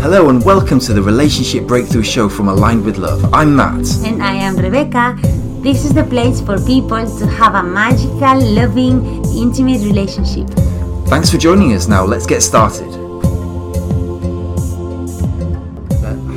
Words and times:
Hello 0.00 0.30
and 0.30 0.44
welcome 0.44 0.78
to 0.78 0.92
the 0.92 1.02
Relationship 1.02 1.66
Breakthrough 1.66 2.04
Show 2.04 2.28
from 2.28 2.46
Aligned 2.46 2.84
with 2.84 2.98
Love. 2.98 3.34
I'm 3.34 3.56
Matt. 3.56 3.84
And 4.06 4.22
I 4.22 4.32
am 4.32 4.56
Rebecca. 4.56 5.18
This 5.60 5.84
is 5.84 5.92
the 5.92 6.04
place 6.04 6.40
for 6.40 6.56
people 6.64 7.04
to 7.18 7.26
have 7.26 7.56
a 7.56 7.64
magical, 7.64 8.40
loving, 8.54 9.04
intimate 9.36 9.80
relationship. 9.80 10.48
Thanks 11.08 11.30
for 11.30 11.36
joining 11.36 11.72
us. 11.72 11.88
Now, 11.88 12.04
let's 12.04 12.26
get 12.26 12.42
started. 12.42 12.88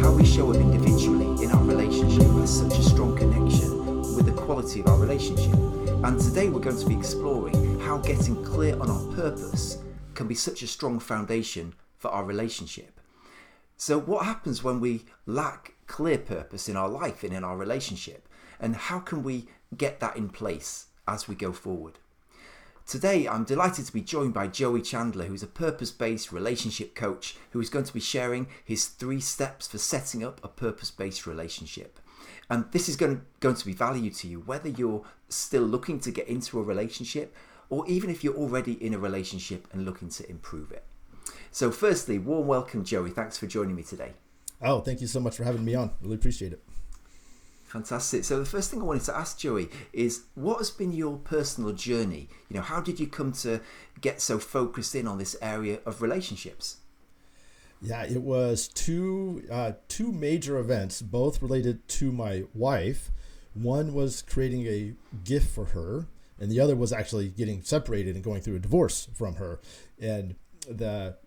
How 0.02 0.12
we 0.12 0.26
show 0.26 0.50
up 0.50 0.58
individually 0.58 1.44
in 1.44 1.52
our 1.52 1.64
relationship 1.64 2.24
has 2.24 2.60
such 2.62 2.80
a 2.80 2.84
strong 2.84 3.16
connection 3.16 4.00
with 4.16 4.26
the 4.26 4.34
quality 4.34 4.80
of 4.80 4.88
our 4.88 4.98
relationship. 4.98 5.54
And 6.04 6.20
today 6.20 6.50
we're 6.50 6.62
going 6.62 6.80
to 6.80 6.86
be 6.88 6.98
exploring 6.98 7.80
how 7.82 8.00
getting 8.00 8.44
clear 8.44 8.74
on 8.82 8.90
our 8.90 9.06
purpose 9.14 9.78
can 10.16 10.28
be 10.28 10.34
such 10.34 10.64
a 10.64 10.68
strong 10.68 11.00
foundation 11.00 11.76
for 12.00 12.10
our 12.10 12.24
relationship. 12.26 13.01
So, 13.82 14.00
what 14.00 14.26
happens 14.26 14.64
when 14.64 14.80
we 14.80 15.06
lack 15.26 15.74
clear 15.88 16.20
purpose 16.20 16.70
in 16.70 16.78
our 16.78 16.88
life 16.88 17.24
and 17.24 17.34
in 17.34 17.44
our 17.44 17.58
relationship? 17.58 18.28
And 18.60 18.76
how 18.76 19.00
can 19.00 19.24
we 19.24 19.48
get 19.76 20.00
that 20.02 20.16
in 20.16 20.30
place 20.30 20.86
as 21.08 21.28
we 21.28 21.34
go 21.34 21.52
forward? 21.52 21.98
Today, 22.86 23.28
I'm 23.28 23.44
delighted 23.44 23.88
to 23.88 23.92
be 23.92 24.02
joined 24.02 24.36
by 24.36 24.50
Joey 24.50 24.84
Chandler, 24.84 25.26
who's 25.26 25.42
a 25.42 25.48
purpose 25.48 25.90
based 25.90 26.32
relationship 26.32 26.94
coach 26.94 27.38
who 27.54 27.60
is 27.60 27.72
going 27.72 27.86
to 27.86 27.94
be 27.94 28.00
sharing 28.00 28.46
his 28.64 28.86
three 28.86 29.20
steps 29.20 29.68
for 29.68 29.80
setting 29.80 30.24
up 30.24 30.40
a 30.44 30.48
purpose 30.48 30.92
based 30.92 31.26
relationship. 31.26 32.00
And 32.52 32.66
this 32.74 32.88
is 32.88 32.96
going, 32.96 33.24
going 33.40 33.56
to 33.56 33.66
be 33.66 33.74
value 33.74 34.12
to 34.12 34.28
you, 34.28 34.42
whether 34.42 34.70
you're 34.70 35.06
still 35.28 35.64
looking 35.64 36.00
to 36.02 36.12
get 36.12 36.28
into 36.28 36.60
a 36.60 36.64
relationship 36.64 37.36
or 37.72 37.84
even 37.88 38.12
if 38.12 38.24
you're 38.24 38.38
already 38.38 38.74
in 38.74 38.94
a 38.94 39.00
relationship 39.00 39.68
and 39.74 39.86
looking 39.86 40.10
to 40.10 40.30
improve 40.30 40.72
it. 40.72 40.84
So, 41.54 41.70
firstly, 41.70 42.18
warm 42.18 42.48
welcome, 42.48 42.86
Joey. 42.86 43.10
Thanks 43.10 43.38
for 43.38 43.46
joining 43.46 43.76
me 43.76 43.84
today. 43.84 44.14
Oh, 44.62 44.80
thank 44.80 45.02
you 45.02 45.08
so 45.08 45.20
much 45.20 45.36
for 45.36 45.44
having 45.44 45.66
me 45.66 45.76
on. 45.76 45.92
Really 46.02 46.16
appreciate 46.16 46.54
it. 46.54 46.64
Fantastic. 47.66 48.24
So, 48.24 48.40
the 48.40 48.46
first 48.46 48.72
thing 48.72 48.82
I 48.82 48.86
wanted 48.86 49.04
to 49.04 49.18
ask 49.18 49.38
Joey 49.38 49.70
is 49.92 50.24
what 50.34 50.60
has 50.60 50.72
been 50.72 50.94
your 50.94 51.18
personal 51.18 51.74
journey? 51.74 52.30
You 52.50 52.56
know, 52.56 52.62
how 52.62 52.80
did 52.80 53.02
you 53.02 53.08
come 53.08 53.34
to 53.34 53.60
get 54.00 54.22
so 54.22 54.40
focused 54.40 54.96
in 54.96 55.08
on 55.08 55.18
this 55.18 55.36
area 55.42 55.80
of 55.86 56.02
relationships? 56.02 56.78
Yeah, 57.82 58.04
it 58.04 58.22
was 58.22 58.70
two 58.70 59.44
uh, 59.52 59.74
two 59.90 60.14
major 60.14 60.58
events, 60.58 61.02
both 61.02 61.42
related 61.42 61.86
to 61.90 62.14
my 62.14 62.44
wife. 62.54 63.12
One 63.54 63.94
was 63.94 64.22
creating 64.22 64.68
a 64.68 64.94
gift 65.26 65.54
for 65.54 65.66
her, 65.66 66.06
and 66.40 66.50
the 66.50 66.62
other 66.62 66.78
was 66.78 66.94
actually 66.94 67.28
getting 67.28 67.62
separated 67.62 68.16
and 68.16 68.24
going 68.24 68.42
through 68.42 68.56
a 68.56 68.60
divorce 68.60 69.10
from 69.14 69.36
her. 69.36 69.60
And 70.00 70.36
the 70.70 71.18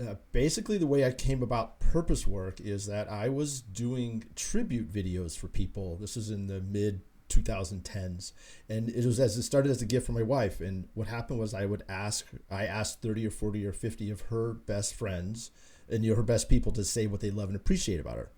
uh, 0.00 0.14
basically 0.32 0.78
the 0.78 0.86
way 0.86 1.04
I 1.04 1.12
came 1.12 1.42
about 1.42 1.78
purpose 1.78 2.26
work 2.26 2.60
is 2.60 2.86
that 2.86 3.10
I 3.10 3.28
was 3.28 3.60
doing 3.60 4.24
tribute 4.34 4.92
videos 4.92 5.38
for 5.38 5.48
people. 5.48 5.96
This 5.96 6.16
is 6.16 6.30
in 6.30 6.46
the 6.46 6.60
mid 6.60 7.02
2010s 7.28 8.32
and 8.68 8.90
it 8.90 9.04
was 9.04 9.18
as 9.18 9.36
it 9.36 9.42
started 9.42 9.70
as 9.70 9.82
a 9.82 9.86
gift 9.86 10.06
for 10.06 10.12
my 10.12 10.22
wife. 10.22 10.60
And 10.60 10.88
what 10.94 11.08
happened 11.08 11.38
was 11.38 11.54
I 11.54 11.66
would 11.66 11.82
ask 11.88 12.26
I 12.50 12.66
asked 12.66 13.02
30 13.02 13.26
or 13.26 13.30
40 13.30 13.66
or 13.66 13.72
50 13.72 14.10
of 14.10 14.20
her 14.22 14.54
best 14.54 14.94
friends 14.94 15.50
and 15.88 16.04
you 16.04 16.10
know 16.10 16.16
her 16.16 16.22
best 16.22 16.48
people 16.48 16.72
to 16.72 16.84
say 16.84 17.06
what 17.06 17.20
they 17.20 17.30
love 17.30 17.48
and 17.48 17.56
appreciate 17.56 18.00
about 18.00 18.16
her. 18.16 18.30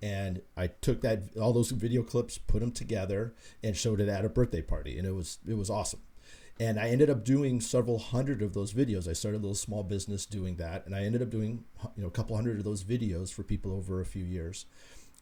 And 0.00 0.42
I 0.56 0.66
took 0.66 1.00
that 1.02 1.36
all 1.40 1.52
those 1.52 1.70
video 1.70 2.02
clips 2.02 2.36
put 2.36 2.60
them 2.60 2.72
together 2.72 3.34
and 3.62 3.76
showed 3.76 4.00
it 4.00 4.08
at 4.08 4.24
a 4.24 4.28
birthday 4.28 4.62
party. 4.62 4.98
And 4.98 5.06
it 5.06 5.14
was 5.14 5.38
it 5.46 5.56
was 5.56 5.70
awesome 5.70 6.00
and 6.60 6.78
I 6.78 6.88
ended 6.88 7.10
up 7.10 7.24
doing 7.24 7.60
several 7.60 7.98
hundred 7.98 8.42
of 8.42 8.54
those 8.54 8.72
videos. 8.72 9.08
I 9.08 9.14
started 9.14 9.38
a 9.38 9.42
little 9.42 9.54
small 9.54 9.82
business 9.82 10.26
doing 10.26 10.56
that, 10.56 10.86
and 10.86 10.94
I 10.94 11.04
ended 11.04 11.22
up 11.22 11.30
doing 11.30 11.64
you 11.96 12.02
know 12.02 12.08
a 12.08 12.12
couple 12.12 12.36
hundred 12.36 12.58
of 12.58 12.64
those 12.64 12.84
videos 12.84 13.32
for 13.32 13.42
people 13.42 13.72
over 13.72 14.00
a 14.00 14.06
few 14.06 14.24
years. 14.24 14.66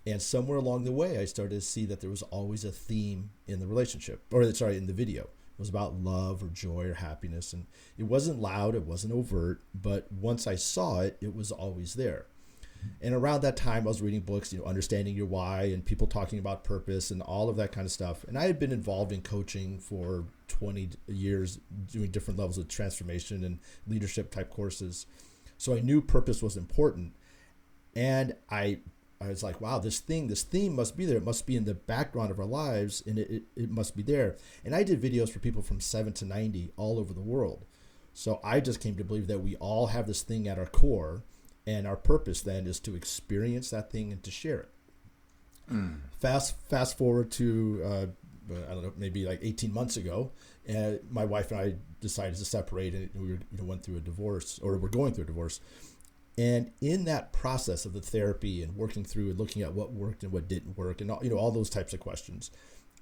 And 0.06 0.20
somewhere 0.20 0.58
along 0.58 0.84
the 0.84 0.92
way, 0.92 1.18
I 1.18 1.26
started 1.26 1.54
to 1.54 1.60
see 1.60 1.84
that 1.86 2.00
there 2.00 2.10
was 2.10 2.22
always 2.22 2.64
a 2.64 2.72
theme 2.72 3.30
in 3.46 3.60
the 3.60 3.66
relationship, 3.66 4.22
or 4.32 4.50
sorry, 4.54 4.76
in 4.76 4.86
the 4.86 4.92
video. 4.92 5.22
It 5.24 5.58
was 5.58 5.68
about 5.68 5.94
love 5.94 6.42
or 6.42 6.48
joy 6.48 6.86
or 6.86 6.94
happiness, 6.94 7.52
and 7.52 7.66
it 7.98 8.04
wasn't 8.04 8.40
loud, 8.40 8.74
it 8.74 8.86
wasn't 8.86 9.12
overt, 9.12 9.60
but 9.74 10.10
once 10.10 10.46
I 10.46 10.54
saw 10.54 11.00
it, 11.00 11.18
it 11.20 11.34
was 11.34 11.52
always 11.52 11.94
there. 11.94 12.26
And 13.00 13.14
around 13.14 13.40
that 13.42 13.56
time, 13.56 13.84
I 13.84 13.88
was 13.88 14.02
reading 14.02 14.20
books, 14.20 14.52
you 14.52 14.58
know, 14.58 14.66
understanding 14.66 15.16
your 15.16 15.26
why 15.26 15.64
and 15.64 15.84
people 15.84 16.06
talking 16.06 16.38
about 16.38 16.64
purpose 16.64 17.10
and 17.10 17.22
all 17.22 17.48
of 17.48 17.56
that 17.56 17.72
kind 17.72 17.86
of 17.86 17.92
stuff. 17.92 18.24
And 18.24 18.38
I 18.38 18.44
had 18.44 18.58
been 18.58 18.72
involved 18.72 19.12
in 19.12 19.22
coaching 19.22 19.78
for 19.78 20.24
20 20.48 20.90
years, 21.08 21.58
doing 21.90 22.10
different 22.10 22.38
levels 22.38 22.58
of 22.58 22.68
transformation 22.68 23.44
and 23.44 23.58
leadership 23.86 24.30
type 24.30 24.50
courses. 24.50 25.06
So 25.56 25.74
I 25.74 25.80
knew 25.80 26.00
purpose 26.02 26.42
was 26.42 26.56
important. 26.56 27.14
And 27.94 28.36
I, 28.50 28.78
I 29.20 29.28
was 29.28 29.42
like, 29.42 29.60
wow, 29.60 29.78
this 29.78 29.98
thing, 29.98 30.28
this 30.28 30.42
theme 30.42 30.76
must 30.76 30.96
be 30.96 31.06
there. 31.06 31.16
It 31.16 31.24
must 31.24 31.46
be 31.46 31.56
in 31.56 31.64
the 31.64 31.74
background 31.74 32.30
of 32.30 32.38
our 32.38 32.46
lives 32.46 33.02
and 33.06 33.18
it, 33.18 33.30
it, 33.30 33.42
it 33.56 33.70
must 33.70 33.96
be 33.96 34.02
there. 34.02 34.36
And 34.64 34.74
I 34.74 34.82
did 34.82 35.00
videos 35.00 35.30
for 35.30 35.38
people 35.38 35.62
from 35.62 35.80
7 35.80 36.12
to 36.14 36.24
90 36.24 36.72
all 36.76 36.98
over 36.98 37.12
the 37.12 37.20
world. 37.20 37.64
So 38.12 38.40
I 38.42 38.60
just 38.60 38.80
came 38.80 38.96
to 38.96 39.04
believe 39.04 39.28
that 39.28 39.38
we 39.40 39.56
all 39.56 39.88
have 39.88 40.06
this 40.06 40.22
thing 40.22 40.48
at 40.48 40.58
our 40.58 40.66
core 40.66 41.22
and 41.70 41.86
our 41.86 41.96
purpose 41.96 42.40
then 42.40 42.66
is 42.66 42.80
to 42.80 42.96
experience 42.96 43.70
that 43.70 43.92
thing 43.92 44.10
and 44.10 44.22
to 44.24 44.30
share 44.30 44.60
it. 44.60 44.68
Mm. 45.72 46.00
Fast 46.18 46.56
fast 46.68 46.98
forward 46.98 47.30
to 47.32 47.80
uh, 47.84 48.06
I 48.68 48.74
don't 48.74 48.82
know 48.82 48.92
maybe 48.96 49.24
like 49.24 49.38
18 49.40 49.72
months 49.72 49.96
ago, 49.96 50.32
and 50.66 50.98
my 51.08 51.24
wife 51.24 51.52
and 51.52 51.60
I 51.60 51.74
decided 52.00 52.36
to 52.36 52.44
separate, 52.44 52.94
and 52.94 53.10
we 53.14 53.28
were, 53.28 53.38
you 53.52 53.58
know, 53.58 53.64
went 53.64 53.84
through 53.84 53.98
a 53.98 54.00
divorce 54.00 54.58
or 54.60 54.78
we're 54.78 54.88
going 54.88 55.14
through 55.14 55.24
a 55.24 55.28
divorce. 55.28 55.60
And 56.36 56.72
in 56.80 57.04
that 57.04 57.32
process 57.32 57.84
of 57.84 57.92
the 57.92 58.00
therapy 58.00 58.62
and 58.62 58.74
working 58.74 59.04
through 59.04 59.30
and 59.30 59.38
looking 59.38 59.62
at 59.62 59.74
what 59.74 59.92
worked 59.92 60.22
and 60.24 60.32
what 60.32 60.48
didn't 60.48 60.76
work, 60.76 61.00
and 61.00 61.10
all, 61.10 61.20
you 61.22 61.30
know 61.30 61.36
all 61.36 61.52
those 61.52 61.70
types 61.70 61.94
of 61.94 62.00
questions, 62.00 62.50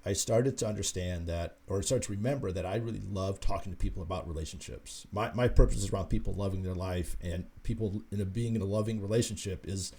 I 0.07 0.13
started 0.13 0.57
to 0.59 0.67
understand 0.67 1.27
that, 1.27 1.59
or 1.67 1.83
started 1.83 2.07
to 2.07 2.13
remember 2.13 2.53
that 2.53 2.65
I 2.65 2.77
really 2.77 3.03
love 3.11 3.41
talking 3.41 3.73
to 3.73 3.77
people 3.77 4.03
about 4.03 4.29
relationships. 4.29 5.07
My, 5.13 5.33
my 5.35 5.49
purpose 5.49 5.79
is 5.79 5.91
around 5.91 6.07
people 6.07 6.33
loving 6.35 6.63
their 6.63 6.75
life, 6.75 7.17
and 7.21 7.47
people 7.63 8.03
in 8.11 8.21
a 8.21 8.25
being 8.25 8.55
in 8.55 8.63
a 8.63 8.67
loving 8.67 9.01
relationship 9.01 9.67
is, 9.67 9.93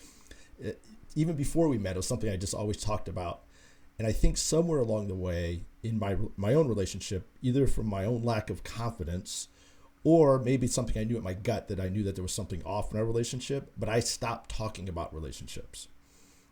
eh, 0.64 0.72
even 1.16 1.36
before 1.36 1.68
we 1.68 1.78
met, 1.78 1.96
it 1.96 2.00
was 2.00 2.08
something 2.08 2.30
I 2.30 2.38
just 2.38 2.54
always 2.54 2.78
talked 2.78 3.08
about. 3.08 3.44
And 3.98 4.08
I 4.08 4.14
think 4.14 4.38
somewhere 4.38 4.80
along 4.80 5.10
the 5.10 5.16
way 5.16 5.66
in 5.84 6.00
my 6.00 6.16
my 6.38 6.54
own 6.54 6.68
relationship, 6.70 7.28
either 7.42 7.68
from 7.68 7.88
my 7.88 8.06
own 8.06 8.24
lack 8.24 8.50
of 8.50 8.64
confidence, 8.64 9.50
or 10.04 10.40
maybe 10.40 10.68
something 10.68 10.98
I 10.98 11.04
knew 11.04 11.18
in 11.18 11.24
my 11.24 11.34
gut 11.34 11.68
that 11.68 11.80
I 11.80 11.90
knew 11.90 12.04
that 12.04 12.16
there 12.16 12.24
was 12.24 12.32
something 12.32 12.64
off 12.64 12.94
in 12.94 12.98
our 12.98 13.06
relationship, 13.06 13.72
but 13.78 13.90
I 13.90 14.00
stopped 14.00 14.50
talking 14.50 14.88
about 14.88 15.14
relationships. 15.14 15.90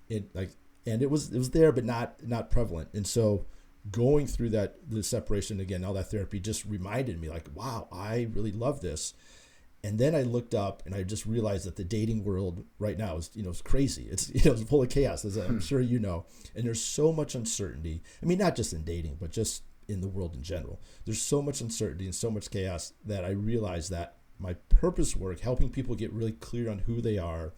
It 0.10 0.36
like 0.36 0.52
and 0.88 1.04
it 1.04 1.12
was 1.12 1.32
it 1.32 1.38
was 1.38 1.52
there 1.52 1.72
but 1.72 1.86
not 1.86 2.16
not 2.26 2.50
prevalent. 2.50 2.90
And 2.94 3.06
so 3.06 3.46
going 3.92 4.26
through 4.26 4.50
that 4.50 4.78
the 4.90 5.04
separation 5.04 5.60
again 5.60 5.84
all 5.84 5.94
that 5.94 6.10
therapy 6.12 6.40
just 6.40 6.66
reminded 6.66 7.22
me 7.22 7.30
like 7.30 7.48
wow 7.54 7.88
i 7.92 8.28
really 8.34 8.52
love 8.52 8.82
this. 8.82 9.14
And 9.84 10.00
then 10.00 10.16
i 10.16 10.24
looked 10.24 10.56
up 10.56 10.82
and 10.86 10.96
i 10.96 11.04
just 11.04 11.26
realized 11.26 11.68
that 11.68 11.76
the 11.76 11.84
dating 11.84 12.24
world 12.24 12.66
right 12.80 12.98
now 12.98 13.18
is 13.18 13.30
you 13.34 13.44
know 13.44 13.50
it's 13.50 13.62
crazy. 13.62 14.08
It's 14.10 14.30
you 14.34 14.42
know 14.46 14.54
it's 14.54 14.64
full 14.64 14.82
of 14.82 14.90
chaos 14.90 15.26
as 15.26 15.38
i'm 15.38 15.56
hmm. 15.56 15.60
sure 15.60 15.82
you 15.82 16.00
know. 16.00 16.26
And 16.56 16.66
there's 16.66 16.84
so 16.84 17.12
much 17.12 17.36
uncertainty. 17.36 18.02
I 18.24 18.26
mean 18.26 18.40
not 18.40 18.56
just 18.56 18.74
in 18.74 18.84
dating 18.84 19.18
but 19.20 19.32
just 19.32 19.64
in 19.90 20.02
the 20.02 20.08
world 20.08 20.34
in 20.34 20.44
general. 20.44 20.82
There's 21.06 21.22
so 21.22 21.42
much 21.42 21.62
uncertainty 21.62 22.06
and 22.06 22.16
so 22.16 22.32
much 22.32 22.50
chaos 22.50 22.94
that 23.06 23.26
i 23.26 23.30
realized 23.30 23.92
that 23.92 24.16
my 24.40 24.54
purpose 24.70 25.16
work 25.16 25.40
helping 25.40 25.70
people 25.70 25.96
get 25.96 26.14
really 26.14 26.32
clear 26.32 26.70
on 26.70 26.80
who 26.80 27.02
they 27.02 27.18
are 27.18 27.54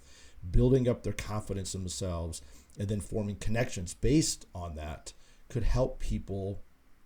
building 0.52 0.88
up 0.88 1.04
their 1.04 1.14
confidence 1.14 1.76
in 1.76 1.82
themselves 1.82 2.42
and 2.80 2.88
then 2.88 3.02
forming 3.02 3.36
connections 3.36 3.94
based 3.94 4.46
on 4.56 4.76
that 4.76 5.14
could 5.50 5.64
help 5.64 6.00
people 6.00 6.64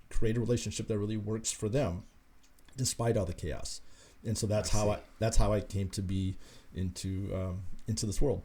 create 0.10 0.38
a 0.38 0.40
relationship 0.40 0.88
that 0.88 0.98
really 0.98 1.18
works 1.18 1.52
for 1.52 1.68
them 1.68 2.04
despite 2.78 3.18
all 3.18 3.26
the 3.26 3.34
chaos. 3.34 3.82
And 4.24 4.38
so 4.38 4.48
that's 4.48 4.74
I 4.74 4.78
how 4.78 4.90
i 4.92 5.00
that's 5.20 5.38
how 5.38 5.52
i 5.52 5.60
came 5.60 5.90
to 5.90 6.02
be 6.02 6.38
into 6.74 7.30
um, 7.36 7.64
into 7.88 8.06
this 8.06 8.22
world. 8.22 8.44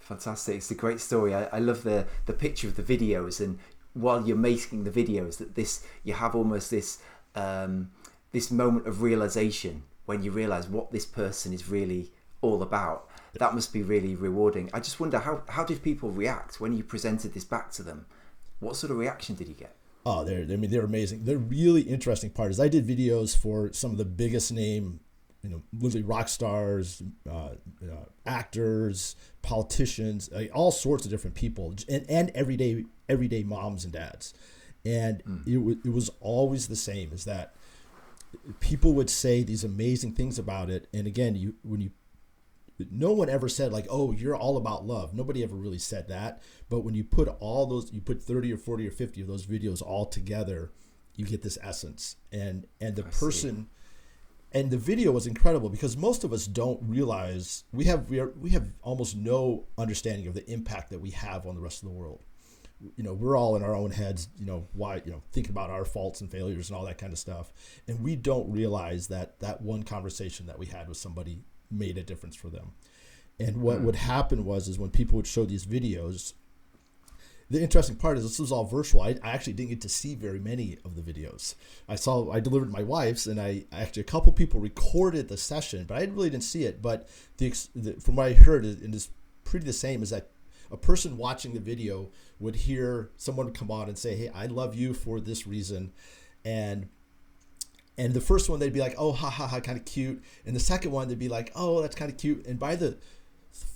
Fantastic. 0.00 0.56
It's 0.56 0.70
a 0.70 0.74
great 0.74 0.98
story. 0.98 1.34
I, 1.34 1.44
I 1.44 1.58
love 1.58 1.84
the 1.84 2.06
the 2.26 2.32
picture 2.32 2.66
of 2.66 2.76
the 2.76 2.82
videos. 2.82 3.40
And 3.40 3.58
while 3.92 4.26
you're 4.26 4.36
making 4.36 4.84
the 4.84 4.90
videos 4.90 5.36
that 5.38 5.54
this 5.54 5.84
you 6.02 6.14
have 6.14 6.34
almost 6.34 6.70
this 6.70 6.98
um, 7.34 7.90
this 8.32 8.50
moment 8.50 8.86
of 8.86 9.02
realization 9.02 9.84
when 10.06 10.22
you 10.22 10.30
realize 10.30 10.66
what 10.66 10.90
this 10.90 11.06
person 11.06 11.52
is 11.52 11.68
really 11.68 12.10
all 12.40 12.62
about 12.62 13.08
that 13.38 13.54
must 13.54 13.72
be 13.72 13.82
really 13.82 14.14
rewarding. 14.14 14.70
I 14.72 14.80
just 14.80 15.00
wonder 15.00 15.18
how 15.18 15.42
how 15.48 15.64
did 15.64 15.82
people 15.82 16.10
react 16.10 16.60
when 16.60 16.76
you 16.76 16.84
presented 16.84 17.34
this 17.34 17.44
back 17.44 17.70
to 17.72 17.82
them? 17.82 18.06
What 18.60 18.76
sort 18.76 18.90
of 18.90 18.98
reaction 18.98 19.34
did 19.34 19.48
you 19.48 19.54
get? 19.54 19.74
Oh, 20.04 20.24
they're 20.24 20.42
I 20.42 20.56
mean 20.56 20.70
they're 20.70 20.84
amazing. 20.84 21.24
The 21.24 21.38
really 21.38 21.82
interesting 21.82 22.30
part 22.30 22.50
is 22.50 22.60
I 22.60 22.68
did 22.68 22.86
videos 22.86 23.36
for 23.36 23.72
some 23.72 23.90
of 23.90 23.98
the 23.98 24.04
biggest 24.04 24.52
name, 24.52 25.00
you 25.42 25.50
know, 25.50 25.62
literally 25.78 26.04
rock 26.04 26.28
stars, 26.28 27.02
uh, 27.28 27.54
uh, 27.82 28.04
actors, 28.26 29.16
politicians, 29.40 30.28
all 30.52 30.70
sorts 30.70 31.04
of 31.04 31.10
different 31.10 31.34
people, 31.34 31.74
and, 31.88 32.04
and 32.08 32.30
everyday 32.34 32.84
everyday 33.08 33.42
moms 33.42 33.84
and 33.84 33.92
dads, 33.92 34.34
and 34.84 35.24
mm. 35.24 35.46
it 35.46 35.78
it 35.88 35.92
was 35.92 36.10
always 36.20 36.68
the 36.68 36.76
same. 36.76 37.12
Is 37.12 37.24
that 37.24 37.54
people 38.60 38.92
would 38.94 39.10
say 39.10 39.42
these 39.42 39.64
amazing 39.64 40.12
things 40.12 40.38
about 40.38 40.68
it, 40.68 40.88
and 40.92 41.06
again, 41.06 41.34
you 41.36 41.54
when 41.62 41.80
you 41.80 41.90
no 42.90 43.12
one 43.12 43.28
ever 43.28 43.48
said 43.48 43.72
like 43.72 43.86
oh 43.90 44.12
you're 44.12 44.36
all 44.36 44.56
about 44.56 44.86
love. 44.86 45.14
Nobody 45.14 45.42
ever 45.42 45.56
really 45.56 45.78
said 45.78 46.08
that. 46.08 46.42
But 46.68 46.80
when 46.80 46.94
you 46.94 47.04
put 47.04 47.28
all 47.40 47.66
those 47.66 47.92
you 47.92 48.00
put 48.00 48.22
30 48.22 48.52
or 48.52 48.56
40 48.56 48.88
or 48.88 48.90
50 48.90 49.20
of 49.20 49.28
those 49.28 49.46
videos 49.46 49.82
all 49.82 50.06
together 50.06 50.72
you 51.16 51.24
get 51.24 51.42
this 51.42 51.58
essence. 51.62 52.16
And 52.30 52.66
and 52.80 52.96
the 52.96 53.04
I 53.04 53.10
person 53.10 53.68
and 54.52 54.70
the 54.70 54.78
video 54.78 55.12
was 55.12 55.26
incredible 55.26 55.70
because 55.70 55.96
most 55.96 56.24
of 56.24 56.32
us 56.32 56.46
don't 56.46 56.80
realize 56.82 57.64
we 57.72 57.84
have 57.84 58.08
we, 58.08 58.20
are, 58.20 58.32
we 58.40 58.50
have 58.50 58.74
almost 58.82 59.16
no 59.16 59.64
understanding 59.78 60.26
of 60.26 60.34
the 60.34 60.48
impact 60.50 60.90
that 60.90 61.00
we 61.00 61.10
have 61.10 61.46
on 61.46 61.54
the 61.54 61.60
rest 61.60 61.82
of 61.82 61.88
the 61.88 61.94
world. 61.94 62.22
You 62.96 63.04
know 63.04 63.14
we're 63.14 63.36
all 63.36 63.54
in 63.54 63.62
our 63.62 63.76
own 63.76 63.92
heads 63.92 64.28
you 64.36 64.44
know 64.44 64.66
why 64.72 65.02
you 65.04 65.12
know 65.12 65.22
thinking 65.30 65.52
about 65.52 65.70
our 65.70 65.84
faults 65.84 66.20
and 66.20 66.30
failures 66.30 66.68
and 66.68 66.76
all 66.76 66.84
that 66.86 66.98
kind 66.98 67.12
of 67.12 67.18
stuff. 67.18 67.52
And 67.86 68.02
we 68.02 68.16
don't 68.16 68.50
realize 68.50 69.08
that 69.08 69.40
that 69.40 69.62
one 69.62 69.84
conversation 69.84 70.46
that 70.46 70.58
we 70.58 70.66
had 70.66 70.88
with 70.88 70.96
somebody 70.96 71.44
made 71.72 71.98
a 71.98 72.02
difference 72.02 72.36
for 72.36 72.48
them 72.48 72.72
and 73.40 73.56
what 73.62 73.78
hmm. 73.78 73.84
would 73.84 73.96
happen 73.96 74.44
was 74.44 74.68
is 74.68 74.78
when 74.78 74.90
people 74.90 75.16
would 75.16 75.26
show 75.26 75.44
these 75.44 75.66
videos 75.66 76.34
the 77.52 77.62
interesting 77.62 77.96
part 77.96 78.16
is 78.16 78.24
this 78.24 78.38
was 78.38 78.50
all 78.50 78.64
virtual. 78.64 79.02
I, 79.02 79.10
I, 79.22 79.32
actually 79.32 79.52
didn't 79.52 79.70
get 79.70 79.80
to 79.82 79.88
see 79.88 80.14
very 80.14 80.40
many 80.40 80.78
of 80.86 80.96
the 80.96 81.02
videos. 81.02 81.54
I 81.86 81.96
saw 81.96 82.32
I 82.32 82.40
delivered 82.40 82.72
my 82.72 82.82
wife's, 82.82 83.26
and 83.26 83.38
I 83.38 83.64
actually 83.70 84.02
a 84.02 84.06
couple 84.06 84.32
people 84.32 84.58
recorded 84.58 85.28
the 85.28 85.36
session, 85.36 85.84
but 85.84 85.98
I 85.98 86.04
really 86.04 86.30
didn't 86.30 86.44
see 86.44 86.64
it. 86.64 86.80
But 86.80 87.10
the, 87.36 87.50
the 87.76 87.92
from 88.00 88.16
what 88.16 88.26
I 88.26 88.32
heard, 88.32 88.64
it 88.64 88.94
is 88.94 89.10
pretty 89.44 89.66
the 89.66 89.74
same. 89.74 90.02
Is 90.02 90.10
that 90.10 90.30
a 90.70 90.78
person 90.78 91.18
watching 91.18 91.52
the 91.52 91.60
video 91.60 92.10
would 92.38 92.56
hear 92.56 93.10
someone 93.18 93.52
come 93.52 93.70
on 93.70 93.86
and 93.88 93.98
say, 93.98 94.16
"Hey, 94.16 94.30
I 94.34 94.46
love 94.46 94.74
you 94.74 94.94
for 94.94 95.20
this 95.20 95.46
reason," 95.46 95.92
and 96.46 96.88
and 97.98 98.14
the 98.14 98.20
first 98.20 98.48
one 98.48 98.58
they'd 98.58 98.72
be 98.72 98.80
like, 98.80 98.94
"Oh, 98.98 99.12
ha 99.12 99.30
ha 99.30 99.46
ha, 99.46 99.60
kind 99.60 99.78
of 99.78 99.84
cute," 99.84 100.22
and 100.46 100.56
the 100.56 100.60
second 100.60 100.92
one 100.92 101.08
they'd 101.08 101.18
be 101.18 101.28
like, 101.28 101.52
"Oh, 101.54 101.82
that's 101.82 101.94
kind 101.94 102.10
of 102.10 102.16
cute," 102.16 102.46
and 102.46 102.58
by 102.58 102.76
the 102.76 102.96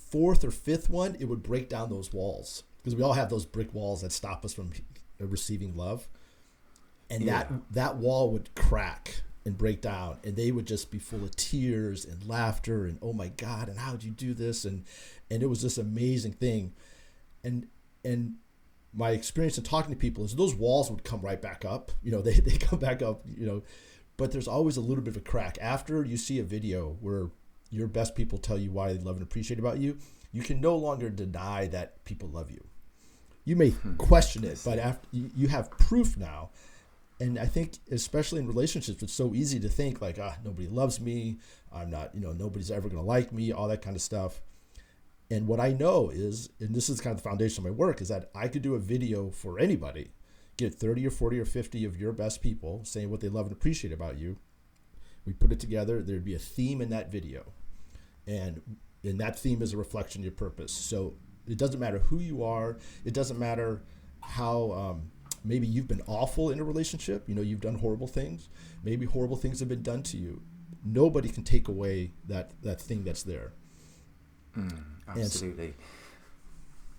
fourth 0.09 0.43
or 0.43 0.51
fifth 0.51 0.89
one, 0.89 1.15
it 1.19 1.25
would 1.25 1.43
break 1.43 1.69
down 1.69 1.89
those 1.89 2.13
walls. 2.13 2.63
Because 2.77 2.95
we 2.95 3.03
all 3.03 3.13
have 3.13 3.29
those 3.29 3.45
brick 3.45 3.73
walls 3.73 4.01
that 4.01 4.11
stop 4.11 4.45
us 4.45 4.53
from 4.53 4.71
receiving 5.19 5.75
love. 5.75 6.07
And 7.09 7.23
yeah. 7.23 7.43
that 7.43 7.51
that 7.71 7.97
wall 7.97 8.31
would 8.31 8.53
crack 8.55 9.21
and 9.45 9.57
break 9.57 9.81
down. 9.81 10.17
And 10.23 10.35
they 10.35 10.51
would 10.51 10.65
just 10.65 10.91
be 10.91 10.99
full 10.99 11.23
of 11.23 11.35
tears 11.35 12.05
and 12.05 12.27
laughter 12.27 12.85
and 12.85 12.97
oh 13.01 13.13
my 13.13 13.29
god 13.29 13.69
and 13.69 13.79
how 13.79 13.91
did 13.91 14.03
you 14.03 14.11
do 14.11 14.33
this? 14.33 14.65
And 14.65 14.85
and 15.29 15.43
it 15.43 15.47
was 15.47 15.61
this 15.61 15.77
amazing 15.77 16.33
thing. 16.33 16.73
And 17.43 17.67
and 18.03 18.35
my 18.93 19.11
experience 19.11 19.57
in 19.57 19.63
talking 19.63 19.91
to 19.93 19.99
people 19.99 20.23
is 20.23 20.35
those 20.35 20.55
walls 20.55 20.89
would 20.89 21.03
come 21.03 21.21
right 21.21 21.41
back 21.41 21.65
up. 21.65 21.91
You 22.01 22.11
know 22.11 22.21
they, 22.21 22.39
they 22.39 22.57
come 22.57 22.79
back 22.79 23.01
up 23.01 23.21
you 23.25 23.45
know 23.45 23.63
but 24.17 24.31
there's 24.31 24.47
always 24.47 24.77
a 24.77 24.81
little 24.81 25.03
bit 25.03 25.15
of 25.15 25.21
a 25.21 25.29
crack 25.29 25.57
after 25.61 26.03
you 26.03 26.17
see 26.17 26.39
a 26.39 26.43
video 26.43 26.97
where 26.99 27.29
your 27.69 27.87
best 27.87 28.15
people 28.15 28.37
tell 28.37 28.57
you 28.57 28.71
why 28.71 28.91
they 28.91 28.99
love 28.99 29.15
and 29.15 29.23
appreciate 29.23 29.59
about 29.59 29.77
you 29.77 29.97
you 30.31 30.41
can 30.41 30.59
no 30.59 30.75
longer 30.75 31.09
deny 31.09 31.67
that 31.67 32.03
people 32.03 32.29
love 32.29 32.51
you 32.51 32.63
you 33.47 33.55
may 33.55 33.69
hmm. 33.69 33.95
question 33.95 34.43
it, 34.43 34.61
but 34.65 34.77
after 34.77 35.07
you 35.11 35.47
have 35.47 35.71
proof 35.71 36.17
now. 36.17 36.49
And 37.21 37.39
I 37.39 37.45
think, 37.45 37.77
especially 37.89 38.41
in 38.41 38.47
relationships, 38.47 39.01
it's 39.01 39.13
so 39.13 39.33
easy 39.33 39.57
to 39.61 39.69
think 39.69 40.01
like, 40.01 40.19
ah, 40.21 40.35
nobody 40.43 40.67
loves 40.67 40.99
me. 40.99 41.37
I'm 41.73 41.89
not, 41.89 42.13
you 42.13 42.19
know, 42.19 42.33
nobody's 42.33 42.69
ever 42.69 42.89
going 42.89 43.01
to 43.01 43.07
like 43.07 43.31
me, 43.31 43.53
all 43.53 43.69
that 43.69 43.81
kind 43.81 43.95
of 43.95 44.01
stuff. 44.01 44.41
And 45.31 45.47
what 45.47 45.61
I 45.61 45.71
know 45.71 46.09
is, 46.09 46.49
and 46.59 46.75
this 46.75 46.89
is 46.89 46.99
kind 46.99 47.15
of 47.15 47.23
the 47.23 47.27
foundation 47.27 47.65
of 47.65 47.71
my 47.71 47.75
work, 47.75 48.01
is 48.01 48.09
that 48.09 48.29
I 48.35 48.49
could 48.49 48.61
do 48.61 48.75
a 48.75 48.79
video 48.79 49.29
for 49.29 49.59
anybody, 49.59 50.11
get 50.57 50.73
30 50.73 51.07
or 51.07 51.11
40 51.11 51.39
or 51.39 51.45
50 51.45 51.85
of 51.85 51.97
your 51.97 52.11
best 52.11 52.41
people 52.41 52.81
saying 52.83 53.09
what 53.09 53.21
they 53.21 53.29
love 53.29 53.45
and 53.45 53.53
appreciate 53.55 53.93
about 53.93 54.17
you. 54.17 54.37
We 55.25 55.33
put 55.33 55.51
it 55.51 55.59
together, 55.59 56.01
there'd 56.01 56.25
be 56.25 56.35
a 56.35 56.39
theme 56.39 56.81
in 56.81 56.89
that 56.89 57.11
video. 57.11 57.53
And 58.25 58.61
and 59.03 59.19
that 59.19 59.39
theme 59.39 59.61
is 59.61 59.73
a 59.73 59.77
reflection 59.77 60.21
of 60.21 60.25
your 60.25 60.33
purpose. 60.33 60.71
So 60.71 61.13
it 61.47 61.57
doesn't 61.57 61.79
matter 61.79 61.99
who 61.99 62.19
you 62.19 62.43
are. 62.43 62.77
It 63.05 63.13
doesn't 63.13 63.39
matter 63.39 63.83
how 64.21 64.71
um, 64.71 65.11
maybe 65.45 65.67
you've 65.67 65.87
been 65.87 66.01
awful 66.07 66.49
in 66.49 66.59
a 66.59 66.63
relationship. 66.63 67.23
You 67.27 67.35
know, 67.35 67.41
you've 67.41 67.61
done 67.61 67.75
horrible 67.75 68.07
things. 68.07 68.49
Maybe 68.83 69.05
horrible 69.05 69.37
things 69.37 69.59
have 69.59 69.69
been 69.69 69.83
done 69.83 70.03
to 70.03 70.17
you. 70.17 70.41
Nobody 70.83 71.29
can 71.29 71.43
take 71.43 71.67
away 71.67 72.11
that 72.27 72.51
that 72.63 72.81
thing 72.81 73.03
that's 73.03 73.23
there. 73.23 73.53
Mm, 74.57 74.83
absolutely. 75.07 75.75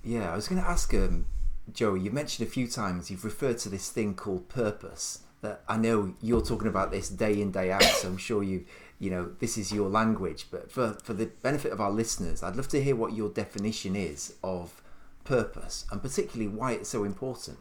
yeah, 0.04 0.32
I 0.32 0.36
was 0.36 0.48
going 0.48 0.62
to 0.62 0.68
ask 0.68 0.94
um, 0.94 1.26
Joey. 1.72 2.00
you've 2.00 2.12
mentioned 2.12 2.46
a 2.46 2.50
few 2.50 2.66
times 2.66 3.10
you've 3.10 3.24
referred 3.24 3.58
to 3.58 3.68
this 3.68 3.90
thing 3.90 4.14
called 4.14 4.48
purpose. 4.48 5.20
That 5.40 5.62
I 5.68 5.76
know 5.76 6.14
you're 6.20 6.42
talking 6.42 6.66
about 6.66 6.90
this 6.90 7.08
day 7.08 7.40
in 7.40 7.52
day 7.52 7.70
out. 7.70 7.82
so 7.82 8.08
I'm 8.08 8.16
sure 8.16 8.42
you 8.42 8.64
you 8.98 9.10
know 9.10 9.30
this 9.38 9.56
is 9.56 9.72
your 9.72 9.88
language 9.88 10.46
but 10.50 10.70
for 10.70 10.94
for 11.02 11.14
the 11.14 11.26
benefit 11.42 11.72
of 11.72 11.80
our 11.80 11.90
listeners 11.90 12.42
i'd 12.42 12.56
love 12.56 12.68
to 12.68 12.82
hear 12.82 12.96
what 12.96 13.14
your 13.14 13.28
definition 13.28 13.94
is 13.94 14.34
of 14.42 14.82
purpose 15.24 15.84
and 15.90 16.02
particularly 16.02 16.48
why 16.48 16.72
it's 16.72 16.88
so 16.88 17.04
important 17.04 17.58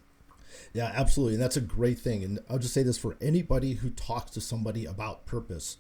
yeah 0.74 0.92
absolutely 0.96 1.36
and 1.36 1.44
that's 1.44 1.58
a 1.58 1.62
great 1.62 2.00
thing 2.00 2.24
and 2.24 2.40
i'll 2.50 2.58
just 2.58 2.74
say 2.74 2.84
this 2.84 2.98
for 2.98 3.16
anybody 3.22 3.74
who 3.74 3.90
talks 3.90 4.32
to 4.32 4.42
somebody 4.42 4.86
about 4.86 5.26
purpose 5.26 5.78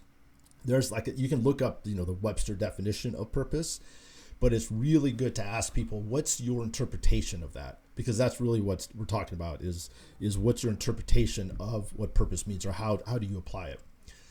there's 0.66 0.92
like 0.92 1.08
a, 1.08 1.12
you 1.12 1.30
can 1.30 1.42
look 1.42 1.62
up 1.62 1.82
you 1.86 1.96
know 1.96 2.06
the 2.06 2.14
webster 2.14 2.54
definition 2.54 3.16
of 3.16 3.32
purpose 3.32 3.80
but 4.40 4.54
it's 4.54 4.72
really 4.72 5.12
good 5.12 5.34
to 5.34 5.44
ask 5.44 5.74
people 5.74 6.02
what's 6.02 6.40
your 6.40 6.64
interpretation 6.64 7.42
of 7.42 7.54
that 7.54 7.80
because 7.98 8.18
that's 8.18 8.40
really 8.40 8.62
what 8.62 8.88
we're 8.96 9.04
talking 9.04 9.34
about 9.34 9.62
is 9.62 9.90
is 10.22 10.38
what's 10.38 10.64
your 10.64 10.72
interpretation 10.72 11.52
of 11.60 11.92
what 11.94 12.14
purpose 12.14 12.48
means 12.48 12.66
or 12.66 12.72
how 12.72 13.00
how 13.06 13.18
do 13.18 13.28
you 13.28 13.38
apply 13.38 13.68
it 13.68 13.82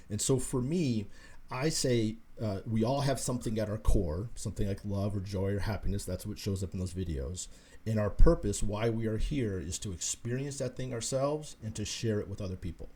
and 0.09 0.21
so 0.21 0.39
for 0.39 0.61
me, 0.61 1.07
I 1.51 1.69
say 1.69 2.17
uh, 2.41 2.61
we 2.67 2.85
all 2.85 3.01
have 3.01 3.21
something 3.21 3.59
at 3.59 3.69
our 3.69 3.79
core, 3.79 4.31
something 4.35 4.67
like 4.67 4.85
love 4.85 5.17
or 5.17 5.21
joy 5.21 5.55
or 5.55 5.61
happiness. 5.61 6.05
That's 6.05 6.27
what 6.27 6.39
shows 6.39 6.63
up 6.63 6.73
in 6.73 6.81
those 6.81 6.95
videos. 6.95 7.49
And 7.87 8.01
our 8.01 8.11
purpose, 8.11 8.63
why 8.63 8.91
we 8.91 9.07
are 9.07 9.19
here, 9.19 9.61
is 9.61 9.79
to 9.81 9.93
experience 9.93 10.59
that 10.59 10.77
thing 10.77 10.93
ourselves 10.93 11.57
and 11.63 11.75
to 11.77 11.85
share 11.85 12.21
it 12.21 12.29
with 12.29 12.41
other 12.41 12.57
people. 12.57 12.89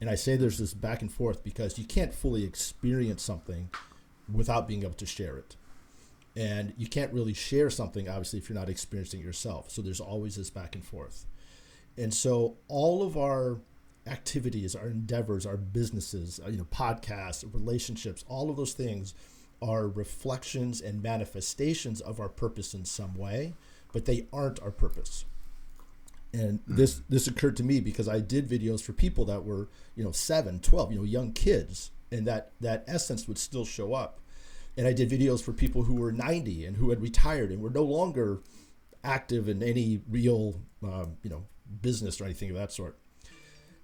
And 0.00 0.08
I 0.08 0.14
say 0.14 0.36
there's 0.36 0.58
this 0.58 0.74
back 0.74 1.02
and 1.02 1.12
forth 1.12 1.44
because 1.44 1.78
you 1.78 1.84
can't 1.84 2.14
fully 2.14 2.44
experience 2.44 3.22
something 3.22 3.68
without 4.32 4.68
being 4.68 4.82
able 4.82 4.94
to 4.94 5.06
share 5.06 5.36
it. 5.36 5.56
And 6.36 6.72
you 6.76 6.86
can't 6.86 7.12
really 7.12 7.34
share 7.34 7.68
something, 7.70 8.08
obviously, 8.08 8.38
if 8.38 8.48
you're 8.48 8.58
not 8.58 8.68
experiencing 8.68 9.20
it 9.20 9.24
yourself. 9.24 9.70
So 9.70 9.82
there's 9.82 10.00
always 10.00 10.36
this 10.36 10.50
back 10.50 10.74
and 10.74 10.84
forth. 10.84 11.26
And 11.96 12.14
so 12.14 12.56
all 12.68 13.02
of 13.02 13.16
our 13.16 13.58
activities, 14.06 14.74
our 14.74 14.88
endeavors, 14.88 15.46
our 15.46 15.56
businesses, 15.56 16.40
uh, 16.44 16.48
you 16.48 16.56
know, 16.56 16.64
podcasts, 16.64 17.44
relationships, 17.52 18.24
all 18.28 18.50
of 18.50 18.56
those 18.56 18.72
things 18.72 19.14
are 19.60 19.88
reflections 19.88 20.80
and 20.80 21.02
manifestations 21.02 22.00
of 22.00 22.20
our 22.20 22.28
purpose 22.28 22.74
in 22.74 22.84
some 22.84 23.14
way, 23.14 23.54
but 23.92 24.04
they 24.04 24.26
aren't 24.32 24.62
our 24.62 24.70
purpose. 24.70 25.24
And 26.32 26.60
mm-hmm. 26.60 26.76
this 26.76 27.02
this 27.08 27.26
occurred 27.26 27.56
to 27.56 27.62
me 27.62 27.80
because 27.80 28.08
I 28.08 28.20
did 28.20 28.48
videos 28.48 28.82
for 28.82 28.92
people 28.92 29.24
that 29.26 29.44
were, 29.44 29.68
you 29.96 30.04
know, 30.04 30.12
7, 30.12 30.60
12, 30.60 30.92
you 30.92 30.98
know, 30.98 31.04
young 31.04 31.32
kids, 31.32 31.90
and 32.12 32.26
that 32.26 32.52
that 32.60 32.84
essence 32.86 33.26
would 33.26 33.38
still 33.38 33.64
show 33.64 33.94
up. 33.94 34.20
And 34.78 34.86
I 34.86 34.94
did 34.94 35.10
videos 35.10 35.42
for 35.42 35.52
people 35.52 35.82
who 35.82 35.96
were 35.96 36.12
90 36.12 36.64
and 36.64 36.76
who 36.78 36.88
had 36.88 37.02
retired 37.02 37.50
and 37.50 37.60
were 37.60 37.68
no 37.68 37.82
longer 37.82 38.40
active 39.04 39.48
in 39.48 39.62
any 39.62 40.00
real, 40.08 40.60
um, 40.82 41.18
you 41.22 41.28
know, 41.28 41.44
business 41.82 42.20
or 42.20 42.24
anything 42.24 42.48
of 42.48 42.56
that 42.56 42.72
sort 42.72 42.96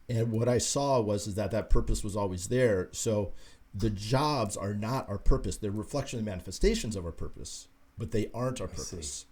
and 0.09 0.33
what 0.33 0.49
I 0.49 0.59
saw 0.59 1.01
was 1.01 1.27
is 1.27 1.35
that 1.37 1.51
that 1.53 1.71
purpose 1.71 2.05
was 2.05 2.17
always 2.17 2.49
there. 2.49 2.89
So 2.93 3.33
the 3.75 3.91
jobs 3.91 4.57
are 4.57 4.75
not 4.75 5.09
our 5.09 5.19
purpose; 5.19 5.57
they're 5.57 5.71
reflection 5.71 6.19
and 6.19 6.27
manifestations 6.27 6.97
of 6.97 7.05
our 7.05 7.13
purpose, 7.13 7.69
but 7.97 8.11
they 8.11 8.31
aren't 8.35 8.61
our 8.61 8.69
purpose. 8.69 9.27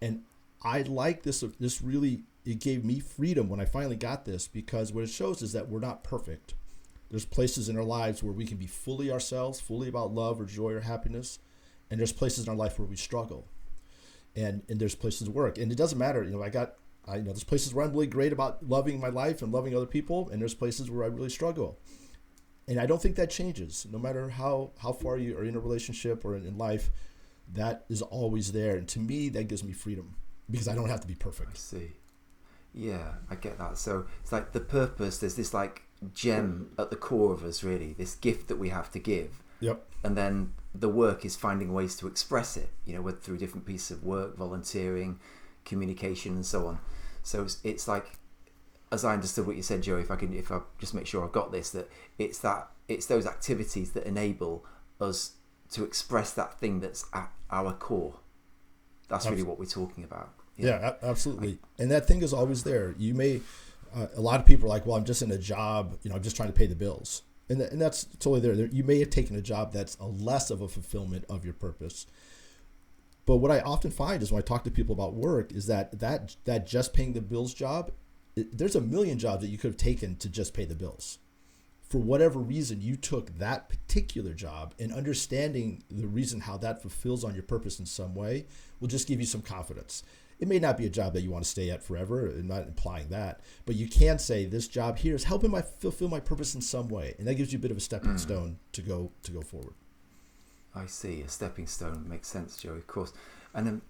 And 0.00 0.22
I 0.62 0.82
like 0.82 1.22
this. 1.22 1.44
This 1.60 1.80
really 1.80 2.22
it 2.44 2.60
gave 2.60 2.84
me 2.84 3.00
freedom 3.00 3.48
when 3.48 3.60
I 3.60 3.64
finally 3.64 3.96
got 3.96 4.24
this 4.24 4.48
because 4.48 4.92
what 4.92 5.04
it 5.04 5.10
shows 5.10 5.42
is 5.42 5.52
that 5.52 5.68
we're 5.68 5.80
not 5.80 6.04
perfect. 6.04 6.54
There's 7.10 7.24
places 7.24 7.68
in 7.68 7.76
our 7.76 7.84
lives 7.84 8.22
where 8.22 8.32
we 8.32 8.44
can 8.44 8.56
be 8.56 8.66
fully 8.66 9.10
ourselves, 9.10 9.60
fully 9.60 9.88
about 9.88 10.14
love 10.14 10.40
or 10.40 10.44
joy 10.44 10.72
or 10.72 10.80
happiness, 10.80 11.38
and 11.90 12.00
there's 12.00 12.12
places 12.12 12.44
in 12.44 12.50
our 12.50 12.56
life 12.56 12.78
where 12.78 12.88
we 12.88 12.96
struggle. 12.96 13.46
And 14.34 14.62
and 14.68 14.78
there's 14.78 14.94
places 14.94 15.26
to 15.26 15.30
work, 15.30 15.56
and 15.56 15.72
it 15.72 15.78
doesn't 15.78 15.98
matter. 15.98 16.22
You 16.22 16.30
know, 16.30 16.42
I 16.42 16.50
got 16.50 16.74
I 17.06 17.16
you 17.16 17.22
know 17.22 17.30
there's 17.30 17.44
places 17.44 17.72
where 17.72 17.84
I'm 17.84 17.92
really 17.92 18.06
great 18.06 18.32
about 18.32 18.68
loving 18.68 19.00
my 19.00 19.08
life 19.08 19.40
and 19.40 19.52
loving 19.52 19.74
other 19.74 19.86
people, 19.86 20.28
and 20.30 20.40
there's 20.40 20.54
places 20.54 20.90
where 20.90 21.04
I 21.04 21.08
really 21.08 21.30
struggle. 21.30 21.78
And 22.68 22.80
I 22.80 22.86
don't 22.86 23.00
think 23.00 23.14
that 23.16 23.30
changes, 23.30 23.86
no 23.90 23.98
matter 23.98 24.28
how 24.28 24.72
how 24.78 24.92
far 24.92 25.16
you 25.16 25.38
are 25.38 25.44
in 25.44 25.54
a 25.54 25.60
relationship 25.60 26.24
or 26.24 26.36
in, 26.36 26.44
in 26.44 26.58
life. 26.58 26.90
That 27.54 27.84
is 27.88 28.02
always 28.02 28.50
there, 28.50 28.76
and 28.76 28.88
to 28.88 28.98
me, 28.98 29.28
that 29.28 29.44
gives 29.44 29.62
me 29.62 29.72
freedom 29.72 30.16
because 30.50 30.66
I 30.66 30.74
don't 30.74 30.88
have 30.88 31.00
to 31.02 31.06
be 31.06 31.14
perfect. 31.14 31.50
I 31.52 31.56
see. 31.56 31.92
Yeah, 32.74 33.14
I 33.30 33.36
get 33.36 33.58
that. 33.58 33.78
So 33.78 34.06
it's 34.20 34.32
like 34.32 34.52
the 34.52 34.60
purpose. 34.60 35.18
There's 35.18 35.36
this 35.36 35.54
like 35.54 35.85
gem 36.14 36.70
at 36.78 36.90
the 36.90 36.96
core 36.96 37.32
of 37.32 37.44
us, 37.44 37.62
really. 37.64 37.94
This 37.94 38.14
gift 38.14 38.48
that 38.48 38.56
we 38.56 38.68
have 38.68 38.90
to 38.92 38.98
give. 38.98 39.42
Yep. 39.60 39.84
And 40.04 40.16
then 40.16 40.52
the 40.74 40.88
work 40.88 41.24
is 41.24 41.36
finding 41.36 41.72
ways 41.72 41.96
to 41.96 42.06
express 42.06 42.56
it. 42.56 42.70
You 42.84 42.94
know, 42.94 43.02
whether 43.02 43.16
through 43.16 43.38
different 43.38 43.66
pieces 43.66 43.92
of 43.96 44.04
work, 44.04 44.36
volunteering, 44.36 45.18
communication, 45.64 46.34
and 46.34 46.46
so 46.46 46.66
on. 46.66 46.78
So 47.22 47.42
it's, 47.42 47.58
it's 47.64 47.88
like, 47.88 48.18
as 48.92 49.04
I 49.04 49.14
understood 49.14 49.46
what 49.46 49.56
you 49.56 49.62
said, 49.62 49.82
Joe. 49.82 49.96
If 49.96 50.10
I 50.10 50.16
can, 50.16 50.32
if 50.34 50.52
I 50.52 50.60
just 50.78 50.94
make 50.94 51.06
sure 51.06 51.24
I've 51.24 51.32
got 51.32 51.50
this, 51.50 51.70
that 51.70 51.88
it's 52.18 52.38
that 52.40 52.68
it's 52.88 53.06
those 53.06 53.26
activities 53.26 53.92
that 53.92 54.04
enable 54.04 54.64
us 55.00 55.32
to 55.72 55.82
express 55.82 56.32
that 56.34 56.58
thing 56.60 56.80
that's 56.80 57.04
at 57.12 57.30
our 57.50 57.72
core. 57.72 58.14
That's 59.08 59.28
really 59.28 59.42
what 59.42 59.58
we're 59.58 59.66
talking 59.66 60.04
about. 60.04 60.30
Yeah, 60.56 60.94
a- 61.02 61.06
absolutely. 61.06 61.58
And 61.78 61.90
that 61.90 62.06
thing 62.06 62.22
is 62.22 62.32
always 62.32 62.62
there. 62.64 62.94
You 62.98 63.14
may, 63.14 63.40
uh, 63.96 64.08
a 64.14 64.20
lot 64.20 64.38
of 64.38 64.46
people 64.46 64.66
are 64.66 64.68
like, 64.68 64.86
well, 64.86 64.96
I'm 64.96 65.04
just 65.04 65.22
in 65.22 65.30
a 65.30 65.38
job, 65.38 65.98
you 66.02 66.10
know, 66.10 66.16
I'm 66.16 66.22
just 66.22 66.36
trying 66.36 66.50
to 66.50 66.54
pay 66.54 66.66
the 66.66 66.74
bills. 66.74 67.22
And, 67.48 67.58
th- 67.58 67.70
and 67.70 67.80
that's 67.80 68.04
totally 68.04 68.40
there. 68.40 68.66
You 68.66 68.84
may 68.84 68.98
have 68.98 69.10
taken 69.10 69.36
a 69.36 69.42
job 69.42 69.72
that's 69.72 69.96
a 69.98 70.06
less 70.06 70.50
of 70.50 70.60
a 70.60 70.68
fulfillment 70.68 71.24
of 71.28 71.44
your 71.44 71.54
purpose. 71.54 72.06
But 73.24 73.36
what 73.36 73.50
I 73.50 73.60
often 73.60 73.90
find 73.90 74.22
is 74.22 74.30
when 74.30 74.40
I 74.40 74.44
talk 74.44 74.64
to 74.64 74.70
people 74.70 74.92
about 74.92 75.14
work 75.14 75.52
is 75.52 75.66
that 75.66 75.98
that, 75.98 76.36
that 76.44 76.66
just 76.66 76.92
paying 76.92 77.14
the 77.14 77.20
bills 77.20 77.54
job, 77.54 77.90
it, 78.36 78.56
there's 78.56 78.76
a 78.76 78.80
million 78.80 79.18
jobs 79.18 79.42
that 79.42 79.48
you 79.48 79.58
could 79.58 79.70
have 79.70 79.76
taken 79.76 80.16
to 80.16 80.28
just 80.28 80.54
pay 80.54 80.64
the 80.64 80.74
bills. 80.74 81.18
For 81.88 81.98
whatever 81.98 82.40
reason, 82.40 82.82
you 82.82 82.96
took 82.96 83.38
that 83.38 83.68
particular 83.68 84.34
job 84.34 84.74
and 84.78 84.92
understanding 84.92 85.84
the 85.88 86.08
reason 86.08 86.40
how 86.40 86.56
that 86.58 86.82
fulfills 86.82 87.24
on 87.24 87.34
your 87.34 87.44
purpose 87.44 87.78
in 87.78 87.86
some 87.86 88.14
way 88.14 88.46
will 88.80 88.88
just 88.88 89.08
give 89.08 89.20
you 89.20 89.26
some 89.26 89.42
confidence 89.42 90.02
it 90.38 90.48
may 90.48 90.58
not 90.58 90.76
be 90.76 90.86
a 90.86 90.90
job 90.90 91.14
that 91.14 91.22
you 91.22 91.30
want 91.30 91.44
to 91.44 91.50
stay 91.50 91.70
at 91.70 91.82
forever. 91.82 92.26
I'm 92.26 92.46
not 92.46 92.62
implying 92.62 93.08
that, 93.08 93.40
but 93.64 93.76
you 93.76 93.88
can 93.88 94.18
say 94.18 94.44
this 94.44 94.68
job 94.68 94.98
here 94.98 95.14
is 95.14 95.24
helping 95.24 95.50
my 95.50 95.62
fulfill 95.62 96.08
my 96.08 96.20
purpose 96.20 96.54
in 96.54 96.60
some 96.60 96.88
way, 96.88 97.14
and 97.18 97.26
that 97.26 97.34
gives 97.34 97.52
you 97.52 97.58
a 97.58 97.62
bit 97.62 97.70
of 97.70 97.76
a 97.76 97.80
stepping 97.80 98.12
mm. 98.12 98.20
stone 98.20 98.58
to 98.72 98.82
go 98.82 99.12
to 99.22 99.32
go 99.32 99.40
forward. 99.40 99.74
I 100.74 100.86
see 100.86 101.22
a 101.22 101.28
stepping 101.28 101.66
stone 101.66 102.06
makes 102.08 102.28
sense, 102.28 102.56
Joey. 102.56 102.78
Of 102.78 102.86
course, 102.86 103.12
and 103.54 103.66
then 103.66 103.82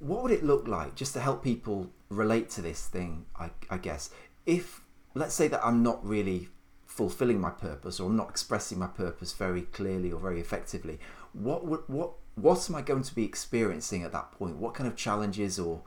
what 0.00 0.22
would 0.22 0.32
it 0.32 0.44
look 0.44 0.66
like 0.66 0.94
just 0.94 1.12
to 1.14 1.20
help 1.20 1.42
people 1.44 1.90
relate 2.08 2.50
to 2.50 2.62
this 2.62 2.86
thing? 2.86 3.26
I, 3.38 3.50
I 3.70 3.78
guess 3.78 4.10
if 4.46 4.80
let's 5.14 5.34
say 5.34 5.48
that 5.48 5.64
I'm 5.64 5.82
not 5.82 6.04
really 6.06 6.48
fulfilling 6.86 7.40
my 7.40 7.50
purpose 7.50 8.00
or 8.00 8.10
I'm 8.10 8.16
not 8.16 8.30
expressing 8.30 8.78
my 8.78 8.86
purpose 8.86 9.32
very 9.32 9.62
clearly 9.62 10.10
or 10.12 10.18
very 10.18 10.40
effectively, 10.40 10.98
what 11.32 11.64
would 11.66 11.80
what 11.86 12.12
what 12.34 12.68
am 12.68 12.76
I 12.76 12.82
going 12.82 13.02
to 13.02 13.14
be 13.14 13.24
experiencing 13.24 14.02
at 14.02 14.12
that 14.12 14.32
point? 14.32 14.56
What 14.56 14.74
kind 14.74 14.88
of 14.88 14.96
challenges 14.96 15.58
or 15.58 15.82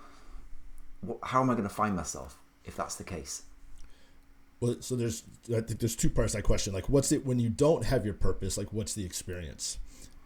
what, 1.01 1.19
how 1.23 1.41
am 1.41 1.49
I 1.49 1.53
going 1.53 1.67
to 1.67 1.73
find 1.73 1.95
myself 1.95 2.37
if 2.65 2.75
that's 2.75 2.95
the 2.95 3.03
case? 3.03 3.43
Well, 4.59 4.77
so 4.79 4.95
there's 4.95 5.23
I 5.49 5.61
think 5.61 5.79
there's 5.79 5.95
two 5.95 6.09
parts 6.09 6.31
to 6.31 6.37
that 6.37 6.43
question. 6.43 6.73
Like, 6.73 6.87
what's 6.87 7.11
it 7.11 7.25
when 7.25 7.39
you 7.39 7.49
don't 7.49 7.83
have 7.83 8.05
your 8.05 8.13
purpose? 8.13 8.57
Like, 8.57 8.71
what's 8.71 8.93
the 8.93 9.05
experience? 9.05 9.77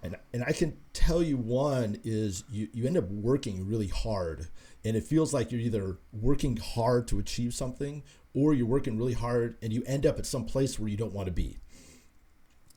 And 0.03 0.15
and 0.31 0.43
I 0.43 0.51
can 0.51 0.77
tell 0.93 1.23
you 1.23 1.37
one 1.37 1.99
is 2.03 2.43
you 2.49 2.67
you 2.71 2.85
end 2.85 2.97
up 2.97 3.09
working 3.09 3.67
really 3.67 3.87
hard, 3.87 4.47
and 4.85 4.95
it 4.95 5.03
feels 5.03 5.33
like 5.33 5.51
you're 5.51 5.61
either 5.61 5.97
working 6.11 6.57
hard 6.57 7.07
to 7.07 7.17
achieve 7.17 7.55
something 7.55 8.03
or 8.37 8.53
you're 8.53 8.67
working 8.67 8.97
really 8.97 9.13
hard 9.13 9.57
and 9.63 9.73
you 9.73 9.81
end 9.87 10.05
up 10.05 10.19
at 10.19 10.25
some 10.25 10.45
place 10.45 10.77
where 10.77 10.87
you 10.87 10.97
don't 10.97 11.13
want 11.13 11.25
to 11.25 11.31
be 11.31 11.57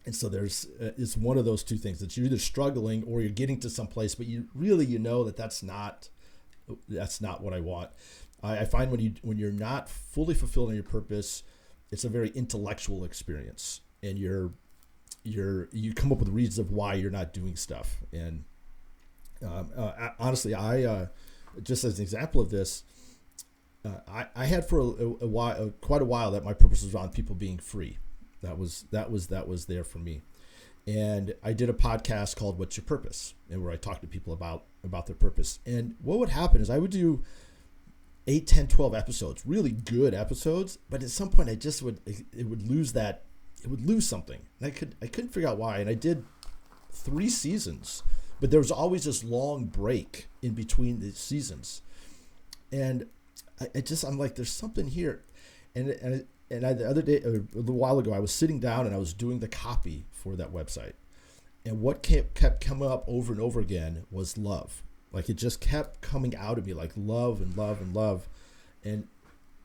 and 0.06 0.14
so 0.14 0.28
there's 0.28 0.66
uh, 0.80 0.90
it's 0.96 1.16
one 1.16 1.38
of 1.38 1.44
those 1.44 1.62
two 1.62 1.76
things. 1.76 2.00
That 2.00 2.16
you're 2.16 2.26
either 2.26 2.38
struggling 2.38 3.04
or 3.04 3.20
you're 3.20 3.30
getting 3.30 3.60
to 3.60 3.70
some 3.70 3.86
place 3.86 4.14
but 4.14 4.26
you 4.26 4.46
really 4.54 4.86
you 4.86 4.98
know 4.98 5.24
that 5.24 5.36
that's 5.36 5.62
not 5.62 6.08
that's 6.88 7.20
not 7.20 7.42
what 7.42 7.52
i 7.52 7.60
want. 7.60 7.90
I, 8.42 8.58
I 8.58 8.64
find 8.64 8.90
when 8.90 9.00
you 9.00 9.14
when 9.22 9.38
you're 9.38 9.52
not 9.52 9.88
fully 9.88 10.34
fulfilled 10.34 10.70
in 10.70 10.74
your 10.74 10.84
purpose 10.84 11.42
it's 11.90 12.04
a 12.04 12.08
very 12.08 12.30
intellectual 12.30 13.04
experience. 13.04 13.80
And 14.02 14.18
you're 14.18 14.52
you're 15.24 15.68
you 15.72 15.92
come 15.92 16.12
up 16.12 16.18
with 16.18 16.28
reasons 16.28 16.58
of 16.58 16.70
why 16.70 16.94
you're 16.94 17.10
not 17.10 17.32
doing 17.32 17.56
stuff. 17.56 17.96
And 18.12 18.44
um, 19.42 19.70
uh, 19.76 20.10
honestly 20.18 20.54
i 20.54 20.84
uh, 20.84 21.06
just 21.62 21.84
as 21.84 21.98
an 21.98 22.02
example 22.02 22.40
of 22.40 22.50
this 22.50 22.84
uh, 23.84 24.00
I, 24.06 24.26
I 24.36 24.44
had 24.44 24.68
for 24.68 24.78
a, 24.78 24.82
a 24.82 25.26
while 25.26 25.72
quite 25.80 26.02
a 26.02 26.04
while 26.04 26.30
that 26.32 26.44
my 26.44 26.52
purpose 26.52 26.82
was 26.82 26.94
around 26.94 27.12
people 27.12 27.34
being 27.34 27.58
free 27.58 27.98
that 28.42 28.58
was 28.58 28.84
that 28.90 29.10
was 29.10 29.28
that 29.28 29.48
was 29.48 29.66
there 29.66 29.84
for 29.84 29.98
me. 29.98 30.22
And 30.86 31.34
I 31.42 31.52
did 31.52 31.68
a 31.68 31.74
podcast 31.74 32.36
called 32.36 32.58
"What's 32.58 32.76
Your 32.76 32.84
Purpose," 32.84 33.34
and 33.50 33.62
where 33.62 33.72
I 33.72 33.76
talked 33.76 34.00
to 34.02 34.06
people 34.06 34.32
about 34.32 34.64
about 34.82 35.06
their 35.06 35.16
purpose. 35.16 35.58
And 35.66 35.94
what 36.02 36.18
would 36.18 36.30
happen 36.30 36.60
is 36.60 36.70
I 36.70 36.78
would 36.78 36.90
do 36.90 37.22
8 38.26 38.46
10 38.46 38.68
12 38.68 38.94
episodes 38.94 39.46
really 39.46 39.72
good 39.72 40.14
episodes 40.14 40.78
but 40.90 41.02
at 41.02 41.10
some 41.10 41.30
point 41.30 41.48
i 41.48 41.54
just 41.54 41.82
would 41.82 42.00
it 42.06 42.46
would 42.46 42.68
lose 42.68 42.92
that 42.92 43.22
it 43.62 43.68
would 43.68 43.86
lose 43.86 44.06
something. 44.06 44.40
And 44.58 44.68
i 44.68 44.70
could 44.70 44.94
i 45.02 45.06
couldn't 45.06 45.30
figure 45.30 45.48
out 45.48 45.58
why. 45.58 45.78
And 45.78 45.88
i 45.88 45.94
did 45.94 46.24
three 46.92 47.28
seasons 47.28 48.02
but 48.40 48.50
there 48.50 48.60
was 48.60 48.70
always 48.70 49.04
this 49.04 49.22
long 49.22 49.64
break 49.64 50.28
in 50.40 50.54
between 50.54 51.00
the 51.00 51.12
seasons. 51.12 51.82
And 52.72 53.06
i, 53.60 53.66
I 53.74 53.80
just 53.80 54.04
i'm 54.04 54.18
like 54.18 54.34
there's 54.34 54.52
something 54.52 54.86
here. 54.86 55.22
And, 55.74 55.88
and 55.88 56.26
and 56.50 56.66
I, 56.66 56.72
the 56.72 56.88
other 56.88 57.02
day, 57.02 57.20
a 57.22 57.28
little 57.28 57.76
while 57.76 57.98
ago, 57.98 58.12
I 58.12 58.18
was 58.18 58.32
sitting 58.32 58.58
down 58.58 58.86
and 58.86 58.94
I 58.94 58.98
was 58.98 59.14
doing 59.14 59.38
the 59.38 59.48
copy 59.48 60.06
for 60.10 60.34
that 60.36 60.52
website. 60.52 60.94
And 61.64 61.80
what 61.80 62.02
kept, 62.02 62.34
kept 62.34 62.64
coming 62.64 62.90
up 62.90 63.04
over 63.06 63.32
and 63.32 63.40
over 63.40 63.60
again 63.60 64.04
was 64.10 64.36
love. 64.36 64.82
Like 65.12 65.28
it 65.28 65.34
just 65.34 65.60
kept 65.60 66.00
coming 66.00 66.34
out 66.34 66.58
of 66.58 66.66
me 66.66 66.74
like 66.74 66.92
love 66.96 67.40
and 67.40 67.56
love 67.56 67.80
and 67.80 67.94
love. 67.94 68.28
And 68.82 69.06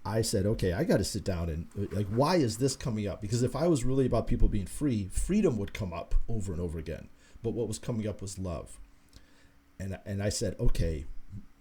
I 0.06 0.22
said, 0.22 0.46
okay, 0.46 0.74
I 0.74 0.84
got 0.84 0.98
to 0.98 1.04
sit 1.04 1.24
down 1.24 1.50
and 1.50 1.68
uh, 1.80 1.96
like, 1.96 2.08
why 2.08 2.36
is 2.36 2.58
this 2.58 2.76
coming 2.76 3.08
up? 3.08 3.22
Because 3.22 3.42
if 3.42 3.56
I 3.56 3.68
was 3.68 3.84
really 3.84 4.06
about 4.06 4.28
people 4.28 4.48
being 4.48 4.68
free, 4.68 5.10
freedom 5.12 5.58
would 5.58 5.74
come 5.74 5.94
up 5.94 6.14
over 6.30 6.52
and 6.52 6.62
over 6.62 6.78
again. 6.78 7.10
But 7.42 7.54
what 7.54 7.68
was 7.68 7.80
coming 7.80 8.08
up 8.08 8.22
was 8.22 8.38
love. 8.38 8.80
And, 9.80 9.98
and 10.06 10.22
I 10.22 10.30
said, 10.30 10.56
okay, 10.60 11.06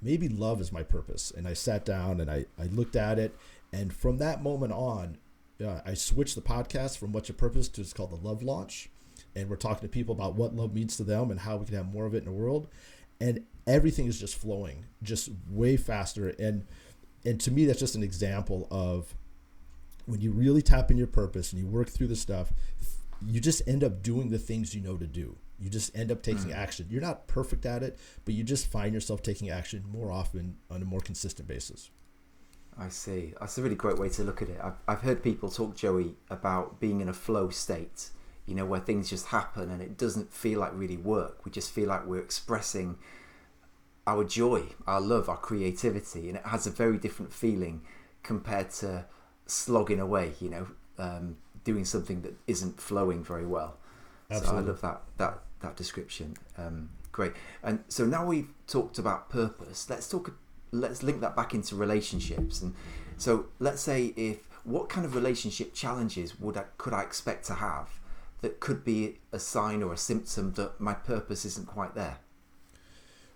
maybe 0.02 0.28
love 0.28 0.61
is 0.61 0.73
my 0.73 0.83
purpose. 0.83 1.33
And 1.35 1.49
I 1.49 1.54
sat 1.54 1.85
down 1.85 2.21
and 2.21 2.31
I, 2.31 2.45
I 2.59 2.64
looked 2.64 2.97
at 2.97 3.19
it 3.19 3.35
and 3.75 3.93
from 3.93 4.19
that 4.19 4.40
moment 4.43 4.73
on, 4.73 5.19
uh, 5.64 5.81
I 5.85 5.95
switched 5.95 6.37
the 6.37 6.40
podcast 6.40 6.97
from 6.97 7.12
What's 7.12 7.28
Your 7.28 7.37
Purpose 7.37 7.69
to 7.71 7.81
it's 7.81 7.93
called 7.93 8.12
the 8.12 8.26
Love 8.28 8.43
Launch. 8.43 8.88
And 9.35 9.50
we're 9.50 9.57
talking 9.57 9.83
to 9.83 9.93
people 9.93 10.14
about 10.14 10.37
what 10.37 10.54
love 10.54 10.73
means 10.73 10.97
to 10.99 11.02
them 11.02 11.31
and 11.31 11.40
how 11.40 11.57
we 11.57 11.66
can 11.66 11.75
have 11.75 11.93
more 11.93 12.07
of 12.07 12.14
it 12.14 12.19
in 12.19 12.25
the 12.25 12.31
world. 12.31 12.69
And 13.21 13.45
everything 13.66 14.07
is 14.07 14.21
just 14.21 14.37
flowing, 14.37 14.85
just 15.02 15.28
way 15.50 15.76
faster. 15.76 16.28
And 16.38 16.64
and 17.25 17.40
to 17.40 17.50
me, 17.50 17.64
that's 17.64 17.81
just 17.81 17.97
an 17.97 18.02
example 18.02 18.69
of 18.71 19.14
when 20.07 20.21
you 20.21 20.31
really 20.31 20.62
tap 20.62 20.90
in 20.90 20.97
your 20.97 21.07
purpose 21.07 21.52
and 21.52 21.61
you 21.61 21.66
work 21.66 21.88
through 21.88 22.09
the 22.09 22.16
stuff, 22.16 22.52
you 23.26 23.40
just 23.40 23.66
end 23.66 23.83
up 23.83 24.02
doing 24.02 24.31
the 24.31 24.38
things 24.38 24.75
you 24.75 24.83
know 24.83 24.97
to 24.97 25.07
do. 25.07 25.37
You 25.59 25.71
just 25.71 25.97
end 25.97 26.12
up 26.12 26.23
taking 26.23 26.50
mm. 26.50 26.57
action. 26.57 26.87
You're 26.90 27.00
not 27.00 27.26
perfect 27.26 27.64
at 27.64 27.83
it, 27.83 27.99
but 28.25 28.35
you 28.35 28.45
just 28.45 28.66
find 28.66 28.93
yourself 28.93 29.23
taking 29.23 29.50
action 29.50 29.85
more 29.90 30.12
often 30.12 30.59
on 30.71 30.83
a 30.83 30.85
more 30.85 31.00
consistent 31.00 31.49
basis. 31.49 31.90
I 32.78 32.88
see. 32.88 33.35
That's 33.38 33.57
a 33.59 33.62
really 33.62 33.76
great 33.76 33.99
way 33.99 34.09
to 34.11 34.25
look 34.25 34.43
at 34.43 34.49
it. 34.49 34.61
I've, 34.62 34.78
I've 34.88 35.00
heard 35.00 35.23
people 35.23 35.49
talk, 35.49 35.76
Joey, 35.76 36.16
about 36.28 36.81
being 36.81 37.00
in 37.00 37.09
a 37.09 37.12
flow 37.12 37.50
state, 37.50 38.11
you 38.47 38.54
know, 38.54 38.66
where 38.66 38.81
things 38.81 39.09
just 39.09 39.26
happen 39.26 39.71
and 39.71 39.81
it 39.81 39.97
doesn't 39.97 40.33
feel 40.33 40.61
like 40.61 40.73
really 40.75 40.97
work. 40.97 41.45
We 41.45 41.52
just 41.52 41.71
feel 41.71 41.88
like 41.88 42.07
we're 42.07 42.21
expressing 42.21 42.99
our 44.07 44.25
joy, 44.25 44.64
our 44.87 45.00
love, 45.00 45.28
our 45.28 45.37
creativity, 45.37 46.28
and 46.28 46.37
it 46.38 46.47
has 46.47 46.66
a 46.66 46.71
very 46.71 46.99
different 46.99 47.33
feeling 47.33 47.83
compared 48.23 48.71
to 48.71 49.07
slogging 49.47 50.00
away, 50.00 50.33
you 50.40 50.50
know, 50.50 50.66
um, 50.99 51.37
doing 51.62 51.85
something 51.85 52.23
that 52.23 52.35
isn't 52.47 52.81
flowing 52.81 53.23
very 53.23 53.47
well. 53.47 53.76
Absolutely. 54.31 54.49
So 54.50 54.57
I 54.57 54.66
love 54.66 54.81
that 54.81 55.02
that 55.19 55.38
that 55.61 55.76
description. 55.76 56.37
Um, 56.59 56.90
great. 57.12 57.33
And 57.62 57.85
so 57.88 58.04
now 58.04 58.26
we've 58.26 58.49
talked 58.66 58.99
about 58.99 59.31
purpose. 59.31 59.88
Let's 59.88 60.09
talk 60.09 60.28
let's 60.75 61.02
link 61.02 61.21
that 61.21 61.37
back 61.37 61.54
into 61.54 61.76
relationships. 61.76 62.61
And 62.62 62.75
so 63.16 63.47
let's 63.59 63.81
say 63.81 64.12
if 64.16 64.38
what 64.64 64.88
kind 64.88 65.07
of 65.07 65.14
relationship 65.14 65.75
challenges 65.75 66.38
would 66.40 66.57
I, 66.57 66.64
could 66.78 66.93
I 66.93 67.02
expect 67.02 67.47
to 67.47 67.54
have 67.54 68.00
that 68.40 68.61
could 68.61 68.85
be 68.85 69.19
a 69.33 69.38
sign 69.38 69.83
or 69.83 69.93
a 69.93 69.97
symptom 69.97 70.52
that 70.54 70.81
my 70.81 70.95
purpose 70.95 71.45
isn't 71.45 71.66
quite 71.66 71.95
there? 71.95 72.19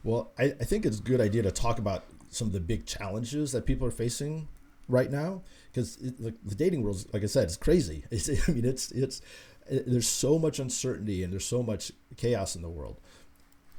Well, 0.02 0.32
I, 0.38 0.44
I 0.44 0.64
think 0.64 0.86
it's 0.86 0.98
a 0.98 1.02
good 1.02 1.20
idea 1.20 1.42
to 1.42 1.50
talk 1.50 1.78
about 1.78 2.04
some 2.30 2.46
of 2.46 2.52
the 2.52 2.60
big 2.60 2.86
challenges 2.86 3.52
that 3.52 3.66
people 3.66 3.86
are 3.86 3.92
facing 3.92 4.48
right 4.88 5.10
now 5.10 5.42
because 5.70 5.96
the, 5.96 6.34
the, 6.44 6.54
dating 6.54 6.82
world, 6.82 7.04
like 7.12 7.22
I 7.22 7.26
said, 7.26 7.46
is 7.48 7.56
crazy. 7.56 8.04
It's, 8.10 8.28
I 8.28 8.52
mean, 8.52 8.64
it's 8.64 8.90
it's 8.92 9.20
it, 9.68 9.84
there's 9.86 10.08
so 10.08 10.38
much 10.38 10.58
uncertainty 10.58 11.22
and 11.22 11.32
there's 11.32 11.46
so 11.46 11.62
much 11.62 11.92
chaos 12.16 12.56
in 12.56 12.62
the 12.62 12.68
world. 12.68 13.00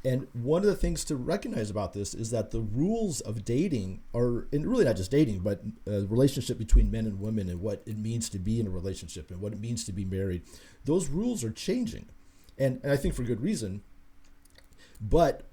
And 0.09 0.25
one 0.33 0.63
of 0.63 0.67
the 0.67 0.75
things 0.75 1.03
to 1.05 1.15
recognize 1.15 1.69
about 1.69 1.93
this 1.93 2.15
is 2.15 2.31
that 2.31 2.49
the 2.49 2.61
rules 2.61 3.21
of 3.21 3.45
dating 3.45 4.01
are, 4.15 4.47
and 4.51 4.65
really 4.65 4.83
not 4.83 4.95
just 4.95 5.11
dating, 5.11 5.41
but 5.41 5.61
uh, 5.87 5.91
a 5.91 6.05
relationship 6.07 6.57
between 6.57 6.89
men 6.89 7.05
and 7.05 7.19
women 7.19 7.47
and 7.47 7.61
what 7.61 7.83
it 7.85 7.95
means 7.95 8.27
to 8.29 8.39
be 8.39 8.59
in 8.59 8.65
a 8.65 8.71
relationship 8.71 9.29
and 9.29 9.39
what 9.39 9.53
it 9.53 9.59
means 9.59 9.83
to 9.83 9.91
be 9.91 10.05
married, 10.05 10.41
those 10.83 11.09
rules 11.09 11.43
are 11.43 11.51
changing. 11.51 12.07
And, 12.57 12.79
and 12.81 12.91
I 12.91 12.97
think 12.97 13.13
for 13.13 13.21
good 13.21 13.39
reason. 13.39 13.83
But 14.99 15.43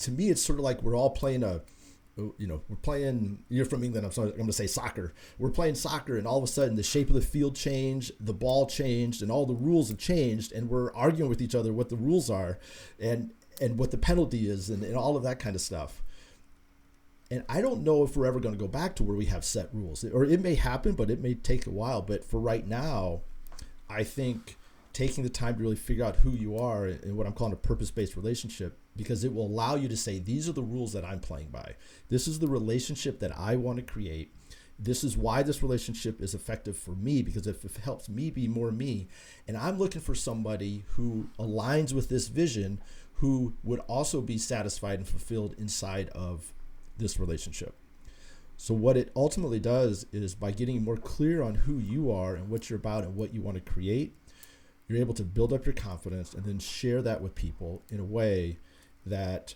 to 0.00 0.10
me, 0.10 0.28
it's 0.28 0.42
sort 0.42 0.58
of 0.58 0.64
like 0.64 0.82
we're 0.82 0.96
all 0.96 1.10
playing 1.10 1.44
a, 1.44 1.60
you 2.16 2.48
know, 2.48 2.62
we're 2.68 2.74
playing, 2.82 3.38
you're 3.48 3.64
from 3.64 3.84
England, 3.84 4.04
I'm 4.04 4.12
sorry, 4.12 4.30
I'm 4.30 4.36
going 4.38 4.48
to 4.48 4.52
say 4.52 4.66
soccer. 4.66 5.14
We're 5.38 5.50
playing 5.50 5.76
soccer, 5.76 6.18
and 6.18 6.26
all 6.26 6.38
of 6.38 6.44
a 6.44 6.48
sudden 6.48 6.74
the 6.74 6.82
shape 6.82 7.10
of 7.10 7.14
the 7.14 7.20
field 7.20 7.54
changed, 7.54 8.10
the 8.18 8.34
ball 8.34 8.66
changed, 8.66 9.22
and 9.22 9.30
all 9.30 9.46
the 9.46 9.54
rules 9.54 9.88
have 9.88 9.98
changed, 9.98 10.50
and 10.50 10.68
we're 10.68 10.92
arguing 10.94 11.30
with 11.30 11.40
each 11.40 11.54
other 11.54 11.72
what 11.72 11.90
the 11.90 11.96
rules 11.96 12.28
are. 12.28 12.58
And, 12.98 13.30
and 13.60 13.78
what 13.78 13.90
the 13.90 13.98
penalty 13.98 14.48
is 14.48 14.70
and, 14.70 14.82
and 14.82 14.96
all 14.96 15.16
of 15.16 15.22
that 15.22 15.38
kind 15.38 15.54
of 15.54 15.62
stuff. 15.62 16.02
And 17.30 17.44
I 17.48 17.60
don't 17.60 17.84
know 17.84 18.02
if 18.02 18.16
we're 18.16 18.26
ever 18.26 18.40
going 18.40 18.54
to 18.54 18.60
go 18.60 18.66
back 18.66 18.96
to 18.96 19.04
where 19.04 19.16
we 19.16 19.26
have 19.26 19.44
set 19.44 19.68
rules, 19.72 20.04
or 20.04 20.24
it 20.24 20.40
may 20.40 20.56
happen, 20.56 20.94
but 20.94 21.10
it 21.10 21.20
may 21.20 21.34
take 21.34 21.66
a 21.66 21.70
while. 21.70 22.02
But 22.02 22.24
for 22.24 22.40
right 22.40 22.66
now, 22.66 23.20
I 23.88 24.02
think 24.02 24.56
taking 24.92 25.22
the 25.22 25.30
time 25.30 25.54
to 25.54 25.62
really 25.62 25.76
figure 25.76 26.04
out 26.04 26.16
who 26.16 26.30
you 26.30 26.56
are 26.58 26.86
in 26.88 27.16
what 27.16 27.26
I'm 27.26 27.32
calling 27.32 27.52
a 27.52 27.56
purpose 27.56 27.90
based 27.90 28.16
relationship 28.16 28.76
because 28.96 29.22
it 29.24 29.32
will 29.32 29.46
allow 29.46 29.76
you 29.76 29.88
to 29.88 29.96
say, 29.96 30.18
these 30.18 30.48
are 30.48 30.52
the 30.52 30.62
rules 30.62 30.92
that 30.92 31.04
I'm 31.04 31.20
playing 31.20 31.48
by. 31.48 31.74
This 32.08 32.26
is 32.26 32.38
the 32.38 32.48
relationship 32.48 33.20
that 33.20 33.36
I 33.38 33.56
want 33.56 33.78
to 33.78 33.82
create. 33.82 34.34
This 34.78 35.04
is 35.04 35.16
why 35.16 35.42
this 35.42 35.62
relationship 35.62 36.20
is 36.20 36.34
effective 36.34 36.76
for 36.76 36.92
me 36.92 37.22
because 37.22 37.46
if 37.46 37.64
it 37.64 37.76
helps 37.82 38.08
me 38.08 38.30
be 38.30 38.48
more 38.48 38.72
me, 38.72 39.08
and 39.46 39.56
I'm 39.56 39.78
looking 39.78 40.00
for 40.00 40.14
somebody 40.14 40.84
who 40.96 41.28
aligns 41.38 41.92
with 41.92 42.08
this 42.08 42.28
vision, 42.28 42.82
who 43.20 43.52
would 43.62 43.80
also 43.80 44.22
be 44.22 44.38
satisfied 44.38 44.98
and 44.98 45.06
fulfilled 45.06 45.54
inside 45.58 46.08
of 46.10 46.54
this 46.96 47.20
relationship. 47.20 47.74
So, 48.56 48.72
what 48.72 48.96
it 48.96 49.12
ultimately 49.14 49.60
does 49.60 50.06
is 50.10 50.34
by 50.34 50.52
getting 50.52 50.82
more 50.82 50.96
clear 50.96 51.42
on 51.42 51.54
who 51.54 51.78
you 51.78 52.10
are 52.10 52.34
and 52.34 52.48
what 52.48 52.68
you're 52.68 52.78
about 52.78 53.04
and 53.04 53.16
what 53.16 53.34
you 53.34 53.42
want 53.42 53.62
to 53.62 53.72
create, 53.72 54.16
you're 54.88 54.98
able 54.98 55.14
to 55.14 55.22
build 55.22 55.52
up 55.52 55.66
your 55.66 55.74
confidence 55.74 56.32
and 56.32 56.44
then 56.44 56.58
share 56.58 57.02
that 57.02 57.20
with 57.20 57.34
people 57.34 57.82
in 57.90 58.00
a 58.00 58.04
way 58.04 58.58
that 59.04 59.54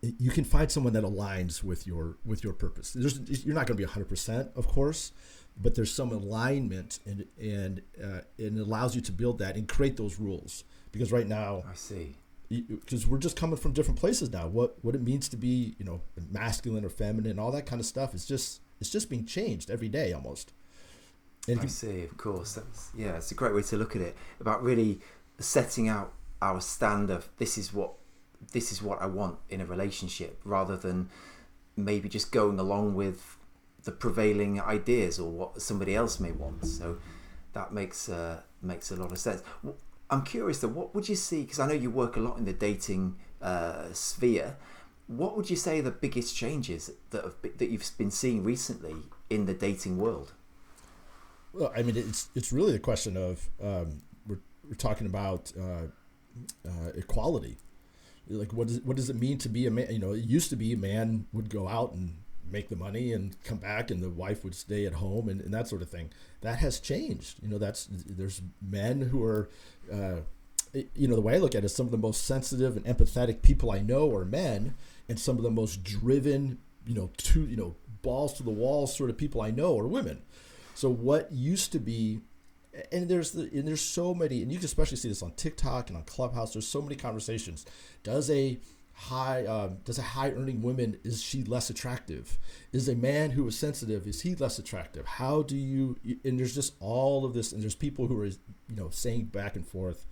you 0.00 0.30
can 0.30 0.44
find 0.44 0.70
someone 0.70 0.92
that 0.92 1.04
aligns 1.04 1.64
with 1.64 1.84
your 1.86 2.16
with 2.24 2.44
your 2.44 2.52
purpose. 2.52 2.92
There's, 2.92 3.44
you're 3.44 3.54
not 3.54 3.66
going 3.66 3.76
to 3.76 3.86
be 3.86 3.88
100%, 3.88 4.56
of 4.56 4.68
course, 4.68 5.12
but 5.60 5.74
there's 5.74 5.92
some 5.92 6.12
alignment 6.12 7.00
and 7.04 7.26
and 7.40 7.82
uh, 8.02 8.20
and 8.38 8.58
it 8.58 8.60
allows 8.60 8.94
you 8.94 9.00
to 9.02 9.12
build 9.12 9.38
that 9.38 9.56
and 9.56 9.66
create 9.66 9.96
those 9.96 10.18
rules. 10.20 10.62
Because 10.92 11.10
right 11.10 11.26
now, 11.26 11.64
I 11.68 11.74
see. 11.74 12.16
Because 12.60 13.06
we're 13.06 13.18
just 13.18 13.36
coming 13.36 13.56
from 13.56 13.72
different 13.72 13.98
places 13.98 14.30
now. 14.30 14.46
What 14.46 14.76
what 14.82 14.94
it 14.94 15.02
means 15.02 15.28
to 15.30 15.36
be, 15.36 15.74
you 15.78 15.84
know, 15.84 16.02
masculine 16.30 16.84
or 16.84 16.90
feminine, 16.90 17.38
all 17.38 17.52
that 17.52 17.66
kind 17.66 17.80
of 17.80 17.86
stuff 17.86 18.14
is 18.14 18.26
just 18.26 18.60
it's 18.80 18.90
just 18.90 19.08
being 19.08 19.24
changed 19.24 19.70
every 19.70 19.88
day 19.88 20.12
almost. 20.12 20.52
And 21.48 21.60
I 21.60 21.66
see, 21.66 22.02
of 22.04 22.16
course. 22.16 22.54
That's, 22.54 22.90
yeah, 22.96 23.16
it's 23.16 23.32
a 23.32 23.34
great 23.34 23.54
way 23.54 23.62
to 23.62 23.76
look 23.76 23.96
at 23.96 24.02
it 24.02 24.16
about 24.38 24.62
really 24.62 25.00
setting 25.38 25.88
out 25.88 26.12
our 26.40 26.60
stand 26.60 27.10
of 27.10 27.28
this 27.38 27.56
is 27.56 27.72
what 27.72 27.94
this 28.52 28.70
is 28.72 28.82
what 28.82 29.00
I 29.00 29.06
want 29.06 29.38
in 29.48 29.60
a 29.60 29.66
relationship, 29.66 30.40
rather 30.44 30.76
than 30.76 31.08
maybe 31.76 32.08
just 32.08 32.32
going 32.32 32.58
along 32.58 32.94
with 32.94 33.38
the 33.84 33.92
prevailing 33.92 34.60
ideas 34.60 35.18
or 35.18 35.30
what 35.30 35.62
somebody 35.62 35.94
else 35.94 36.20
may 36.20 36.32
want. 36.32 36.66
So 36.66 36.98
that 37.54 37.72
makes 37.72 38.08
uh, 38.08 38.42
makes 38.60 38.90
a 38.90 38.96
lot 38.96 39.10
of 39.10 39.18
sense. 39.18 39.42
I'm 40.12 40.22
curious 40.22 40.58
though, 40.58 40.68
what 40.68 40.94
would 40.94 41.08
you 41.08 41.14
see? 41.14 41.40
Because 41.42 41.58
I 41.58 41.66
know 41.66 41.72
you 41.72 41.90
work 41.90 42.16
a 42.16 42.20
lot 42.20 42.36
in 42.36 42.44
the 42.44 42.52
dating 42.52 43.16
uh, 43.40 43.86
sphere. 43.94 44.58
What 45.06 45.38
would 45.38 45.48
you 45.48 45.56
say 45.56 45.80
the 45.80 45.90
biggest 45.90 46.36
changes 46.36 46.90
that 47.10 47.24
have 47.24 47.40
been, 47.40 47.52
that 47.56 47.70
you've 47.70 47.90
been 47.96 48.10
seeing 48.10 48.44
recently 48.44 48.94
in 49.30 49.46
the 49.46 49.54
dating 49.54 49.96
world? 49.96 50.32
Well, 51.54 51.72
I 51.74 51.82
mean, 51.82 51.96
it's 51.96 52.28
it's 52.34 52.52
really 52.52 52.74
a 52.74 52.78
question 52.78 53.16
of 53.16 53.48
um, 53.62 54.02
we're 54.26 54.40
we're 54.68 54.74
talking 54.74 55.06
about 55.06 55.50
uh, 55.58 55.86
uh, 56.68 56.90
equality. 56.94 57.56
Like, 58.28 58.52
what 58.52 58.68
does 58.68 58.80
what 58.82 58.96
does 58.96 59.08
it 59.08 59.16
mean 59.16 59.38
to 59.38 59.48
be 59.48 59.66
a 59.66 59.70
man? 59.70 59.86
You 59.90 59.98
know, 59.98 60.12
it 60.12 60.24
used 60.24 60.50
to 60.50 60.56
be 60.56 60.74
a 60.74 60.76
man 60.76 61.26
would 61.32 61.48
go 61.48 61.68
out 61.68 61.94
and 61.94 62.16
make 62.50 62.68
the 62.68 62.76
money 62.76 63.12
and 63.12 63.40
come 63.44 63.58
back, 63.58 63.90
and 63.90 64.02
the 64.02 64.10
wife 64.10 64.44
would 64.44 64.54
stay 64.54 64.86
at 64.86 64.94
home 64.94 65.28
and, 65.28 65.40
and 65.40 65.52
that 65.54 65.68
sort 65.68 65.82
of 65.82 65.88
thing. 65.88 66.10
That 66.40 66.58
has 66.58 66.80
changed. 66.80 67.42
You 67.42 67.48
know, 67.48 67.58
that's 67.58 67.88
there's 67.90 68.42
men 68.60 69.02
who 69.02 69.22
are. 69.24 69.48
Uh, 69.92 70.20
you 70.94 71.06
know 71.06 71.16
the 71.16 71.20
way 71.20 71.34
I 71.34 71.38
look 71.38 71.54
at 71.54 71.64
it, 71.64 71.68
some 71.68 71.84
of 71.84 71.92
the 71.92 71.98
most 71.98 72.24
sensitive 72.24 72.78
and 72.78 72.86
empathetic 72.86 73.42
people 73.42 73.70
I 73.70 73.80
know 73.80 74.14
are 74.14 74.24
men, 74.24 74.74
and 75.06 75.20
some 75.20 75.36
of 75.36 75.42
the 75.42 75.50
most 75.50 75.84
driven, 75.84 76.60
you 76.86 76.94
know, 76.94 77.10
to 77.18 77.44
you 77.44 77.56
know 77.56 77.76
balls 78.00 78.32
to 78.34 78.42
the 78.42 78.50
walls 78.50 78.96
sort 78.96 79.10
of 79.10 79.18
people 79.18 79.42
I 79.42 79.50
know 79.50 79.78
are 79.78 79.86
women. 79.86 80.22
So 80.74 80.88
what 80.88 81.30
used 81.30 81.72
to 81.72 81.78
be 81.78 82.20
and 82.90 83.08
there's 83.08 83.32
the, 83.32 83.42
and 83.52 83.68
there's 83.68 83.82
so 83.82 84.14
many 84.14 84.42
and 84.42 84.50
you 84.50 84.58
can 84.58 84.64
especially 84.64 84.96
see 84.96 85.08
this 85.08 85.22
on 85.22 85.32
TikTok 85.32 85.88
and 85.88 85.96
on 85.96 86.04
Clubhouse 86.04 86.54
there's 86.54 86.66
so 86.66 86.80
many 86.80 86.96
conversations 86.96 87.66
does 88.02 88.30
a 88.30 88.58
high 89.08 89.44
um, 89.46 89.78
does 89.84 89.98
a 89.98 90.02
high 90.02 90.30
earning 90.30 90.62
woman 90.62 90.98
is 91.04 91.22
she 91.22 91.42
less 91.44 91.70
attractive? 91.70 92.38
Is 92.72 92.88
a 92.88 92.94
man 92.94 93.30
who 93.30 93.46
is 93.48 93.58
sensitive 93.58 94.06
is 94.06 94.22
he 94.22 94.34
less 94.34 94.58
attractive? 94.58 95.06
How 95.06 95.42
do 95.42 95.56
you 95.56 95.96
and 96.24 96.38
there's 96.38 96.54
just 96.54 96.74
all 96.80 97.24
of 97.24 97.34
this 97.34 97.52
and 97.52 97.62
there's 97.62 97.74
people 97.74 98.06
who 98.06 98.20
are 98.20 98.26
you 98.26 98.36
know 98.68 98.90
saying 98.90 99.26
back 99.26 99.56
and 99.56 99.66
forth. 99.66 100.06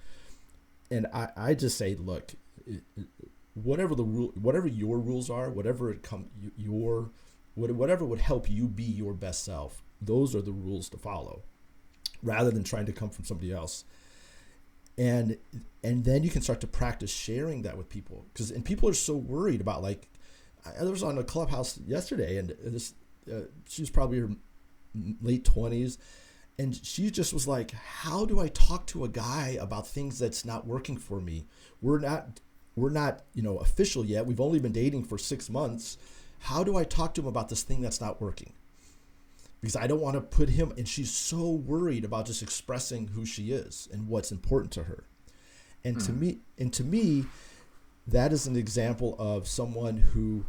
And 0.90 1.06
I, 1.14 1.28
I 1.36 1.54
just 1.54 1.78
say 1.78 1.94
look 1.94 2.32
whatever 3.54 3.94
the 3.94 4.04
rule 4.04 4.32
whatever 4.34 4.68
your 4.68 4.98
rules 4.98 5.30
are 5.30 5.50
whatever 5.50 5.90
it 5.90 6.02
come 6.02 6.26
your 6.56 7.10
whatever 7.54 8.04
would 8.04 8.20
help 8.20 8.48
you 8.48 8.68
be 8.68 8.84
your 8.84 9.12
best 9.12 9.44
self 9.44 9.82
those 10.00 10.34
are 10.34 10.42
the 10.42 10.52
rules 10.52 10.88
to 10.88 10.96
follow 10.96 11.42
rather 12.22 12.50
than 12.50 12.62
trying 12.62 12.86
to 12.86 12.92
come 12.92 13.10
from 13.10 13.24
somebody 13.24 13.52
else 13.52 13.84
and 15.00 15.38
and 15.82 16.04
then 16.04 16.22
you 16.22 16.28
can 16.28 16.42
start 16.42 16.60
to 16.60 16.66
practice 16.66 17.10
sharing 17.10 17.62
that 17.62 17.78
with 17.78 17.88
people. 17.88 18.26
Because 18.32 18.50
and 18.50 18.62
people 18.62 18.88
are 18.88 18.94
so 18.94 19.16
worried 19.16 19.62
about 19.62 19.82
like 19.82 20.10
I 20.78 20.84
was 20.84 21.02
on 21.02 21.16
a 21.16 21.24
clubhouse 21.24 21.78
yesterday 21.86 22.36
and 22.36 22.54
this 22.62 22.92
uh, 23.32 23.44
she 23.66 23.80
was 23.80 23.88
probably 23.88 24.18
her 24.18 24.28
late 25.22 25.44
20s 25.44 25.96
and 26.58 26.74
she 26.84 27.10
just 27.10 27.32
was 27.32 27.46
like 27.46 27.70
how 27.70 28.26
do 28.26 28.40
i 28.40 28.48
talk 28.48 28.84
to 28.86 29.04
a 29.04 29.08
guy 29.08 29.56
about 29.60 29.86
things 29.86 30.18
that's 30.18 30.44
not 30.44 30.66
working 30.66 30.98
for 30.98 31.18
me? 31.20 31.46
We're 31.80 32.00
not 32.00 32.40
we're 32.76 32.90
not 32.90 33.22
you 33.32 33.42
know 33.42 33.56
official 33.56 34.04
yet. 34.04 34.26
We've 34.26 34.40
only 34.40 34.58
been 34.58 34.72
dating 34.72 35.04
for 35.04 35.16
six 35.16 35.48
months. 35.48 35.96
How 36.40 36.62
do 36.62 36.76
i 36.76 36.84
talk 36.84 37.14
to 37.14 37.22
him 37.22 37.26
about 37.26 37.48
this 37.48 37.62
thing 37.62 37.80
that's 37.80 38.02
not 38.02 38.20
working 38.20 38.52
because 39.60 39.76
I 39.76 39.86
don't 39.86 40.00
want 40.00 40.14
to 40.14 40.20
put 40.20 40.50
him 40.50 40.72
and 40.76 40.88
she's 40.88 41.10
so 41.10 41.50
worried 41.50 42.04
about 42.04 42.26
just 42.26 42.42
expressing 42.42 43.08
who 43.08 43.26
she 43.26 43.52
is 43.52 43.88
and 43.92 44.08
what's 44.08 44.32
important 44.32 44.72
to 44.72 44.84
her. 44.84 45.04
And 45.84 45.96
mm. 45.96 46.06
to 46.06 46.12
me 46.12 46.38
and 46.58 46.72
to 46.72 46.84
me 46.84 47.24
that 48.06 48.32
is 48.32 48.46
an 48.46 48.56
example 48.56 49.14
of 49.18 49.46
someone 49.46 49.98
who 49.98 50.44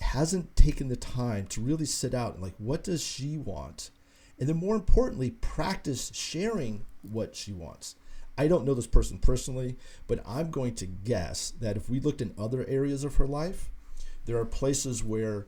hasn't 0.00 0.56
taken 0.56 0.88
the 0.88 0.96
time 0.96 1.46
to 1.46 1.60
really 1.60 1.84
sit 1.84 2.14
out 2.14 2.34
and 2.34 2.42
like 2.42 2.54
what 2.58 2.82
does 2.84 3.02
she 3.02 3.36
want? 3.36 3.90
And 4.38 4.48
then 4.48 4.56
more 4.56 4.74
importantly, 4.74 5.32
practice 5.32 6.10
sharing 6.14 6.86
what 7.02 7.36
she 7.36 7.52
wants. 7.52 7.96
I 8.38 8.48
don't 8.48 8.64
know 8.64 8.72
this 8.72 8.86
person 8.86 9.18
personally, 9.18 9.76
but 10.06 10.22
I'm 10.26 10.50
going 10.50 10.74
to 10.76 10.86
guess 10.86 11.52
that 11.60 11.76
if 11.76 11.90
we 11.90 12.00
looked 12.00 12.22
in 12.22 12.34
other 12.38 12.64
areas 12.66 13.04
of 13.04 13.16
her 13.16 13.26
life, 13.26 13.68
there 14.24 14.38
are 14.38 14.46
places 14.46 15.04
where 15.04 15.46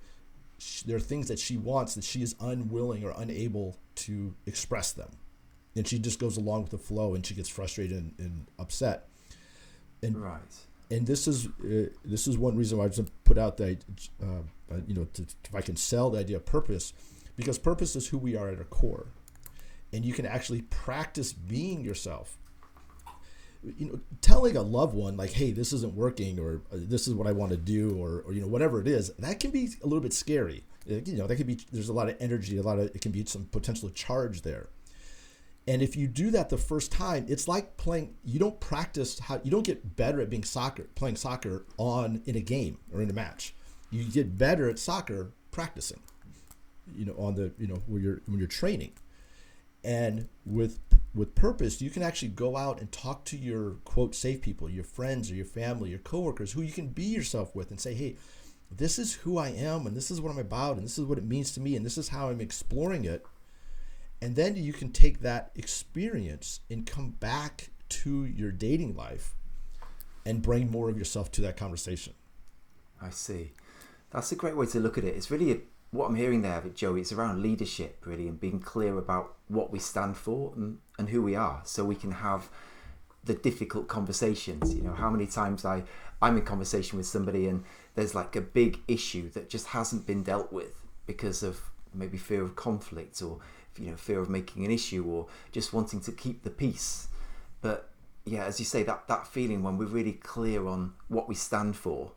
she, 0.62 0.84
there 0.86 0.96
are 0.96 1.00
things 1.00 1.28
that 1.28 1.38
she 1.38 1.56
wants 1.56 1.94
that 1.94 2.04
she 2.04 2.22
is 2.22 2.34
unwilling 2.40 3.04
or 3.04 3.12
unable 3.16 3.76
to 3.96 4.34
express 4.46 4.92
them. 4.92 5.10
And 5.74 5.88
she 5.88 5.98
just 5.98 6.18
goes 6.18 6.36
along 6.36 6.62
with 6.62 6.70
the 6.70 6.78
flow 6.78 7.14
and 7.14 7.24
she 7.24 7.34
gets 7.34 7.48
frustrated 7.48 7.96
and, 7.96 8.14
and 8.18 8.46
upset. 8.58 9.08
And 10.02 10.16
right. 10.22 10.40
and 10.90 11.06
this 11.06 11.26
is 11.26 11.46
uh, 11.46 11.88
this 12.04 12.26
is 12.26 12.36
one 12.36 12.56
reason 12.56 12.78
why 12.78 12.84
I 12.84 12.88
just 12.88 13.24
put 13.24 13.38
out 13.38 13.56
that 13.58 13.84
uh, 14.22 14.42
uh, 14.70 14.76
you 14.86 14.94
know 14.94 15.06
to, 15.14 15.22
if 15.22 15.54
I 15.54 15.60
can 15.60 15.76
sell 15.76 16.10
the 16.10 16.18
idea 16.18 16.36
of 16.36 16.44
purpose 16.44 16.92
because 17.36 17.58
purpose 17.58 17.96
is 17.96 18.08
who 18.08 18.18
we 18.18 18.36
are 18.36 18.48
at 18.48 18.58
our 18.58 18.64
core. 18.64 19.06
And 19.92 20.04
you 20.04 20.12
can 20.12 20.26
actually 20.26 20.62
practice 20.62 21.32
being 21.32 21.82
yourself 21.82 22.38
you 23.62 23.86
know 23.86 24.00
telling 24.20 24.56
a 24.56 24.62
loved 24.62 24.94
one 24.94 25.16
like 25.16 25.30
hey 25.30 25.52
this 25.52 25.72
isn't 25.72 25.94
working 25.94 26.38
or 26.38 26.62
uh, 26.72 26.76
this 26.76 27.06
is 27.06 27.14
what 27.14 27.26
i 27.26 27.32
want 27.32 27.50
to 27.50 27.56
do 27.56 27.96
or, 27.96 28.22
or 28.26 28.32
you 28.32 28.40
know 28.40 28.46
whatever 28.46 28.80
it 28.80 28.88
is 28.88 29.10
that 29.18 29.38
can 29.40 29.50
be 29.50 29.68
a 29.82 29.86
little 29.86 30.00
bit 30.00 30.12
scary. 30.12 30.64
You 30.86 31.16
know 31.16 31.26
that 31.26 31.36
could 31.36 31.46
be 31.46 31.60
there's 31.70 31.88
a 31.88 31.92
lot 31.92 32.08
of 32.08 32.16
energy 32.18 32.56
a 32.56 32.62
lot 32.62 32.78
of 32.78 32.86
it 32.86 33.00
can 33.00 33.12
be 33.12 33.24
some 33.24 33.44
potential 33.44 33.90
charge 33.90 34.42
there. 34.42 34.68
And 35.68 35.80
if 35.80 35.96
you 35.96 36.08
do 36.08 36.32
that 36.32 36.48
the 36.48 36.58
first 36.58 36.90
time 36.90 37.24
it's 37.28 37.46
like 37.46 37.76
playing 37.76 38.14
you 38.24 38.40
don't 38.40 38.58
practice 38.58 39.18
how 39.20 39.40
you 39.44 39.50
don't 39.50 39.64
get 39.64 39.94
better 39.94 40.20
at 40.20 40.28
being 40.28 40.42
soccer 40.42 40.88
playing 40.96 41.16
soccer 41.16 41.66
on 41.78 42.22
in 42.26 42.36
a 42.36 42.40
game 42.40 42.78
or 42.92 43.00
in 43.00 43.10
a 43.10 43.12
match. 43.12 43.54
You 43.90 44.04
get 44.04 44.36
better 44.36 44.68
at 44.68 44.78
soccer 44.78 45.32
practicing 45.52 46.00
you 46.96 47.04
know 47.04 47.14
on 47.16 47.34
the 47.34 47.52
you 47.58 47.68
know 47.68 47.80
when 47.86 48.02
you're 48.02 48.22
when 48.26 48.38
you're 48.38 48.48
training. 48.48 48.92
And 49.84 50.28
with 50.44 50.78
with 51.14 51.34
purpose, 51.34 51.82
you 51.82 51.90
can 51.90 52.02
actually 52.02 52.28
go 52.28 52.56
out 52.56 52.80
and 52.80 52.90
talk 52.90 53.24
to 53.26 53.36
your 53.36 53.72
quote 53.84 54.14
safe 54.14 54.40
people, 54.40 54.70
your 54.70 54.84
friends 54.84 55.30
or 55.30 55.34
your 55.34 55.44
family, 55.44 55.90
your 55.90 55.98
coworkers, 55.98 56.52
who 56.52 56.62
you 56.62 56.72
can 56.72 56.88
be 56.88 57.04
yourself 57.04 57.54
with, 57.54 57.70
and 57.70 57.80
say, 57.80 57.94
"Hey, 57.94 58.16
this 58.70 58.98
is 58.98 59.14
who 59.14 59.36
I 59.36 59.48
am, 59.48 59.86
and 59.86 59.96
this 59.96 60.10
is 60.10 60.20
what 60.20 60.30
I'm 60.30 60.38
about, 60.38 60.76
and 60.76 60.84
this 60.84 60.98
is 60.98 61.04
what 61.04 61.18
it 61.18 61.24
means 61.24 61.52
to 61.52 61.60
me, 61.60 61.76
and 61.76 61.84
this 61.84 61.98
is 61.98 62.08
how 62.08 62.28
I'm 62.28 62.40
exploring 62.40 63.04
it." 63.04 63.26
And 64.22 64.36
then 64.36 64.56
you 64.56 64.72
can 64.72 64.92
take 64.92 65.20
that 65.20 65.50
experience 65.54 66.60
and 66.70 66.86
come 66.86 67.10
back 67.10 67.70
to 67.88 68.24
your 68.24 68.52
dating 68.52 68.94
life 68.94 69.34
and 70.24 70.40
bring 70.40 70.70
more 70.70 70.88
of 70.88 70.96
yourself 70.96 71.30
to 71.32 71.40
that 71.42 71.56
conversation. 71.56 72.14
I 73.00 73.10
see. 73.10 73.52
That's 74.10 74.32
a 74.32 74.36
great 74.36 74.56
way 74.56 74.66
to 74.66 74.80
look 74.80 74.96
at 74.96 75.04
it. 75.04 75.16
It's 75.16 75.30
really 75.30 75.52
a 75.52 75.60
what 75.92 76.06
I'm 76.06 76.14
hearing 76.14 76.40
there, 76.40 76.62
Joey, 76.74 77.02
it's 77.02 77.12
around 77.12 77.42
leadership 77.42 78.02
really 78.06 78.26
and 78.26 78.40
being 78.40 78.60
clear 78.60 78.96
about 78.96 79.36
what 79.48 79.70
we 79.70 79.78
stand 79.78 80.16
for 80.16 80.54
and, 80.56 80.78
and 81.02 81.10
who 81.10 81.22
we 81.22 81.34
are 81.34 81.60
so 81.64 81.84
we 81.84 81.94
can 81.94 82.12
have 82.12 82.48
the 83.24 83.34
difficult 83.34 83.88
conversations. 83.88 84.74
You 84.74 84.82
know, 84.82 84.94
how 84.94 85.10
many 85.10 85.26
times 85.26 85.64
I, 85.64 85.84
I'm 86.20 86.36
in 86.36 86.44
conversation 86.44 86.96
with 86.96 87.06
somebody 87.06 87.46
and 87.46 87.64
there's 87.94 88.14
like 88.14 88.34
a 88.36 88.40
big 88.40 88.80
issue 88.88 89.28
that 89.30 89.48
just 89.48 89.68
hasn't 89.68 90.06
been 90.06 90.22
dealt 90.22 90.52
with 90.52 90.74
because 91.06 91.42
of 91.42 91.60
maybe 91.92 92.16
fear 92.16 92.42
of 92.42 92.56
conflict 92.56 93.20
or 93.20 93.38
you 93.78 93.90
know 93.90 93.96
fear 93.96 94.20
of 94.20 94.28
making 94.30 94.64
an 94.64 94.70
issue 94.70 95.04
or 95.04 95.26
just 95.50 95.72
wanting 95.72 96.00
to 96.00 96.12
keep 96.12 96.42
the 96.42 96.50
peace 96.50 97.08
but 97.62 97.90
yeah, 98.24 98.44
as 98.44 98.58
you 98.58 98.66
say, 98.66 98.82
that 98.82 99.08
that 99.08 99.26
feeling 99.26 99.62
when 99.62 99.78
we're 99.78 99.86
really 99.86 100.12
clear 100.12 100.66
on 100.66 100.92
what 101.08 101.28
we 101.28 101.34
stand 101.34 101.76
for, 101.76 102.12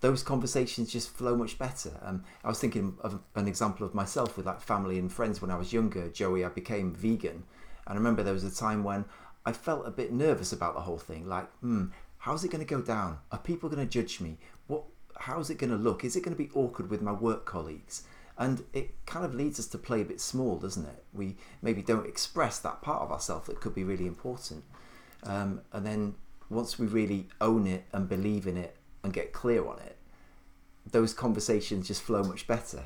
those 0.00 0.22
conversations 0.22 0.92
just 0.92 1.10
flow 1.10 1.36
much 1.36 1.58
better. 1.58 1.90
Um, 2.02 2.24
I 2.42 2.48
was 2.48 2.58
thinking 2.58 2.96
of 3.00 3.20
an 3.34 3.46
example 3.46 3.86
of 3.86 3.94
myself 3.94 4.36
with 4.36 4.46
like 4.46 4.60
family 4.60 4.98
and 4.98 5.12
friends 5.12 5.42
when 5.42 5.50
I 5.50 5.56
was 5.56 5.72
younger. 5.72 6.08
Joey, 6.08 6.44
I 6.44 6.48
became 6.48 6.92
vegan, 6.92 7.44
and 7.88 7.94
I 7.94 7.96
remember 7.96 8.22
there 8.22 8.34
was 8.34 8.44
a 8.44 8.54
time 8.54 8.84
when 8.84 9.06
I 9.46 9.52
felt 9.52 9.86
a 9.86 9.90
bit 9.90 10.12
nervous 10.12 10.52
about 10.52 10.74
the 10.74 10.82
whole 10.82 10.98
thing. 10.98 11.26
Like, 11.26 11.50
hmm, 11.60 11.86
how's 12.18 12.44
it 12.44 12.50
going 12.50 12.64
to 12.64 12.74
go 12.74 12.82
down? 12.82 13.18
Are 13.32 13.38
people 13.38 13.70
going 13.70 13.86
to 13.86 13.90
judge 13.90 14.20
me? 14.20 14.36
What? 14.66 14.84
How's 15.16 15.50
it 15.50 15.58
going 15.58 15.70
to 15.70 15.76
look? 15.76 16.04
Is 16.04 16.14
it 16.14 16.22
going 16.22 16.36
to 16.36 16.42
be 16.42 16.50
awkward 16.54 16.90
with 16.90 17.00
my 17.02 17.12
work 17.12 17.46
colleagues? 17.46 18.04
And 18.36 18.62
it 18.72 18.94
kind 19.06 19.24
of 19.24 19.34
leads 19.34 19.58
us 19.58 19.66
to 19.68 19.78
play 19.78 20.02
a 20.02 20.04
bit 20.04 20.20
small, 20.20 20.58
doesn't 20.58 20.84
it? 20.84 21.02
We 21.12 21.36
maybe 21.60 21.82
don't 21.82 22.06
express 22.06 22.60
that 22.60 22.82
part 22.82 23.02
of 23.02 23.10
ourselves 23.10 23.48
that 23.48 23.60
could 23.60 23.74
be 23.74 23.82
really 23.82 24.06
important. 24.06 24.62
Um, 25.24 25.62
and 25.72 25.84
then 25.84 26.14
once 26.48 26.78
we 26.78 26.86
really 26.86 27.26
own 27.40 27.66
it 27.66 27.84
and 27.92 28.08
believe 28.08 28.46
in 28.46 28.56
it 28.56 28.76
and 29.02 29.12
get 29.12 29.32
clear 29.32 29.66
on 29.66 29.78
it, 29.80 29.96
those 30.88 31.12
conversations 31.12 31.88
just 31.88 32.02
flow 32.02 32.22
much 32.22 32.46
better. 32.46 32.84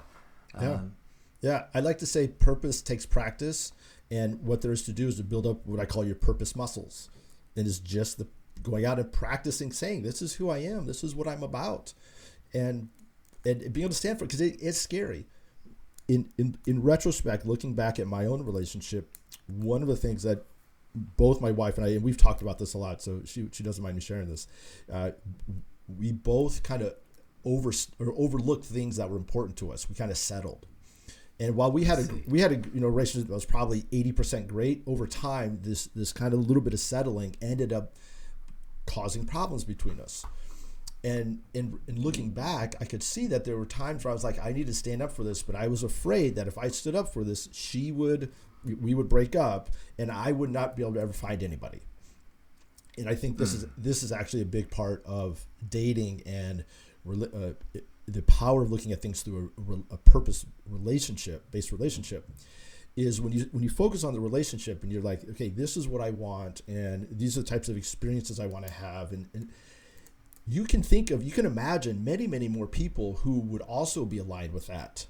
Yeah. 0.55 0.71
Um, 0.71 0.97
yeah. 1.43 1.65
I 1.75 1.81
like 1.81 1.99
to 1.99 2.07
say 2.07 2.29
purpose 2.29 2.81
takes 2.81 3.05
practice. 3.05 3.73
And 4.13 4.43
what 4.45 4.61
there 4.61 4.73
is 4.73 4.83
to 4.83 4.93
do 4.93 5.09
is 5.09 5.17
to 5.17 5.25
build 5.25 5.47
up 5.47 5.67
what 5.67 5.81
I 5.81 5.87
call 5.87 6.05
your 6.05 6.15
purpose 6.15 6.55
muscles. 6.55 7.09
And 7.57 7.67
it's 7.67 7.79
just 7.79 8.19
the 8.19 8.27
going 8.63 8.85
out 8.85 8.99
and 8.99 9.11
practicing 9.11 9.73
saying, 9.73 10.03
this 10.03 10.21
is 10.21 10.35
who 10.35 10.51
I 10.51 10.59
am. 10.59 10.87
This 10.87 11.03
is 11.03 11.15
what 11.15 11.27
I'm 11.27 11.43
about. 11.43 11.95
And, 12.53 12.91
and 13.47 13.61
being 13.73 13.85
able 13.85 13.89
to 13.89 13.95
stand 13.95 14.19
for 14.19 14.25
it 14.25 14.29
because 14.29 14.43
it, 14.43 14.59
it's 14.61 14.79
scary. 14.79 15.25
In, 16.09 16.29
in, 16.37 16.59
in 16.67 16.83
retrospect, 16.83 17.47
looking 17.47 17.73
back 17.73 17.99
at 17.99 18.07
my 18.07 18.27
own 18.27 18.45
relationship, 18.45 19.17
one 19.47 19.81
of 19.81 19.89
the 19.89 19.97
things 19.97 20.25
that 20.25 20.45
both 20.95 21.41
my 21.41 21.51
wife 21.51 21.79
and 21.79 21.87
I, 21.87 21.91
and 21.91 22.03
we've 22.03 22.19
talked 22.19 22.43
about 22.43 22.59
this 22.59 22.75
a 22.75 22.79
lot, 22.79 23.01
so 23.01 23.23
she, 23.25 23.49
she 23.51 23.63
doesn't 23.63 23.83
mind 23.83 23.97
me 23.97 24.03
sharing 24.03 24.29
this. 24.29 24.47
Uh, 24.93 25.13
we 25.89 26.13
both 26.13 26.63
kind 26.63 26.83
of 26.83 26.95
over 27.47 27.73
or 27.99 28.13
overlooked 28.19 28.67
things 28.67 28.97
that 28.97 29.09
were 29.09 29.17
important 29.17 29.57
to 29.57 29.73
us. 29.73 29.89
We 29.89 29.95
kind 29.95 30.11
of 30.11 30.19
settled. 30.19 30.67
And 31.43 31.57
while 31.57 31.73
we 31.73 31.83
had 31.83 31.99
a 31.99 32.09
we 32.29 32.41
had 32.41 32.53
a 32.53 32.63
you 32.73 32.81
know 32.81 32.87
relationship 32.87 33.27
that 33.27 33.35
was 33.35 33.45
probably 33.45 33.85
eighty 33.91 34.13
percent 34.13 34.47
great 34.47 34.85
over 34.87 35.09
time, 35.09 35.59
this 35.63 35.87
this 35.87 36.13
kind 36.13 36.33
of 36.33 36.47
little 36.47 36.63
bit 36.63 36.73
of 36.73 36.79
settling 36.79 37.35
ended 37.43 37.73
up 37.73 37.97
causing 38.87 39.27
problems 39.27 39.65
between 39.65 39.99
us. 39.99 40.25
And 41.03 41.41
in, 41.53 41.81
in 41.89 42.01
looking 42.01 42.31
back, 42.31 42.77
I 42.81 42.85
could 42.85 43.03
see 43.03 43.27
that 43.27 43.45
there 43.45 43.57
were 43.57 43.67
times 43.67 44.05
where 44.05 44.13
I 44.13 44.15
was 44.15 44.23
like, 44.23 44.39
I 44.39 44.53
need 44.53 44.69
to 44.69 44.75
stand 44.75 45.03
up 45.03 45.11
for 45.11 45.25
this, 45.25 45.43
but 45.43 45.57
I 45.57 45.67
was 45.67 45.83
afraid 45.83 46.37
that 46.37 46.47
if 46.47 46.57
I 46.57 46.69
stood 46.69 46.95
up 46.95 47.13
for 47.13 47.25
this, 47.25 47.49
she 47.51 47.91
would 47.91 48.31
we 48.81 48.95
would 48.95 49.09
break 49.09 49.35
up, 49.35 49.71
and 49.99 50.13
I 50.13 50.31
would 50.31 50.51
not 50.51 50.77
be 50.77 50.83
able 50.85 50.95
to 50.95 51.01
ever 51.01 51.13
find 51.13 51.43
anybody. 51.43 51.81
And 52.97 53.09
I 53.09 53.17
think 53.17 53.37
this 53.37 53.51
mm. 53.51 53.57
is 53.57 53.67
this 53.77 54.03
is 54.05 54.13
actually 54.13 54.43
a 54.43 54.53
big 54.59 54.71
part 54.71 55.03
of 55.05 55.45
dating 55.69 56.23
and 56.25 56.65
uh, 57.05 57.55
the 58.07 58.23
power 58.23 58.63
of 58.63 58.71
looking 58.71 58.93
at 58.93 59.01
things 59.01 59.23
through 59.23 59.53
a, 59.91 59.95
a 59.95 59.99
purpose 59.99 60.45
relationship 60.67 61.51
based 61.51 61.71
relationship 61.73 62.29
is 62.97 63.21
when 63.21 63.33
you 63.33 63.49
when 63.53 63.63
you 63.63 63.71
focus 63.71 64.05
on 64.05 64.13
the 64.13 64.21
relationship 64.21 64.83
and 64.83 64.93
you're 64.93 65.03
like 65.03 65.23
okay 65.31 65.49
this 65.49 65.77
is 65.77 65.89
what 65.89 66.03
i 66.03 66.11
want 66.11 66.61
and 66.67 67.07
these 67.11 67.39
are 67.39 67.43
the 67.43 67.47
types 67.47 67.69
of 67.69 67.77
experiences 67.77 68.39
i 68.39 68.47
want 68.47 68.67
to 68.67 68.73
have. 68.73 69.13
And, 69.13 69.29
and 69.33 69.49
you 70.47 70.65
can 70.65 70.83
think 70.83 71.11
of 71.11 71.23
you 71.23 71.33
can 71.33 71.47
imagine 71.47 72.05
many 72.05 72.27
many 72.27 72.49
more 72.49 72.67
people 72.67 73.15
who 73.23 73.41
would 73.41 73.63
also 73.63 74.05
be 74.05 74.19
aligned 74.19 74.53
with 74.53 74.67
that 74.67 75.07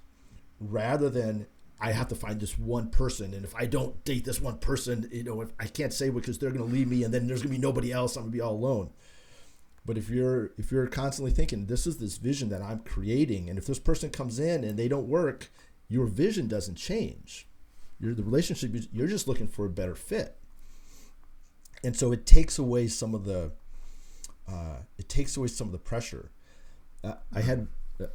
rather 0.60 1.08
than 1.08 1.46
i 1.80 1.90
have 1.90 2.08
to 2.08 2.14
find 2.14 2.38
this 2.38 2.58
one 2.58 2.90
person. 2.90 3.32
And 3.34 3.44
if 3.44 3.54
i 3.56 3.66
don't 3.66 4.04
date 4.04 4.24
this 4.24 4.40
one 4.40 4.58
person 4.58 5.08
you 5.10 5.24
know 5.24 5.40
if 5.40 5.50
i 5.58 5.66
can't 5.66 5.92
say 5.92 6.10
because 6.10 6.38
they're 6.38 6.50
going 6.50 6.66
to 6.66 6.72
leave 6.72 6.88
me 6.88 7.02
and 7.02 7.12
then 7.12 7.26
there's 7.26 7.42
going 7.42 7.54
to 7.54 7.58
be 7.58 7.66
nobody 7.66 7.90
else 7.90 8.16
i'm 8.16 8.24
going 8.24 8.32
to 8.32 8.36
be 8.36 8.42
all 8.42 8.52
alone 8.52 8.90
but 9.84 9.98
if 9.98 10.08
you're 10.08 10.52
if 10.56 10.70
you're 10.70 10.86
constantly 10.86 11.32
thinking 11.32 11.66
this 11.66 11.86
is 11.86 11.98
this 11.98 12.16
vision 12.18 12.48
that 12.50 12.62
I'm 12.62 12.80
creating, 12.80 13.48
and 13.48 13.58
if 13.58 13.66
this 13.66 13.78
person 13.78 14.10
comes 14.10 14.38
in 14.38 14.64
and 14.64 14.78
they 14.78 14.88
don't 14.88 15.08
work, 15.08 15.50
your 15.88 16.06
vision 16.06 16.46
doesn't 16.46 16.76
change. 16.76 17.46
You're 17.98 18.14
the 18.14 18.22
relationship. 18.22 18.70
You're 18.92 19.08
just 19.08 19.28
looking 19.28 19.48
for 19.48 19.66
a 19.66 19.70
better 19.70 19.94
fit, 19.94 20.36
and 21.82 21.96
so 21.96 22.12
it 22.12 22.26
takes 22.26 22.58
away 22.58 22.88
some 22.88 23.14
of 23.14 23.24
the 23.24 23.52
uh, 24.48 24.78
it 24.98 25.08
takes 25.08 25.36
away 25.36 25.48
some 25.48 25.68
of 25.68 25.72
the 25.72 25.78
pressure. 25.78 26.30
Uh, 27.02 27.14
I 27.34 27.40
had 27.40 27.66
uh, 28.00 28.06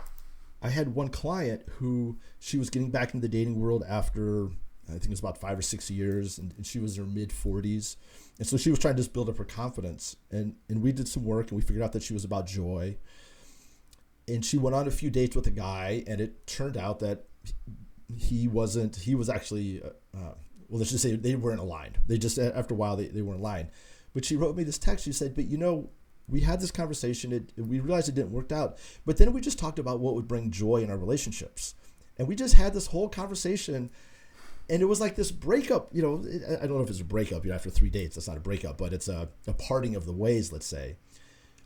I 0.61 0.69
had 0.69 0.95
one 0.95 1.09
client 1.09 1.63
who 1.77 2.17
she 2.39 2.57
was 2.57 2.69
getting 2.69 2.91
back 2.91 3.13
into 3.13 3.27
the 3.27 3.31
dating 3.31 3.59
world 3.59 3.83
after 3.87 4.49
I 4.89 4.93
think 4.93 5.05
it 5.05 5.09
was 5.11 5.19
about 5.19 5.37
five 5.37 5.57
or 5.57 5.61
six 5.61 5.91
years, 5.91 6.37
and, 6.37 6.53
and 6.55 6.65
she 6.65 6.79
was 6.79 6.97
in 6.97 7.05
her 7.05 7.09
mid 7.09 7.29
40s. 7.29 7.97
And 8.39 8.47
so 8.47 8.57
she 8.57 8.69
was 8.69 8.79
trying 8.79 8.95
to 8.95 9.01
just 9.01 9.13
build 9.13 9.29
up 9.29 9.37
her 9.37 9.43
confidence. 9.43 10.15
And, 10.31 10.55
and 10.69 10.81
we 10.81 10.91
did 10.91 11.07
some 11.07 11.25
work, 11.25 11.49
and 11.49 11.57
we 11.57 11.61
figured 11.61 11.83
out 11.83 11.91
that 11.93 12.03
she 12.03 12.13
was 12.13 12.23
about 12.23 12.47
joy. 12.47 12.97
And 14.27 14.45
she 14.45 14.57
went 14.57 14.75
on 14.75 14.87
a 14.87 14.91
few 14.91 15.09
dates 15.09 15.35
with 15.35 15.47
a 15.47 15.51
guy, 15.51 16.03
and 16.07 16.21
it 16.21 16.47
turned 16.47 16.77
out 16.77 16.99
that 16.99 17.25
he 18.15 18.47
wasn't, 18.47 18.95
he 18.95 19.15
was 19.15 19.29
actually, 19.29 19.81
uh, 19.81 20.17
uh 20.17 20.33
well, 20.69 20.79
let's 20.79 20.91
just 20.91 21.03
say 21.03 21.15
they 21.15 21.35
weren't 21.35 21.59
aligned. 21.59 21.97
They 22.07 22.17
just, 22.17 22.37
after 22.37 22.73
a 22.73 22.77
while, 22.77 22.95
they, 22.95 23.07
they 23.07 23.21
weren't 23.21 23.39
aligned. 23.39 23.69
But 24.13 24.25
she 24.25 24.35
wrote 24.35 24.55
me 24.55 24.63
this 24.63 24.77
text. 24.77 25.05
She 25.05 25.11
said, 25.11 25.35
But 25.35 25.45
you 25.45 25.57
know, 25.57 25.89
we 26.27 26.41
had 26.41 26.59
this 26.59 26.71
conversation. 26.71 27.31
It, 27.31 27.53
we 27.57 27.79
realized 27.79 28.09
it 28.09 28.15
didn't 28.15 28.31
work 28.31 28.51
out. 28.51 28.77
But 29.05 29.17
then 29.17 29.31
we 29.31 29.41
just 29.41 29.59
talked 29.59 29.79
about 29.79 29.99
what 29.99 30.15
would 30.15 30.27
bring 30.27 30.51
joy 30.51 30.77
in 30.77 30.89
our 30.89 30.97
relationships. 30.97 31.75
And 32.17 32.27
we 32.27 32.35
just 32.35 32.55
had 32.55 32.73
this 32.73 32.87
whole 32.87 33.09
conversation 33.09 33.91
and 34.69 34.81
it 34.81 34.85
was 34.85 34.99
like 34.99 35.15
this 35.15 35.31
breakup. 35.31 35.89
You 35.93 36.01
know, 36.01 36.23
I 36.61 36.67
don't 36.67 36.77
know 36.77 36.83
if 36.83 36.89
it's 36.89 36.99
a 36.99 37.05
breakup. 37.05 37.43
You 37.43 37.49
know, 37.49 37.55
after 37.55 37.69
three 37.69 37.89
dates, 37.89 38.15
that's 38.15 38.27
not 38.27 38.37
a 38.37 38.41
breakup, 38.41 38.77
but 38.77 38.93
it's 38.93 39.07
a, 39.07 39.29
a 39.47 39.53
parting 39.53 39.95
of 39.95 40.05
the 40.05 40.13
ways, 40.13 40.51
let's 40.51 40.65
say. 40.65 40.97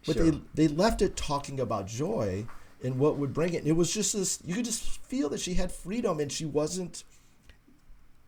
But 0.06 0.18
sure. 0.18 0.32
they 0.32 0.42
they 0.54 0.68
left 0.68 1.02
it 1.02 1.16
talking 1.16 1.60
about 1.60 1.88
joy 1.88 2.46
and 2.84 2.98
what 2.98 3.18
would 3.18 3.34
bring 3.34 3.54
it. 3.54 3.60
And 3.60 3.68
it 3.68 3.76
was 3.76 3.94
just 3.94 4.14
this. 4.14 4.40
You 4.44 4.56
could 4.56 4.66
just 4.66 4.84
feel 4.84 5.30
that 5.30 5.40
she 5.40 5.56
had 5.56 5.72
freedom, 5.72 6.20
and 6.20 6.32
she 6.32 6.46
wasn't. 6.46 7.04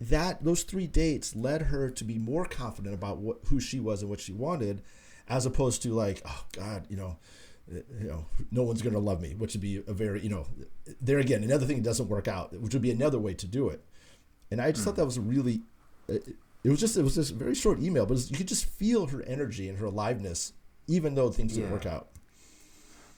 That 0.01 0.43
those 0.43 0.63
three 0.63 0.87
dates 0.87 1.35
led 1.35 1.63
her 1.63 1.89
to 1.91 2.03
be 2.03 2.17
more 2.17 2.45
confident 2.45 2.93
about 2.93 3.17
what 3.19 3.39
who 3.47 3.59
she 3.59 3.79
was 3.79 4.01
and 4.01 4.09
what 4.09 4.19
she 4.19 4.33
wanted, 4.33 4.81
as 5.29 5.45
opposed 5.45 5.81
to 5.83 5.93
like, 5.93 6.21
oh 6.25 6.45
God, 6.51 6.85
you 6.89 6.97
know, 6.97 7.17
eh, 7.71 7.81
you 8.01 8.07
know, 8.07 8.25
no 8.51 8.63
one's 8.63 8.81
going 8.81 8.93
to 8.93 8.99
love 8.99 9.21
me, 9.21 9.33
which 9.35 9.53
would 9.53 9.61
be 9.61 9.81
a 9.87 9.93
very, 9.93 10.21
you 10.21 10.29
know, 10.29 10.45
there 10.99 11.19
again, 11.19 11.43
another 11.43 11.65
thing 11.65 11.77
that 11.77 11.83
doesn't 11.83 12.09
work 12.09 12.27
out, 12.27 12.59
which 12.59 12.73
would 12.73 12.81
be 12.81 12.91
another 12.91 13.19
way 13.19 13.33
to 13.35 13.47
do 13.47 13.69
it. 13.69 13.85
And 14.53 14.61
I 14.61 14.71
just 14.71 14.83
mm. 14.83 14.85
thought 14.85 14.97
that 14.97 15.05
was 15.05 15.17
really, 15.17 15.61
it, 16.07 16.27
it, 16.63 16.69
was 16.69 16.79
just 16.79 16.95
it 16.95 17.01
was 17.01 17.15
just 17.15 17.33
very 17.33 17.55
short 17.55 17.79
email, 17.79 18.05
but 18.05 18.11
was, 18.11 18.29
you 18.29 18.37
could 18.37 18.47
just 18.47 18.65
feel 18.65 19.07
her 19.07 19.23
energy 19.23 19.67
and 19.67 19.79
her 19.79 19.87
aliveness, 19.87 20.53
even 20.87 21.15
though 21.15 21.31
things 21.31 21.55
didn't 21.55 21.71
work 21.71 21.87
out. 21.87 22.09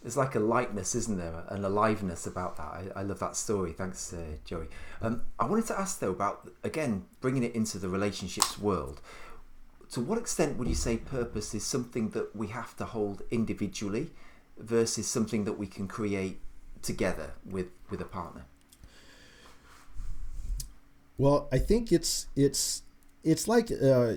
There's 0.01 0.15
like 0.15 0.35
a 0.35 0.39
lightness, 0.39 0.95
isn't 0.95 1.17
there, 1.17 1.43
an 1.49 1.65
aliveness 1.65 2.25
about 2.25 2.55
that. 2.55 2.63
I, 2.63 2.83
I 2.95 3.03
love 3.03 3.19
that 3.19 3.35
story. 3.35 3.73
Thanks, 3.73 4.13
uh, 4.13 4.37
Joey. 4.45 4.67
Um, 5.01 5.23
I 5.37 5.45
wanted 5.45 5.65
to 5.67 5.77
ask 5.77 5.99
though 5.99 6.11
about 6.11 6.49
again 6.63 7.03
bringing 7.19 7.43
it 7.43 7.53
into 7.53 7.79
the 7.79 7.89
relationships 7.89 8.57
world. 8.57 9.01
To 9.91 9.99
what 9.99 10.17
extent 10.17 10.57
would 10.57 10.69
you 10.69 10.75
say 10.75 10.95
purpose 10.95 11.53
is 11.53 11.65
something 11.65 12.11
that 12.11 12.33
we 12.33 12.47
have 12.47 12.77
to 12.77 12.85
hold 12.85 13.23
individually 13.29 14.11
versus 14.57 15.05
something 15.05 15.43
that 15.43 15.59
we 15.59 15.67
can 15.67 15.89
create 15.89 16.39
together 16.81 17.33
with 17.45 17.67
with 17.89 17.99
a 17.99 18.05
partner? 18.05 18.45
Well, 21.17 21.47
I 21.51 21.57
think 21.57 21.91
it's 21.91 22.27
it's 22.35 22.83
it's 23.23 23.47
like 23.47 23.71
uh, 23.71 24.15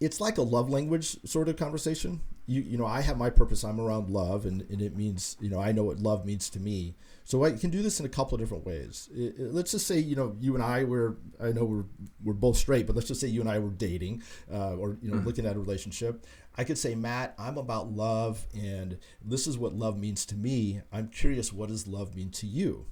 it's 0.00 0.20
like 0.20 0.38
a 0.38 0.42
love 0.42 0.70
language 0.70 1.16
sort 1.28 1.48
of 1.48 1.56
conversation. 1.56 2.20
You 2.46 2.62
you 2.62 2.78
know, 2.78 2.86
I 2.86 3.00
have 3.00 3.18
my 3.18 3.30
purpose. 3.30 3.64
I'm 3.64 3.80
around 3.80 4.08
love, 4.08 4.46
and, 4.46 4.62
and 4.70 4.80
it 4.80 4.96
means 4.96 5.36
you 5.40 5.50
know 5.50 5.60
I 5.60 5.72
know 5.72 5.84
what 5.84 5.98
love 5.98 6.24
means 6.24 6.48
to 6.50 6.60
me. 6.60 6.94
So 7.24 7.44
I 7.44 7.50
can 7.52 7.70
do 7.70 7.82
this 7.82 7.98
in 7.98 8.06
a 8.06 8.08
couple 8.08 8.36
of 8.36 8.40
different 8.40 8.64
ways. 8.64 9.08
It, 9.12 9.34
it, 9.38 9.52
let's 9.52 9.72
just 9.72 9.86
say 9.86 9.98
you 9.98 10.14
know 10.16 10.36
you 10.40 10.54
and 10.54 10.62
I 10.62 10.84
were 10.84 11.16
I 11.42 11.52
know 11.52 11.64
we're 11.64 11.84
we're 12.24 12.34
both 12.34 12.56
straight, 12.56 12.86
but 12.86 12.94
let's 12.94 13.08
just 13.08 13.20
say 13.20 13.26
you 13.26 13.40
and 13.40 13.50
I 13.50 13.58
were 13.58 13.70
dating 13.70 14.22
uh, 14.52 14.76
or 14.76 14.96
you 15.02 15.10
know 15.10 15.16
mm-hmm. 15.16 15.26
looking 15.26 15.44
at 15.44 15.56
a 15.56 15.60
relationship. 15.60 16.24
I 16.58 16.64
could 16.64 16.78
say, 16.78 16.94
Matt, 16.94 17.34
I'm 17.38 17.58
about 17.58 17.92
love, 17.92 18.46
and 18.54 18.98
this 19.22 19.46
is 19.46 19.58
what 19.58 19.74
love 19.74 19.98
means 19.98 20.24
to 20.26 20.34
me. 20.34 20.80
I'm 20.90 21.08
curious, 21.08 21.52
what 21.52 21.68
does 21.68 21.86
love 21.86 22.16
mean 22.16 22.30
to 22.30 22.46
you? 22.46 22.86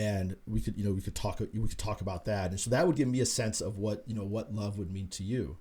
And 0.00 0.36
we 0.46 0.60
could 0.60 0.78
you 0.78 0.84
know 0.84 0.92
we 0.92 1.02
could 1.02 1.14
talk 1.14 1.40
we 1.40 1.68
could 1.68 1.78
talk 1.78 2.00
about 2.00 2.24
that. 2.24 2.50
And 2.50 2.58
so 2.58 2.70
that 2.70 2.86
would 2.86 2.96
give 2.96 3.08
me 3.08 3.20
a 3.20 3.26
sense 3.26 3.60
of 3.60 3.76
what 3.76 4.02
you 4.06 4.14
know 4.14 4.24
what 4.24 4.54
love 4.54 4.78
would 4.78 4.90
mean 4.90 5.08
to 5.08 5.22
you. 5.22 5.58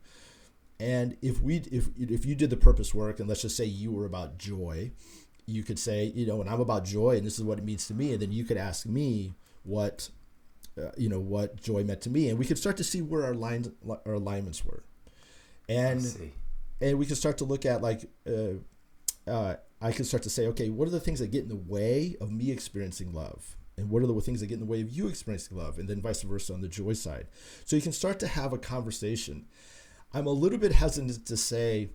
And 0.80 1.18
if 1.22 1.42
we 1.42 1.58
if 1.72 1.90
if 1.98 2.26
you 2.26 2.36
did 2.36 2.50
the 2.50 2.58
purpose 2.58 2.94
work 2.94 3.20
and 3.20 3.28
let's 3.28 3.42
just 3.42 3.58
say 3.58 3.66
you 3.66 3.92
were 3.92 4.06
about 4.06 4.38
joy 4.38 4.92
you 5.46 5.64
could 5.64 5.80
say 5.80 6.06
you 6.16 6.28
know 6.28 6.42
and 6.42 6.50
i'm 6.50 6.62
about 6.62 6.86
joy 6.86 7.18
and 7.18 7.26
this 7.26 7.40
is 7.40 7.44
what 7.44 7.58
it 7.58 7.66
means 7.66 7.88
to 7.88 7.94
me 7.96 8.14
and 8.14 8.22
then 8.22 8.32
you 8.32 8.44
could 8.44 8.56
ask 8.56 8.86
me 8.86 9.34
what 9.64 10.08
uh, 10.80 10.92
you 10.96 11.10
know 11.10 11.20
what 11.20 11.60
joy 11.60 11.84
meant 11.84 12.02
to 12.02 12.10
me. 12.10 12.30
And 12.30 12.38
we 12.38 12.46
could 12.46 12.58
start 12.58 12.78
to 12.78 12.84
see 12.84 13.02
where 13.02 13.26
our 13.26 13.34
lines 13.34 13.70
our 14.06 14.14
alignments 14.14 14.64
were. 14.64 14.84
And 15.68 16.32
and 16.82 16.98
we 16.98 17.06
could 17.06 17.18
start 17.18 17.38
to 17.40 17.46
look 17.46 17.66
at 17.66 17.82
like 17.82 18.10
uh, 18.28 19.30
uh, 19.30 19.56
i 19.82 19.92
could 19.92 20.06
start 20.06 20.24
to 20.24 20.30
say 20.30 20.48
okay 20.48 20.70
what 20.70 20.88
are 20.88 20.92
the 20.92 21.00
things 21.00 21.20
that 21.20 21.32
get 21.32 21.44
in 21.44 21.50
the 21.50 21.56
way 21.56 22.16
of 22.22 22.32
me 22.32 22.52
experiencing 22.52 23.14
love 23.14 23.56
and 23.80 23.90
what 23.90 24.04
are 24.04 24.08
the 24.08 24.22
things 24.22 24.42
that 24.42 24.48
get 24.48 24.56
in 24.56 24.60
the 24.60 24.66
way 24.66 24.82
of 24.82 24.90
you 24.90 25.08
experiencing 25.08 25.58
love 25.58 25.80
and 25.80 25.88
then 25.88 26.02
vice 26.02 26.22
versa 26.22 26.54
on 26.54 26.62
the 26.62 26.68
joy 26.68 26.94
side 26.94 27.28
so 27.66 27.76
you 27.76 27.82
can 27.82 27.92
start 27.92 28.20
to 28.20 28.28
have 28.28 28.54
a 28.54 28.58
conversation 28.58 29.46
I'm 30.14 30.26
a 30.26 30.32
little 30.32 30.58
bit 30.58 30.74
hesitant 30.74 31.26
to 31.28 31.38
say 31.38 31.90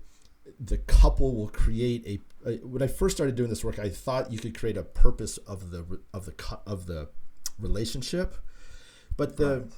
the 0.60 0.78
couple 0.78 1.34
will 1.34 1.48
create 1.48 2.04
a. 2.06 2.48
Uh, 2.48 2.56
when 2.66 2.82
I 2.82 2.86
first 2.86 3.16
started 3.16 3.34
doing 3.34 3.50
this 3.50 3.64
work, 3.64 3.78
I 3.78 3.88
thought 3.88 4.32
you 4.32 4.38
could 4.38 4.56
create 4.56 4.76
a 4.76 4.82
purpose 4.82 5.38
of 5.38 5.70
the 5.70 6.00
of 6.12 6.26
the 6.26 6.34
of 6.66 6.86
the 6.86 7.08
relationship, 7.58 8.34
but 9.16 9.36
the. 9.36 9.60
Right. 9.60 9.72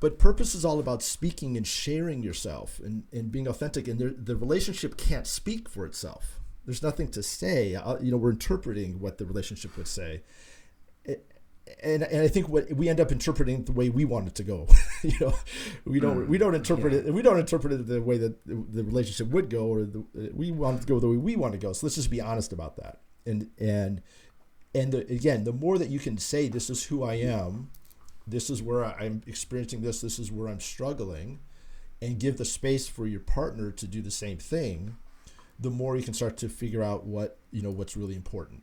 But 0.00 0.16
purpose 0.16 0.54
is 0.54 0.64
all 0.64 0.78
about 0.78 1.02
speaking 1.02 1.56
and 1.56 1.66
sharing 1.66 2.22
yourself 2.22 2.78
and, 2.78 3.02
and 3.12 3.32
being 3.32 3.48
authentic. 3.48 3.88
And 3.88 3.98
the, 3.98 4.10
the 4.10 4.36
relationship 4.36 4.96
can't 4.96 5.26
speak 5.26 5.68
for 5.68 5.84
itself. 5.84 6.38
There's 6.64 6.84
nothing 6.84 7.08
to 7.08 7.20
say. 7.20 7.74
Uh, 7.74 7.98
you 8.00 8.12
know, 8.12 8.16
we're 8.16 8.30
interpreting 8.30 9.00
what 9.00 9.18
the 9.18 9.26
relationship 9.26 9.76
would 9.76 9.88
say 9.88 10.22
and 11.82 12.02
and 12.02 12.22
I 12.22 12.28
think 12.28 12.48
what 12.48 12.70
we 12.72 12.88
end 12.88 13.00
up 13.00 13.12
interpreting 13.12 13.64
the 13.64 13.72
way 13.72 13.88
we 13.88 14.04
want 14.04 14.28
it 14.28 14.34
to 14.36 14.42
go. 14.42 14.68
you 15.02 15.18
know, 15.20 15.34
we 15.84 16.00
don't 16.00 16.26
mm, 16.26 16.28
we 16.28 16.38
don't 16.38 16.54
interpret 16.54 16.92
yeah. 16.92 17.00
it 17.00 17.14
we 17.14 17.22
don't 17.22 17.38
interpret 17.38 17.72
it 17.72 17.86
the 17.86 18.00
way 18.02 18.18
that 18.18 18.46
the 18.46 18.84
relationship 18.84 19.28
would 19.28 19.50
go, 19.50 19.66
or 19.66 19.84
the, 19.84 20.04
we 20.34 20.50
want 20.50 20.78
it 20.78 20.80
to 20.82 20.86
go 20.86 21.00
the 21.00 21.08
way 21.08 21.16
we 21.16 21.36
want 21.36 21.52
to 21.52 21.58
go. 21.58 21.72
So 21.72 21.86
let's 21.86 21.96
just 21.96 22.10
be 22.10 22.20
honest 22.20 22.52
about 22.52 22.76
that. 22.76 23.00
And 23.26 23.50
and 23.58 24.02
and 24.74 24.92
the, 24.92 24.98
again, 25.12 25.44
the 25.44 25.52
more 25.52 25.78
that 25.78 25.88
you 25.88 25.98
can 25.98 26.18
say, 26.18 26.48
"This 26.48 26.70
is 26.70 26.84
who 26.84 27.02
I 27.02 27.14
am," 27.14 27.70
this 28.26 28.50
is 28.50 28.62
where 28.62 28.84
I'm 28.84 29.22
experiencing 29.26 29.82
this, 29.82 30.00
this 30.00 30.18
is 30.18 30.30
where 30.30 30.48
I'm 30.48 30.60
struggling, 30.60 31.40
and 32.00 32.18
give 32.18 32.38
the 32.38 32.44
space 32.44 32.86
for 32.86 33.06
your 33.06 33.20
partner 33.20 33.70
to 33.70 33.86
do 33.86 34.02
the 34.02 34.10
same 34.10 34.38
thing, 34.38 34.96
the 35.58 35.70
more 35.70 35.96
you 35.96 36.02
can 36.02 36.14
start 36.14 36.36
to 36.38 36.48
figure 36.48 36.82
out 36.82 37.04
what 37.04 37.38
you 37.50 37.62
know 37.62 37.70
what's 37.70 37.96
really 37.96 38.16
important. 38.16 38.62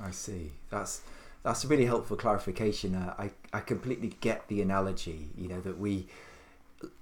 I 0.00 0.10
see. 0.10 0.52
That's 0.70 1.02
that's 1.42 1.64
a 1.64 1.68
really 1.68 1.86
helpful 1.86 2.16
clarification. 2.16 2.94
Uh, 2.94 3.14
I 3.18 3.30
I 3.52 3.60
completely 3.60 4.14
get 4.20 4.48
the 4.48 4.60
analogy. 4.62 5.30
You 5.36 5.48
know 5.48 5.60
that 5.60 5.78
we 5.78 6.08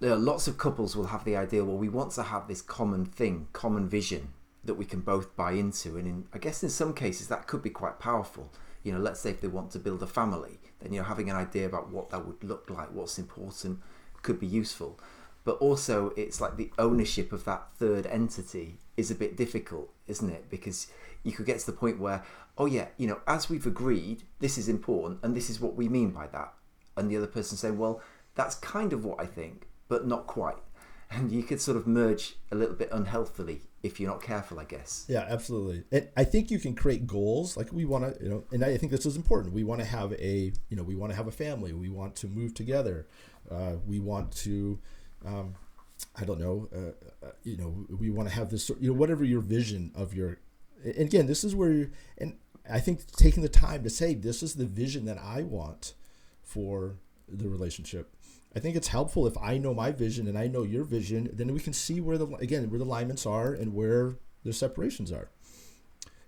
uh, 0.02 0.16
lots 0.16 0.48
of 0.48 0.58
couples 0.58 0.96
will 0.96 1.06
have 1.06 1.24
the 1.24 1.36
idea. 1.36 1.64
Well, 1.64 1.76
we 1.76 1.88
want 1.88 2.12
to 2.12 2.22
have 2.22 2.48
this 2.48 2.62
common 2.62 3.04
thing, 3.04 3.48
common 3.52 3.88
vision 3.88 4.28
that 4.64 4.74
we 4.74 4.84
can 4.84 5.00
both 5.00 5.36
buy 5.36 5.52
into, 5.52 5.96
and 5.96 6.06
in, 6.06 6.24
I 6.32 6.38
guess 6.38 6.62
in 6.62 6.70
some 6.70 6.92
cases 6.94 7.28
that 7.28 7.46
could 7.46 7.62
be 7.62 7.70
quite 7.70 7.98
powerful. 7.98 8.50
You 8.82 8.92
know, 8.92 8.98
let's 8.98 9.20
say 9.20 9.30
if 9.30 9.40
they 9.40 9.48
want 9.48 9.70
to 9.72 9.78
build 9.78 10.02
a 10.02 10.06
family, 10.06 10.58
then 10.80 10.92
you 10.92 11.00
know 11.00 11.06
having 11.06 11.30
an 11.30 11.36
idea 11.36 11.66
about 11.66 11.90
what 11.90 12.10
that 12.10 12.26
would 12.26 12.42
look 12.42 12.68
like, 12.70 12.92
what's 12.92 13.18
important, 13.18 13.80
could 14.22 14.40
be 14.40 14.46
useful. 14.46 14.98
But 15.46 15.58
also, 15.58 16.12
it's 16.16 16.40
like 16.40 16.56
the 16.56 16.72
ownership 16.76 17.32
of 17.32 17.44
that 17.44 17.68
third 17.78 18.04
entity 18.06 18.78
is 18.96 19.12
a 19.12 19.14
bit 19.14 19.36
difficult, 19.36 19.92
isn't 20.08 20.28
it? 20.28 20.50
Because 20.50 20.88
you 21.22 21.30
could 21.30 21.46
get 21.46 21.60
to 21.60 21.66
the 21.66 21.72
point 21.72 22.00
where, 22.00 22.24
oh 22.58 22.66
yeah, 22.66 22.88
you 22.96 23.06
know, 23.06 23.20
as 23.28 23.48
we've 23.48 23.64
agreed, 23.64 24.24
this 24.40 24.58
is 24.58 24.68
important 24.68 25.20
and 25.22 25.36
this 25.36 25.48
is 25.48 25.60
what 25.60 25.76
we 25.76 25.88
mean 25.88 26.10
by 26.10 26.26
that. 26.26 26.52
And 26.96 27.08
the 27.08 27.16
other 27.16 27.28
person 27.28 27.56
saying, 27.56 27.78
well, 27.78 28.02
that's 28.34 28.56
kind 28.56 28.92
of 28.92 29.04
what 29.04 29.20
I 29.20 29.26
think, 29.26 29.68
but 29.88 30.04
not 30.04 30.26
quite. 30.26 30.58
And 31.08 31.30
you 31.30 31.44
could 31.44 31.60
sort 31.60 31.76
of 31.76 31.86
merge 31.86 32.34
a 32.50 32.56
little 32.56 32.74
bit 32.74 32.88
unhealthily 32.90 33.60
if 33.84 34.00
you're 34.00 34.10
not 34.10 34.20
careful, 34.20 34.58
I 34.58 34.64
guess. 34.64 35.06
Yeah, 35.08 35.24
absolutely. 35.28 35.84
And 35.92 36.08
I 36.16 36.24
think 36.24 36.50
you 36.50 36.58
can 36.58 36.74
create 36.74 37.06
goals 37.06 37.56
like 37.56 37.72
we 37.72 37.84
want 37.84 38.18
to, 38.18 38.24
you 38.24 38.28
know, 38.28 38.44
and 38.50 38.64
I 38.64 38.76
think 38.76 38.90
this 38.90 39.06
is 39.06 39.14
important. 39.14 39.54
We 39.54 39.62
want 39.62 39.80
to 39.80 39.86
have 39.86 40.12
a, 40.14 40.52
you 40.68 40.76
know, 40.76 40.82
we 40.82 40.96
want 40.96 41.12
to 41.12 41.16
have 41.16 41.28
a 41.28 41.30
family. 41.30 41.72
We 41.72 41.90
want 41.90 42.16
to 42.16 42.26
move 42.26 42.54
together. 42.54 43.06
Uh, 43.48 43.74
we 43.86 44.00
want 44.00 44.32
to, 44.38 44.80
um, 45.26 45.54
I 46.14 46.24
don't 46.24 46.40
know, 46.40 46.68
uh, 46.74 47.26
uh, 47.26 47.30
you 47.42 47.56
know, 47.56 47.86
we 47.98 48.10
want 48.10 48.28
to 48.28 48.34
have 48.34 48.50
this, 48.50 48.68
you 48.80 48.88
know, 48.88 48.94
whatever 48.94 49.24
your 49.24 49.40
vision 49.40 49.92
of 49.94 50.14
your, 50.14 50.38
and 50.84 50.98
again, 50.98 51.26
this 51.26 51.44
is 51.44 51.54
where, 51.54 51.72
you, 51.72 51.90
and 52.18 52.36
I 52.70 52.80
think 52.80 53.10
taking 53.12 53.42
the 53.42 53.48
time 53.48 53.82
to 53.82 53.90
say 53.90 54.14
this 54.14 54.42
is 54.42 54.54
the 54.54 54.66
vision 54.66 55.04
that 55.06 55.18
I 55.18 55.42
want 55.42 55.94
for 56.42 56.96
the 57.28 57.48
relationship. 57.48 58.14
I 58.54 58.60
think 58.60 58.76
it's 58.76 58.88
helpful 58.88 59.26
if 59.26 59.36
I 59.38 59.58
know 59.58 59.74
my 59.74 59.92
vision 59.92 60.26
and 60.26 60.38
I 60.38 60.46
know 60.46 60.62
your 60.62 60.84
vision, 60.84 61.28
then 61.32 61.52
we 61.52 61.60
can 61.60 61.72
see 61.74 62.00
where 62.00 62.16
the 62.16 62.26
again 62.36 62.70
where 62.70 62.78
the 62.78 62.86
alignments 62.86 63.26
are 63.26 63.52
and 63.52 63.74
where 63.74 64.16
the 64.44 64.52
separations 64.54 65.12
are. 65.12 65.28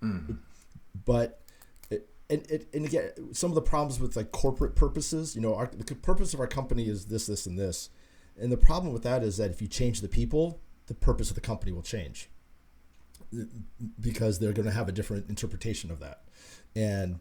Mm. 0.02 0.38
But 1.06 1.40
and, 2.30 2.50
and, 2.50 2.66
and 2.74 2.84
again, 2.84 3.10
some 3.32 3.50
of 3.50 3.54
the 3.54 3.62
problems 3.62 4.00
with 4.00 4.16
like 4.16 4.32
corporate 4.32 4.76
purposes, 4.76 5.34
you 5.34 5.40
know, 5.40 5.54
our, 5.54 5.70
the 5.74 5.94
purpose 5.94 6.34
of 6.34 6.40
our 6.40 6.46
company 6.46 6.88
is 6.88 7.06
this, 7.06 7.26
this, 7.26 7.46
and 7.46 7.58
this, 7.58 7.88
and 8.40 8.52
the 8.52 8.56
problem 8.56 8.92
with 8.92 9.02
that 9.02 9.22
is 9.22 9.36
that 9.36 9.50
if 9.50 9.60
you 9.60 9.68
change 9.68 10.00
the 10.00 10.08
people, 10.08 10.60
the 10.86 10.94
purpose 10.94 11.28
of 11.30 11.34
the 11.34 11.40
company 11.40 11.72
will 11.72 11.82
change. 11.82 12.28
Because 14.00 14.38
they're 14.38 14.52
going 14.52 14.66
to 14.66 14.72
have 14.72 14.88
a 14.88 14.92
different 14.92 15.28
interpretation 15.28 15.90
of 15.90 16.00
that. 16.00 16.22
And 16.74 17.20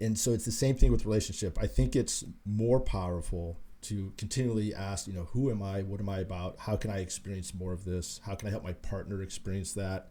and 0.00 0.16
so 0.16 0.32
it's 0.32 0.44
the 0.44 0.52
same 0.52 0.76
thing 0.76 0.92
with 0.92 1.04
relationship. 1.04 1.58
I 1.60 1.66
think 1.66 1.96
it's 1.96 2.24
more 2.44 2.80
powerful 2.80 3.58
to 3.82 4.12
continually 4.16 4.72
ask 4.72 5.08
you 5.08 5.12
know 5.12 5.24
who 5.32 5.50
am 5.50 5.62
i? 5.62 5.82
What 5.82 6.00
am 6.00 6.08
i 6.08 6.18
about? 6.18 6.56
How 6.60 6.76
can 6.76 6.90
i 6.90 6.98
experience 6.98 7.52
more 7.54 7.72
of 7.72 7.84
this? 7.84 8.20
How 8.24 8.34
can 8.34 8.48
i 8.48 8.50
help 8.50 8.62
my 8.62 8.74
partner 8.74 9.22
experience 9.22 9.72
that? 9.72 10.10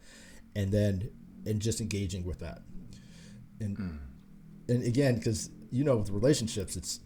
And 0.56 0.72
then 0.72 1.10
and 1.46 1.62
just 1.62 1.80
engaging 1.80 2.26
with 2.26 2.39
that. 2.39 2.62
And 3.60 3.78
mm. 3.78 3.98
and 4.67 4.84
again 4.84 5.15
because 5.15 5.50
you 5.72 5.84
know 5.84 5.98
with 5.98 6.10
relationships 6.10 6.76
it's 6.76 7.00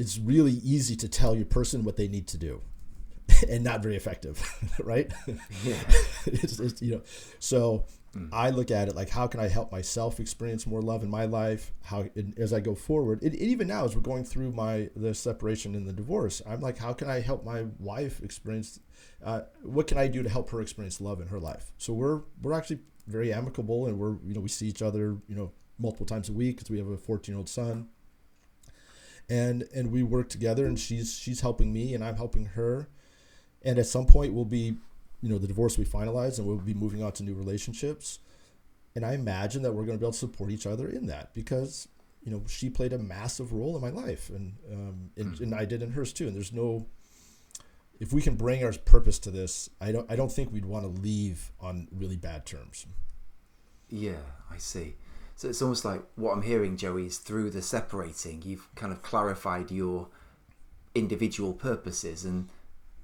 it's 0.00 0.18
really 0.18 0.54
easy 0.64 0.96
to 0.96 1.08
tell 1.08 1.34
your 1.34 1.44
person 1.44 1.84
what 1.84 1.96
they 1.96 2.08
need 2.08 2.26
to 2.26 2.38
do 2.38 2.60
and 3.48 3.62
not 3.62 3.82
very 3.82 3.96
effective 3.96 4.42
right 4.80 5.12
yeah 5.64 5.74
it's, 6.26 6.58
it's, 6.58 6.82
you 6.82 6.92
know 6.92 7.02
so 7.38 7.84
Mm. 8.16 8.28
I 8.32 8.50
look 8.50 8.70
at 8.70 8.88
it 8.88 8.96
like, 8.96 9.08
how 9.08 9.26
can 9.26 9.40
I 9.40 9.48
help 9.48 9.70
myself 9.70 10.18
experience 10.18 10.66
more 10.66 10.82
love 10.82 11.02
in 11.02 11.10
my 11.10 11.26
life? 11.26 11.72
How, 11.82 12.06
as 12.36 12.52
I 12.52 12.60
go 12.60 12.74
forward, 12.74 13.22
it, 13.22 13.34
it, 13.34 13.40
even 13.40 13.68
now 13.68 13.84
as 13.84 13.94
we're 13.94 14.02
going 14.02 14.24
through 14.24 14.50
my 14.52 14.90
the 14.96 15.14
separation 15.14 15.74
and 15.74 15.86
the 15.86 15.92
divorce, 15.92 16.42
I'm 16.46 16.60
like, 16.60 16.78
how 16.78 16.92
can 16.92 17.08
I 17.08 17.20
help 17.20 17.44
my 17.44 17.66
wife 17.78 18.20
experience? 18.22 18.80
Uh, 19.24 19.42
what 19.62 19.86
can 19.86 19.96
I 19.96 20.08
do 20.08 20.22
to 20.22 20.28
help 20.28 20.50
her 20.50 20.60
experience 20.60 21.00
love 21.00 21.20
in 21.20 21.28
her 21.28 21.38
life? 21.38 21.70
So 21.78 21.92
we're 21.92 22.22
we're 22.42 22.54
actually 22.54 22.80
very 23.06 23.32
amicable, 23.32 23.86
and 23.86 23.98
we're 23.98 24.16
you 24.24 24.34
know 24.34 24.40
we 24.40 24.48
see 24.48 24.66
each 24.66 24.82
other 24.82 25.18
you 25.28 25.36
know 25.36 25.52
multiple 25.78 26.06
times 26.06 26.28
a 26.28 26.32
week 26.32 26.56
because 26.56 26.70
we 26.70 26.78
have 26.78 26.88
a 26.88 26.96
14 26.96 27.32
year 27.32 27.38
old 27.38 27.48
son, 27.48 27.88
and 29.30 29.66
and 29.72 29.90
we 29.90 30.02
work 30.02 30.28
together, 30.28 30.66
and 30.66 30.78
she's 30.78 31.14
she's 31.14 31.40
helping 31.40 31.72
me, 31.72 31.94
and 31.94 32.04
I'm 32.04 32.16
helping 32.16 32.46
her, 32.46 32.88
and 33.62 33.78
at 33.78 33.86
some 33.86 34.06
point 34.06 34.34
we'll 34.34 34.44
be 34.44 34.76
you 35.22 35.28
know 35.28 35.38
the 35.38 35.46
divorce 35.46 35.76
will 35.76 35.84
be 35.84 35.90
finalized 35.90 36.38
and 36.38 36.46
we'll 36.46 36.56
be 36.56 36.74
moving 36.74 37.02
on 37.02 37.12
to 37.12 37.22
new 37.22 37.34
relationships. 37.34 38.18
And 38.96 39.04
i 39.06 39.14
imagine 39.14 39.62
that 39.62 39.72
we're 39.72 39.84
going 39.84 39.96
to 39.96 40.00
be 40.00 40.04
able 40.04 40.12
to 40.12 40.18
support 40.18 40.50
each 40.50 40.66
other 40.66 40.88
in 40.88 41.06
that 41.06 41.32
because 41.32 41.86
you 42.22 42.32
know 42.32 42.42
she 42.48 42.68
played 42.68 42.92
a 42.92 42.98
massive 42.98 43.52
role 43.52 43.76
in 43.76 43.82
my 43.82 43.90
life 43.90 44.30
and 44.30 44.54
um, 44.70 45.10
and, 45.16 45.34
mm. 45.34 45.40
and 45.40 45.54
i 45.54 45.64
did 45.64 45.82
in 45.82 45.92
hers 45.92 46.12
too. 46.12 46.26
And 46.26 46.34
there's 46.34 46.52
no 46.52 46.86
if 48.00 48.12
we 48.12 48.20
can 48.22 48.34
bring 48.34 48.64
our 48.64 48.72
purpose 48.72 49.18
to 49.20 49.30
this 49.30 49.70
i 49.80 49.92
don't 49.92 50.10
i 50.10 50.16
don't 50.16 50.32
think 50.32 50.52
we'd 50.52 50.64
want 50.64 50.84
to 50.84 51.00
leave 51.00 51.52
on 51.60 51.86
really 51.92 52.16
bad 52.16 52.46
terms. 52.46 52.86
Yeah 53.88 54.22
i 54.50 54.58
see 54.58 54.96
so 55.40 55.48
it's 55.48 55.62
almost 55.62 55.84
like 55.84 56.02
what 56.16 56.32
i'm 56.32 56.42
hearing 56.42 56.76
joey 56.76 57.06
is 57.06 57.18
through 57.18 57.50
the 57.50 57.62
separating 57.62 58.42
you've 58.44 58.72
kind 58.74 58.92
of 58.92 59.02
clarified 59.02 59.70
your 59.70 60.08
individual 60.94 61.52
purposes 61.52 62.24
and 62.24 62.48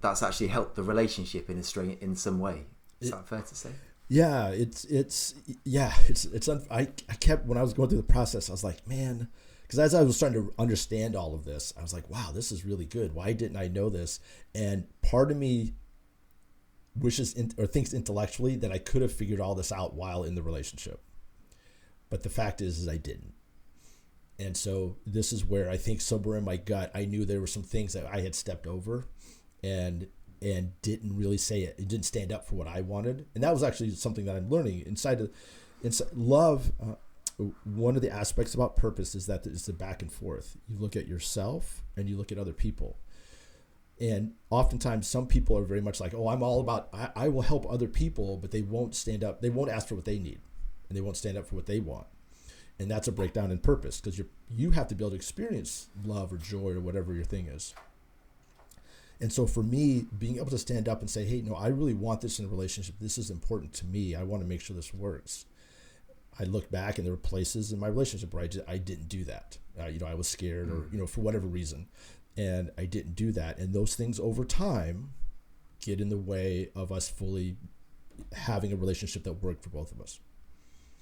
that's 0.00 0.22
actually 0.22 0.48
helped 0.48 0.76
the 0.76 0.82
relationship 0.82 1.50
in 1.50 1.58
a 1.58 1.62
string 1.62 1.96
in 2.00 2.16
some 2.16 2.38
way. 2.38 2.64
Is 3.00 3.10
that 3.10 3.28
fair 3.28 3.42
to 3.42 3.54
say? 3.54 3.70
Yeah, 4.08 4.48
it's 4.48 4.84
it's 4.84 5.34
yeah, 5.64 5.92
it's 6.08 6.24
it's 6.26 6.48
un, 6.48 6.64
I 6.70 6.88
I 7.08 7.14
kept 7.14 7.46
when 7.46 7.58
I 7.58 7.62
was 7.62 7.74
going 7.74 7.88
through 7.88 7.98
the 7.98 8.04
process, 8.04 8.48
I 8.48 8.52
was 8.52 8.64
like, 8.64 8.86
man, 8.86 9.28
because 9.62 9.78
as 9.78 9.94
I 9.94 10.02
was 10.02 10.16
starting 10.16 10.46
to 10.46 10.54
understand 10.58 11.16
all 11.16 11.34
of 11.34 11.44
this, 11.44 11.72
I 11.76 11.82
was 11.82 11.92
like, 11.92 12.08
wow, 12.08 12.30
this 12.32 12.52
is 12.52 12.64
really 12.64 12.84
good. 12.84 13.14
Why 13.14 13.32
didn't 13.32 13.56
I 13.56 13.68
know 13.68 13.90
this? 13.90 14.20
And 14.54 14.86
part 15.02 15.30
of 15.30 15.36
me 15.36 15.74
wishes 16.94 17.34
in, 17.34 17.52
or 17.58 17.66
thinks 17.66 17.92
intellectually 17.92 18.56
that 18.56 18.72
I 18.72 18.78
could 18.78 19.02
have 19.02 19.12
figured 19.12 19.40
all 19.40 19.54
this 19.54 19.72
out 19.72 19.94
while 19.94 20.22
in 20.22 20.36
the 20.36 20.42
relationship, 20.42 21.00
but 22.10 22.22
the 22.22 22.30
fact 22.30 22.60
is, 22.60 22.78
is 22.78 22.88
I 22.88 22.96
didn't. 22.96 23.32
And 24.38 24.56
so 24.56 24.96
this 25.06 25.32
is 25.32 25.44
where 25.44 25.70
I 25.70 25.76
think 25.76 26.00
somewhere 26.00 26.38
in 26.38 26.44
my 26.44 26.56
gut, 26.56 26.90
I 26.94 27.06
knew 27.06 27.24
there 27.24 27.40
were 27.40 27.46
some 27.46 27.62
things 27.62 27.94
that 27.94 28.06
I 28.06 28.20
had 28.20 28.34
stepped 28.34 28.66
over 28.66 29.06
and 29.62 30.08
and 30.42 30.72
didn't 30.82 31.16
really 31.16 31.38
say 31.38 31.62
it. 31.62 31.76
It 31.78 31.88
didn't 31.88 32.04
stand 32.04 32.30
up 32.30 32.46
for 32.46 32.56
what 32.56 32.68
I 32.68 32.82
wanted, 32.82 33.26
and 33.34 33.42
that 33.42 33.52
was 33.52 33.62
actually 33.62 33.90
something 33.92 34.26
that 34.26 34.36
I'm 34.36 34.50
learning 34.50 34.82
inside 34.86 35.20
of 35.20 35.30
inside 35.82 36.08
love. 36.14 36.72
Uh, 36.80 36.94
one 37.64 37.96
of 37.96 38.02
the 38.02 38.10
aspects 38.10 38.54
about 38.54 38.76
purpose 38.76 39.14
is 39.14 39.26
that 39.26 39.46
it's 39.46 39.66
the 39.66 39.72
back 39.72 40.02
and 40.02 40.12
forth. 40.12 40.56
You 40.68 40.76
look 40.78 40.96
at 40.96 41.06
yourself 41.06 41.82
and 41.96 42.08
you 42.08 42.16
look 42.16 42.32
at 42.32 42.38
other 42.38 42.54
people. 42.54 42.96
And 43.98 44.32
oftentimes, 44.50 45.06
some 45.06 45.26
people 45.26 45.56
are 45.56 45.64
very 45.64 45.80
much 45.80 46.00
like, 46.00 46.12
"Oh, 46.12 46.28
I'm 46.28 46.42
all 46.42 46.60
about. 46.60 46.88
I, 46.92 47.10
I 47.16 47.28
will 47.28 47.42
help 47.42 47.66
other 47.70 47.88
people, 47.88 48.36
but 48.36 48.50
they 48.50 48.62
won't 48.62 48.94
stand 48.94 49.24
up. 49.24 49.40
They 49.40 49.50
won't 49.50 49.70
ask 49.70 49.88
for 49.88 49.94
what 49.94 50.04
they 50.04 50.18
need, 50.18 50.40
and 50.88 50.96
they 50.96 51.00
won't 51.00 51.16
stand 51.16 51.36
up 51.38 51.46
for 51.46 51.54
what 51.56 51.66
they 51.66 51.80
want." 51.80 52.06
And 52.78 52.90
that's 52.90 53.08
a 53.08 53.12
breakdown 53.12 53.50
in 53.50 53.58
purpose 53.58 54.00
because 54.00 54.18
you 54.18 54.26
you 54.50 54.70
have 54.72 54.88
to 54.88 54.94
be 54.94 55.02
able 55.02 55.10
to 55.10 55.16
experience 55.16 55.88
love 56.04 56.32
or 56.32 56.36
joy 56.36 56.72
or 56.72 56.80
whatever 56.80 57.14
your 57.14 57.24
thing 57.24 57.46
is. 57.46 57.74
And 59.18 59.32
so 59.32 59.46
for 59.46 59.62
me, 59.62 60.04
being 60.18 60.36
able 60.36 60.50
to 60.50 60.58
stand 60.58 60.90
up 60.90 61.00
and 61.00 61.08
say, 61.08 61.24
hey, 61.24 61.40
no, 61.40 61.54
I 61.54 61.68
really 61.68 61.94
want 61.94 62.20
this 62.20 62.38
in 62.38 62.44
a 62.44 62.48
relationship. 62.48 62.96
This 63.00 63.16
is 63.16 63.30
important 63.30 63.72
to 63.74 63.86
me. 63.86 64.14
I 64.14 64.22
want 64.22 64.42
to 64.42 64.46
make 64.46 64.60
sure 64.60 64.76
this 64.76 64.92
works. 64.92 65.46
I 66.38 66.44
look 66.44 66.70
back 66.70 66.98
and 66.98 67.06
there 67.06 67.14
were 67.14 67.16
places 67.18 67.72
in 67.72 67.78
my 67.78 67.86
relationship 67.88 68.34
where 68.34 68.42
I, 68.42 68.46
just, 68.46 68.68
I 68.68 68.76
didn't 68.76 69.08
do 69.08 69.24
that. 69.24 69.56
Uh, 69.80 69.86
you 69.86 69.98
know, 69.98 70.06
I 70.06 70.12
was 70.12 70.28
scared 70.28 70.68
or, 70.68 70.82
mm. 70.82 70.92
you 70.92 70.98
know, 70.98 71.06
for 71.06 71.22
whatever 71.22 71.46
reason. 71.46 71.88
and 72.36 72.70
I 72.76 72.84
didn't 72.84 73.14
do 73.14 73.32
that. 73.32 73.58
And 73.58 73.72
those 73.72 73.94
things 73.94 74.20
over 74.20 74.44
time 74.44 75.10
get 75.80 76.00
in 76.00 76.08
the 76.08 76.18
way 76.18 76.70
of 76.74 76.92
us 76.92 77.08
fully 77.08 77.56
having 78.32 78.72
a 78.72 78.76
relationship 78.76 79.24
that 79.24 79.42
worked 79.42 79.62
for 79.62 79.70
both 79.70 79.92
of 79.92 80.00
us. 80.00 80.20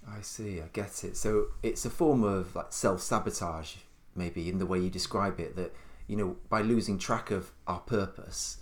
I 0.08 0.20
see. 0.20 0.60
I 0.60 0.68
get 0.72 1.04
it. 1.04 1.16
So 1.16 1.46
it's 1.62 1.84
a 1.84 1.90
form 1.90 2.22
of 2.22 2.54
like 2.54 2.72
self 2.72 3.00
sabotage, 3.00 3.76
maybe 4.14 4.48
in 4.48 4.58
the 4.58 4.66
way 4.66 4.78
you 4.78 4.90
describe 4.90 5.40
it. 5.40 5.56
That 5.56 5.74
you 6.06 6.16
know, 6.16 6.36
by 6.48 6.62
losing 6.62 6.98
track 6.98 7.30
of 7.30 7.52
our 7.66 7.80
purpose, 7.80 8.58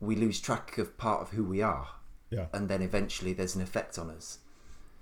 we 0.00 0.16
lose 0.16 0.40
track 0.40 0.78
of 0.78 0.96
part 0.96 1.22
of 1.22 1.30
who 1.30 1.44
we 1.44 1.62
are. 1.62 1.88
Yeah. 2.30 2.46
And 2.52 2.68
then 2.68 2.82
eventually, 2.82 3.32
there's 3.32 3.54
an 3.54 3.62
effect 3.62 3.98
on 3.98 4.10
us. 4.10 4.38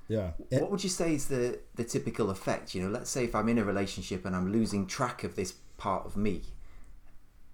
Yeah. 0.09 0.33
what 0.51 0.73
would 0.73 0.83
you 0.83 0.91
say 0.91 1.15
is 1.15 1.29
the 1.29 1.61
the 1.77 1.85
typical 1.85 2.31
effect? 2.31 2.75
You 2.75 2.83
know, 2.83 2.89
let's 2.89 3.11
say 3.11 3.25
if 3.25 3.35
I'm 3.35 3.49
in 3.49 3.59
a 3.59 3.65
relationship 3.65 4.25
and 4.25 4.35
I'm 4.35 4.51
losing 4.51 4.87
track 4.87 5.23
of 5.23 5.37
this 5.37 5.53
part 5.77 6.05
of 6.05 6.17
me, 6.17 6.43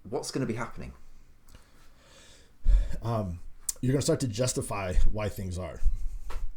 what's 0.09 0.31
going 0.31 0.45
to 0.45 0.51
be 0.51 0.57
happening? 0.57 0.93
Um, 3.03 3.39
you're 3.81 3.93
going 3.93 3.99
to 3.99 4.05
start 4.05 4.19
to 4.21 4.27
justify 4.27 4.93
why 5.11 5.29
things 5.29 5.59
are 5.59 5.79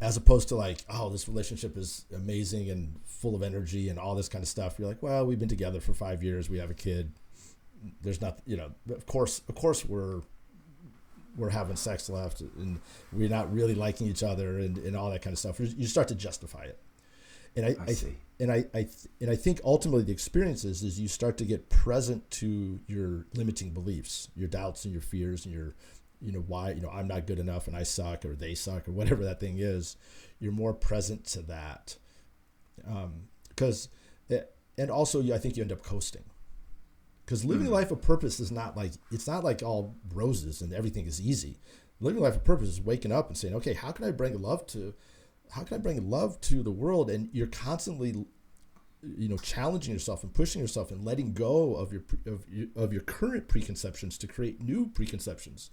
as 0.00 0.16
opposed 0.16 0.48
to 0.48 0.56
like 0.56 0.84
oh 0.88 1.08
this 1.10 1.28
relationship 1.28 1.76
is 1.76 2.04
amazing 2.14 2.70
and 2.70 2.98
full 3.04 3.34
of 3.34 3.42
energy 3.42 3.88
and 3.88 3.98
all 3.98 4.14
this 4.14 4.28
kind 4.28 4.42
of 4.42 4.48
stuff 4.48 4.78
you're 4.78 4.88
like 4.88 5.02
well 5.02 5.26
we've 5.26 5.38
been 5.38 5.48
together 5.48 5.80
for 5.80 5.92
five 5.92 6.22
years 6.22 6.48
we 6.48 6.58
have 6.58 6.70
a 6.70 6.74
kid. 6.74 7.12
There's 8.02 8.20
not 8.20 8.38
you 8.46 8.56
know 8.56 8.70
of 8.94 9.06
course 9.06 9.42
of 9.48 9.54
course 9.54 9.84
we're 9.84 10.22
we're 11.36 11.50
having 11.50 11.76
sex 11.76 12.08
left 12.08 12.40
and 12.40 12.80
we're 13.12 13.28
not 13.28 13.52
really 13.52 13.74
liking 13.74 14.06
each 14.06 14.22
other 14.22 14.58
and, 14.58 14.78
and 14.78 14.96
all 14.96 15.10
that 15.10 15.22
kind 15.22 15.32
of 15.32 15.38
stuff. 15.38 15.60
You 15.60 15.86
start 15.86 16.08
to 16.08 16.14
justify 16.14 16.64
it. 16.64 16.78
And 17.56 17.66
I, 17.66 17.76
I, 17.80 17.92
see. 17.92 18.16
and 18.38 18.52
I, 18.52 18.64
I 18.74 18.86
and 19.20 19.28
I 19.28 19.34
think 19.34 19.60
ultimately 19.64 20.04
the 20.04 20.12
experience 20.12 20.64
is, 20.64 20.84
is 20.84 21.00
you 21.00 21.08
start 21.08 21.36
to 21.38 21.44
get 21.44 21.68
present 21.68 22.30
to 22.32 22.78
your 22.86 23.26
limiting 23.34 23.70
beliefs, 23.70 24.28
your 24.36 24.48
doubts 24.48 24.84
and 24.84 24.92
your 24.92 25.02
fears 25.02 25.46
and 25.46 25.54
your 25.54 25.74
you 26.22 26.32
know 26.32 26.44
why 26.46 26.70
you 26.70 26.80
know 26.80 26.90
i'm 26.90 27.08
not 27.08 27.26
good 27.26 27.38
enough 27.38 27.66
and 27.66 27.76
i 27.76 27.82
suck 27.82 28.24
or 28.24 28.34
they 28.34 28.54
suck 28.54 28.86
or 28.86 28.92
whatever 28.92 29.24
that 29.24 29.40
thing 29.40 29.58
is 29.58 29.96
you're 30.40 30.52
more 30.52 30.74
present 30.74 31.24
to 31.26 31.42
that. 31.42 31.96
Because 33.48 33.88
um, 34.30 34.40
and 34.78 34.90
also 34.90 35.22
i 35.32 35.38
think 35.38 35.56
you 35.56 35.62
end 35.62 35.72
up 35.72 35.82
coasting. 35.82 36.24
Because 37.24 37.44
living 37.44 37.66
mm. 37.66 37.70
a 37.70 37.74
life 37.74 37.92
of 37.92 38.02
purpose 38.02 38.40
is 38.40 38.50
not 38.50 38.76
like 38.76 38.92
it's 39.12 39.28
not 39.28 39.44
like 39.44 39.62
all 39.62 39.94
roses 40.12 40.62
and 40.62 40.72
everything 40.72 41.06
is 41.06 41.20
easy. 41.20 41.60
Living 42.00 42.22
life 42.22 42.34
of 42.34 42.44
purpose 42.44 42.68
is 42.68 42.80
waking 42.80 43.12
up 43.12 43.28
and 43.28 43.36
saying 43.36 43.54
okay 43.54 43.74
how 43.74 43.92
can 43.92 44.06
i 44.06 44.10
bring 44.10 44.40
love 44.40 44.66
to 44.68 44.94
how 45.50 45.62
can 45.62 45.76
i 45.76 45.78
bring 45.78 46.10
love 46.10 46.40
to 46.40 46.62
the 46.62 46.72
world? 46.72 47.10
And 47.10 47.28
you're 47.32 47.46
constantly 47.46 48.24
you 49.02 49.28
know 49.28 49.36
challenging 49.36 49.92
yourself 49.92 50.22
and 50.22 50.34
pushing 50.34 50.60
yourself 50.60 50.90
and 50.90 51.04
letting 51.04 51.32
go 51.32 51.74
of 51.74 51.92
your 51.92 52.02
of 52.26 52.44
your, 52.48 52.66
of 52.74 52.92
your 52.92 53.02
current 53.02 53.46
preconceptions 53.46 54.18
to 54.18 54.26
create 54.26 54.60
new 54.60 54.86
preconceptions 54.86 55.70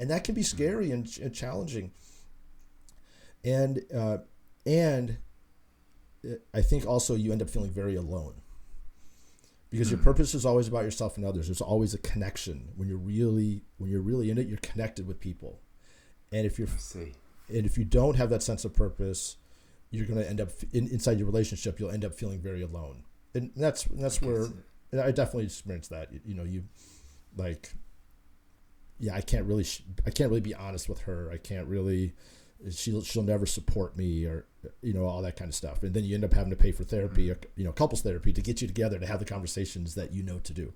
and 0.00 0.10
that 0.10 0.24
can 0.24 0.34
be 0.34 0.42
scary 0.42 0.90
and, 0.90 1.06
and 1.22 1.34
challenging. 1.34 1.92
And 3.44 3.82
uh, 3.94 4.18
and 4.66 5.18
uh, 6.24 6.36
I 6.52 6.62
think 6.62 6.86
also 6.86 7.14
you 7.14 7.32
end 7.32 7.42
up 7.42 7.50
feeling 7.50 7.70
very 7.70 7.94
alone 7.94 8.34
because 9.70 9.90
your 9.90 9.98
hmm. 9.98 10.04
purpose 10.04 10.34
is 10.34 10.44
always 10.44 10.68
about 10.68 10.84
yourself 10.84 11.16
and 11.16 11.24
others. 11.24 11.46
There's 11.46 11.60
always 11.60 11.94
a 11.94 11.98
connection 11.98 12.70
when 12.76 12.88
you're 12.88 12.98
really 12.98 13.62
when 13.76 13.90
you're 13.90 14.00
really 14.00 14.30
in 14.30 14.38
it. 14.38 14.46
You're 14.46 14.58
connected 14.58 15.06
with 15.06 15.20
people, 15.20 15.60
and 16.32 16.46
if 16.46 16.58
you're 16.58 16.68
and 16.94 17.66
if 17.66 17.76
you 17.76 17.84
don't 17.84 18.16
have 18.16 18.30
that 18.30 18.42
sense 18.42 18.64
of 18.64 18.74
purpose, 18.74 19.36
you're 19.90 20.06
going 20.06 20.18
to 20.18 20.28
end 20.28 20.40
up 20.40 20.48
in, 20.72 20.88
inside 20.88 21.18
your 21.18 21.26
relationship. 21.26 21.78
You'll 21.78 21.90
end 21.90 22.06
up 22.06 22.14
feeling 22.14 22.40
very 22.40 22.62
alone, 22.62 23.04
and 23.34 23.50
that's 23.54 23.84
that's 23.84 24.22
where 24.22 24.46
I 24.92 25.10
definitely 25.10 25.44
experienced 25.44 25.90
that. 25.90 26.12
You, 26.12 26.20
you 26.24 26.34
know, 26.34 26.44
you 26.44 26.64
like 27.36 27.74
yeah, 29.00 29.14
I 29.14 29.22
can't 29.22 29.46
really, 29.46 29.66
I 30.06 30.10
can't 30.10 30.28
really 30.30 30.42
be 30.42 30.54
honest 30.54 30.88
with 30.88 31.00
her. 31.00 31.30
I 31.32 31.38
can't 31.38 31.66
really, 31.66 32.12
she'll, 32.70 33.02
she'll 33.02 33.22
never 33.22 33.46
support 33.46 33.96
me 33.96 34.26
or, 34.26 34.44
you 34.82 34.92
know, 34.92 35.06
all 35.06 35.22
that 35.22 35.36
kind 35.36 35.48
of 35.48 35.54
stuff. 35.54 35.82
And 35.82 35.94
then 35.94 36.04
you 36.04 36.14
end 36.14 36.24
up 36.24 36.34
having 36.34 36.50
to 36.50 36.56
pay 36.56 36.70
for 36.70 36.84
therapy, 36.84 37.28
mm-hmm. 37.28 37.42
you 37.56 37.64
know, 37.64 37.72
couples 37.72 38.02
therapy 38.02 38.32
to 38.32 38.42
get 38.42 38.60
you 38.60 38.68
together 38.68 38.98
to 38.98 39.06
have 39.06 39.18
the 39.18 39.24
conversations 39.24 39.94
that 39.94 40.12
you 40.12 40.22
know 40.22 40.38
to 40.40 40.52
do. 40.52 40.74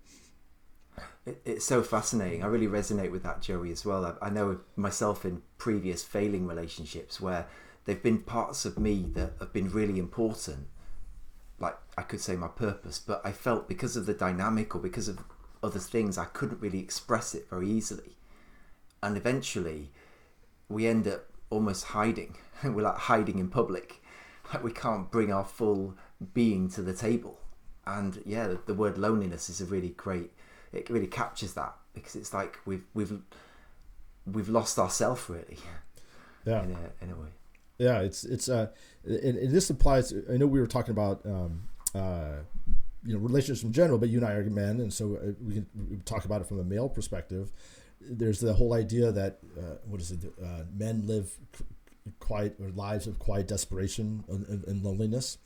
It's 1.45 1.65
so 1.65 1.83
fascinating. 1.83 2.43
I 2.43 2.47
really 2.47 2.67
resonate 2.67 3.11
with 3.11 3.23
that, 3.25 3.43
Joey, 3.43 3.73
as 3.73 3.85
well. 3.85 4.17
I 4.23 4.31
know 4.31 4.61
myself 4.77 5.25
in 5.25 5.43
previous 5.59 6.03
failing 6.03 6.47
relationships 6.47 7.21
where 7.21 7.47
there've 7.85 8.03
been 8.03 8.19
parts 8.19 8.65
of 8.65 8.79
me 8.79 9.07
that 9.15 9.33
have 9.41 9.53
been 9.53 9.71
really 9.71 9.99
important, 9.99 10.69
like 11.59 11.77
I 11.99 12.03
could 12.03 12.21
say 12.21 12.37
my 12.37 12.49
purpose, 12.49 12.99
but 12.99 13.21
I 13.25 13.33
felt 13.33 13.69
because 13.69 13.97
of 13.97 14.07
the 14.07 14.15
dynamic 14.15 14.75
or 14.75 14.79
because 14.79 15.09
of 15.09 15.19
other 15.65 15.79
things, 15.79 16.19
I 16.19 16.27
couldn't 16.27 16.61
really 16.61 16.79
express 16.79 17.35
it 17.35 17.49
very 17.49 17.69
easily. 17.69 18.17
And 19.03 19.17
eventually, 19.17 19.91
we 20.69 20.87
end 20.87 21.09
up 21.09 21.25
almost 21.51 21.87
hiding. 21.87 22.37
We're 22.65 22.83
like 22.83 22.99
hiding 22.99 23.39
in 23.39 23.49
public. 23.49 24.03
Like 24.53 24.63
we 24.63 24.73
can't 24.73 25.11
bring 25.11 25.33
our 25.33 25.45
full 25.45 25.97
being 26.35 26.69
to 26.71 26.83
the 26.83 26.93
table. 26.93 27.41
And 27.87 28.23
yeah, 28.27 28.55
the, 28.67 28.75
word 28.75 28.99
loneliness 28.99 29.49
is 29.49 29.61
a 29.61 29.65
really 29.65 29.91
great. 29.91 30.31
It 30.73 30.91
really 30.91 31.07
captures 31.07 31.55
that 31.55 31.75
because 31.95 32.17
it's 32.17 32.35
like 32.35 32.59
we've 32.67 32.85
we've 32.95 33.21
we've 34.27 34.49
lost 34.49 34.79
ourselves 34.79 35.29
really. 35.29 35.59
Yeah. 36.45 36.63
In 36.63 36.73
a, 36.73 37.05
in 37.05 37.11
a 37.11 37.17
way. 37.17 37.29
Yeah, 37.79 38.01
it's 38.01 38.25
it's 38.25 38.49
uh, 38.49 38.69
and, 39.05 39.37
and 39.37 39.51
this 39.51 39.71
applies. 39.71 40.13
I 40.31 40.37
know 40.37 40.47
we 40.47 40.61
were 40.61 40.67
talking 40.67 40.93
about 40.93 41.21
um, 41.25 41.69
uh, 41.95 42.41
you 43.05 43.15
know 43.15 43.21
relationships 43.21 43.63
in 43.63 43.73
general, 43.73 43.99
but 43.99 44.09
you 44.09 44.19
and 44.19 44.27
I 44.27 44.33
are 44.33 44.45
men, 44.45 44.81
and 44.81 44.93
so 44.93 45.17
uh, 45.17 45.33
we 45.41 45.55
can 45.55 46.03
talk 46.05 46.25
about 46.25 46.41
it 46.41 46.47
from 46.47 46.59
a 46.59 46.65
male 46.65 46.89
perspective. 46.89 47.53
There's 48.01 48.41
the 48.41 48.55
whole 48.55 48.75
idea 48.75 49.13
that 49.13 49.39
uh, 49.59 49.77
what 49.87 50.01
is 50.01 50.11
it? 50.11 50.25
Uh, 50.43 50.65
men 50.75 51.07
live 51.07 51.33
quiet 52.19 52.57
or 52.61 52.71
lives 52.71 53.07
of 53.07 53.19
quiet 53.19 53.49
desperation 53.49 54.25
and, 54.29 54.65
and 54.65 54.83
loneliness, 54.83 55.39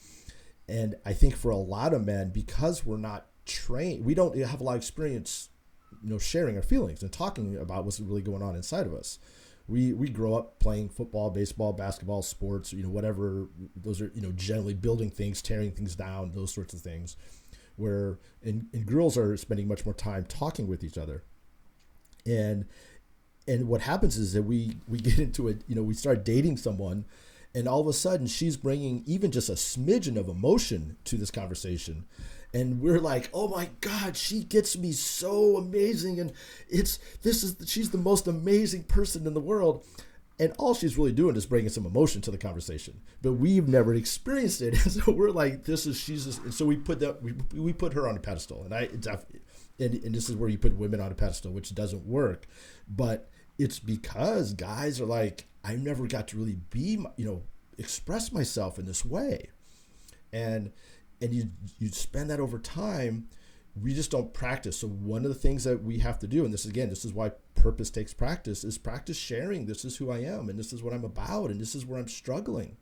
and 0.69 0.95
I 1.05 1.13
think 1.13 1.37
for 1.37 1.51
a 1.51 1.57
lot 1.57 1.93
of 1.95 2.07
men, 2.07 2.31
because 2.31 2.85
we're 2.85 2.97
not 2.97 3.27
trained, 3.45 4.05
we 4.05 4.15
don't 4.15 4.37
have 4.39 4.61
a 4.61 4.65
lot 4.65 4.73
of 4.73 4.79
experience, 4.79 5.49
you 6.03 6.11
know, 6.11 6.19
sharing 6.19 6.57
our 6.57 6.63
feelings 6.63 7.03
and 7.03 7.13
talking 7.13 7.57
about 7.57 7.85
what's 7.85 8.01
really 8.01 8.23
going 8.23 8.43
on 8.43 8.55
inside 8.55 8.87
of 8.87 8.95
us 8.95 9.19
we 9.69 9.93
we 9.93 10.09
grow 10.09 10.35
up 10.35 10.59
playing 10.61 10.89
football, 10.89 11.29
baseball, 11.29 11.75
basketball, 11.75 12.23
sports, 12.23 12.73
you 12.73 12.83
know, 12.83 12.89
whatever. 12.89 13.49
Those 13.77 14.01
are 14.01 14.11
you 14.15 14.23
know 14.23 14.33
generally 14.33 14.73
building 14.73 15.11
things, 15.11 15.43
tearing 15.43 15.73
things 15.73 15.95
down, 15.95 16.33
those 16.35 16.55
sorts 16.55 16.73
of 16.73 16.81
things 16.81 17.17
where 17.79 18.19
and, 18.43 18.67
and 18.73 18.87
girls 18.87 19.17
are 19.17 19.37
spending 19.37 19.69
much 19.69 19.85
more 19.85 19.95
time 19.95 20.25
talking 20.25 20.67
with 20.67 20.85
each 20.85 20.99
other. 20.99 21.23
And 22.27 22.67
and 23.47 23.69
what 23.69 23.81
happens 23.81 24.17
is 24.19 24.33
that 24.35 24.43
we 24.43 24.77
we 24.87 24.99
get 25.01 25.19
into 25.19 25.49
it 25.49 25.63
you 25.67 25.75
know 25.75 25.83
we 25.83 25.95
start 25.95 26.25
dating 26.25 26.57
someone 26.57 27.05
and 27.55 27.67
all 27.67 27.81
of 27.81 27.87
a 27.87 27.93
sudden 27.93 28.27
she's 28.27 28.57
bringing 28.57 29.03
even 29.07 29.31
just 29.31 29.49
a 29.49 29.53
smidgen 29.53 30.19
of 30.19 30.29
emotion 30.29 30.97
to 31.05 31.17
this 31.17 31.31
conversation. 31.31 32.05
And 32.53 32.81
we're 32.81 33.01
like 33.01 33.31
oh 33.33 33.49
my 33.49 33.71
god 33.81 34.17
she 34.17 34.43
gets 34.43 34.77
me 34.77 34.93
so 34.93 35.57
amazing 35.57 36.19
and 36.21 36.33
it's 36.69 36.99
this 37.23 37.43
is 37.43 37.57
she's 37.67 37.91
the 37.91 37.99
most 37.99 38.27
amazing 38.27 38.85
person 38.85 39.27
in 39.27 39.35
the 39.35 39.41
world 39.41 39.85
and 40.41 40.53
all 40.59 40.75
she's 40.75 40.97
really 40.97 41.13
doing 41.13 41.37
is 41.37 41.47
bringing 41.47 41.69
some 41.69 41.85
emotion 41.85 42.21
to 42.23 42.31
the 42.31 42.39
conversation. 42.39 43.01
But 43.23 43.33
we've 43.33 43.67
never 43.67 43.95
experienced 43.95 44.63
it. 44.63 44.75
And 44.85 44.93
so 44.93 45.13
we're 45.13 45.31
like 45.31 45.65
this 45.65 45.87
is 45.87 45.99
she's 45.99 46.25
just, 46.25 46.43
and 46.45 46.55
so 46.55 46.65
we 46.65 46.77
put 46.77 47.01
that 47.01 47.23
we, 47.23 47.35
we 47.55 47.73
put 47.73 47.95
her 47.95 48.09
on 48.09 48.17
a 48.17 48.21
pedestal. 48.21 48.65
And 48.65 48.75
i 48.75 48.89
and, 49.81 49.95
and 49.95 50.15
this 50.15 50.29
is 50.29 50.37
where 50.37 50.49
you 50.49 50.59
put 50.59 50.77
women 50.77 51.01
on 51.01 51.13
a 51.13 51.15
pedestal 51.15 51.53
which 51.53 51.75
doesn't 51.75 52.07
work. 52.07 52.47
But 52.89 53.31
it's 53.59 53.79
because 53.79 54.53
guys 54.53 55.01
are 55.01 55.07
like 55.07 55.47
i 55.65 55.75
never 55.75 56.07
got 56.07 56.29
to 56.29 56.37
really 56.37 56.57
be 56.71 57.05
you 57.17 57.25
know 57.25 57.43
express 57.77 58.33
myself 58.33 58.79
in 58.79 58.85
this 58.85 59.05
way. 59.05 59.49
And 60.33 60.73
and 61.21 61.35
you 61.35 61.51
you 61.79 61.89
spend 61.89 62.31
that 62.31 62.41
over 62.41 62.59
time 62.59 63.29
we 63.83 63.95
just 63.95 64.11
don't 64.11 64.33
practice. 64.33 64.79
So 64.79 64.89
one 64.89 65.25
of 65.25 65.29
the 65.29 65.39
things 65.39 65.65
that 65.65 65.83
we 65.83 65.99
have 65.99 66.19
to 66.21 66.27
do, 66.27 66.45
and 66.45 66.53
this 66.53 66.65
again, 66.65 66.89
this 66.89 67.05
is 67.05 67.13
why 67.13 67.33
purpose 67.55 67.91
takes 67.91 68.15
practice, 68.15 68.65
is 68.65 68.79
practice 68.79 69.17
sharing. 69.17 69.67
This 69.67 69.85
is 69.85 69.97
who 69.97 70.11
I 70.11 70.19
am, 70.19 70.49
and 70.49 70.59
this 70.59 70.73
is 70.73 70.83
what 70.83 70.93
I'm 70.93 71.05
about, 71.05 71.51
and 71.51 71.61
this 71.61 71.75
is 71.75 71.85
where 71.85 71.99
I'm 71.99 72.09
struggling. 72.09 72.77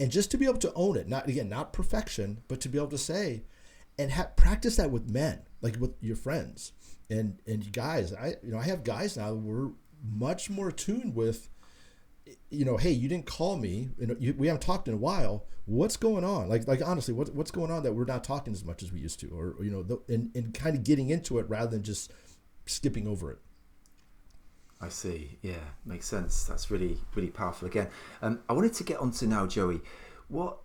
And 0.00 0.10
just 0.10 0.30
to 0.30 0.38
be 0.38 0.46
able 0.46 0.58
to 0.58 0.72
own 0.74 0.96
it, 0.96 1.08
not 1.08 1.28
again, 1.28 1.48
not 1.48 1.72
perfection, 1.72 2.42
but 2.48 2.60
to 2.60 2.68
be 2.68 2.78
able 2.78 2.88
to 2.88 2.98
say, 2.98 3.42
and 3.98 4.12
ha- 4.12 4.30
practice 4.36 4.76
that 4.76 4.90
with 4.90 5.10
men, 5.10 5.40
like 5.60 5.76
with 5.80 5.94
your 6.00 6.16
friends 6.16 6.72
and 7.10 7.40
and 7.46 7.72
guys. 7.72 8.12
I 8.12 8.34
you 8.42 8.52
know 8.52 8.58
I 8.58 8.64
have 8.64 8.84
guys 8.84 9.16
now. 9.16 9.32
We're 9.34 9.70
much 10.04 10.50
more 10.50 10.68
attuned 10.68 11.14
with 11.14 11.48
you 12.50 12.64
know, 12.64 12.76
hey, 12.76 12.90
you 12.90 13.08
didn't 13.08 13.26
call 13.26 13.56
me, 13.56 13.90
and 14.00 14.16
you, 14.20 14.34
we 14.36 14.46
haven't 14.46 14.62
talked 14.62 14.88
in 14.88 14.94
a 14.94 14.98
while. 14.98 15.46
What's 15.66 15.96
going 15.96 16.24
on? 16.24 16.48
Like, 16.48 16.66
like 16.66 16.80
honestly, 16.84 17.12
what, 17.12 17.34
what's 17.34 17.50
going 17.50 17.70
on 17.70 17.82
that 17.82 17.92
we're 17.92 18.04
not 18.04 18.24
talking 18.24 18.52
as 18.52 18.64
much 18.64 18.82
as 18.82 18.92
we 18.92 19.00
used 19.00 19.20
to, 19.20 19.28
or, 19.28 19.54
or 19.58 19.64
you 19.64 19.70
know, 19.70 19.82
the, 19.82 20.00
and 20.08 20.30
and 20.34 20.54
kind 20.54 20.74
of 20.74 20.84
getting 20.84 21.10
into 21.10 21.38
it 21.38 21.48
rather 21.48 21.70
than 21.70 21.82
just 21.82 22.12
skipping 22.66 23.06
over 23.06 23.30
it. 23.32 23.38
I 24.80 24.88
see. 24.88 25.38
Yeah, 25.42 25.64
makes 25.84 26.06
sense. 26.06 26.44
That's 26.44 26.70
really 26.70 26.98
really 27.14 27.30
powerful. 27.30 27.68
Again, 27.68 27.88
um, 28.22 28.40
I 28.48 28.52
wanted 28.52 28.74
to 28.74 28.84
get 28.84 28.98
onto 28.98 29.26
now, 29.26 29.46
Joey, 29.46 29.80
what 30.28 30.58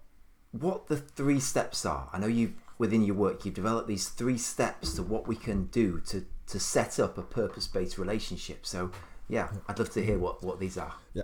what 0.52 0.88
the 0.88 0.98
three 0.98 1.40
steps 1.40 1.86
are. 1.86 2.10
I 2.14 2.20
know 2.20 2.28
you 2.28 2.54
within 2.78 3.04
your 3.04 3.16
work, 3.16 3.46
you've 3.46 3.54
developed 3.56 3.88
these 3.88 4.10
three 4.10 4.38
steps 4.38 4.94
to 4.96 5.04
what 5.04 5.28
we 5.28 5.36
can 5.36 5.66
do 5.66 6.00
to 6.08 6.26
to 6.48 6.60
set 6.60 7.00
up 7.00 7.18
a 7.18 7.22
purpose-based 7.24 7.98
relationship. 7.98 8.66
So, 8.66 8.92
yeah, 9.30 9.48
I'd 9.68 9.80
love 9.80 9.92
to 9.92 10.04
hear 10.04 10.20
what 10.20 10.44
what 10.44 10.60
these 10.60 10.78
are. 10.78 10.94
Yeah. 11.14 11.24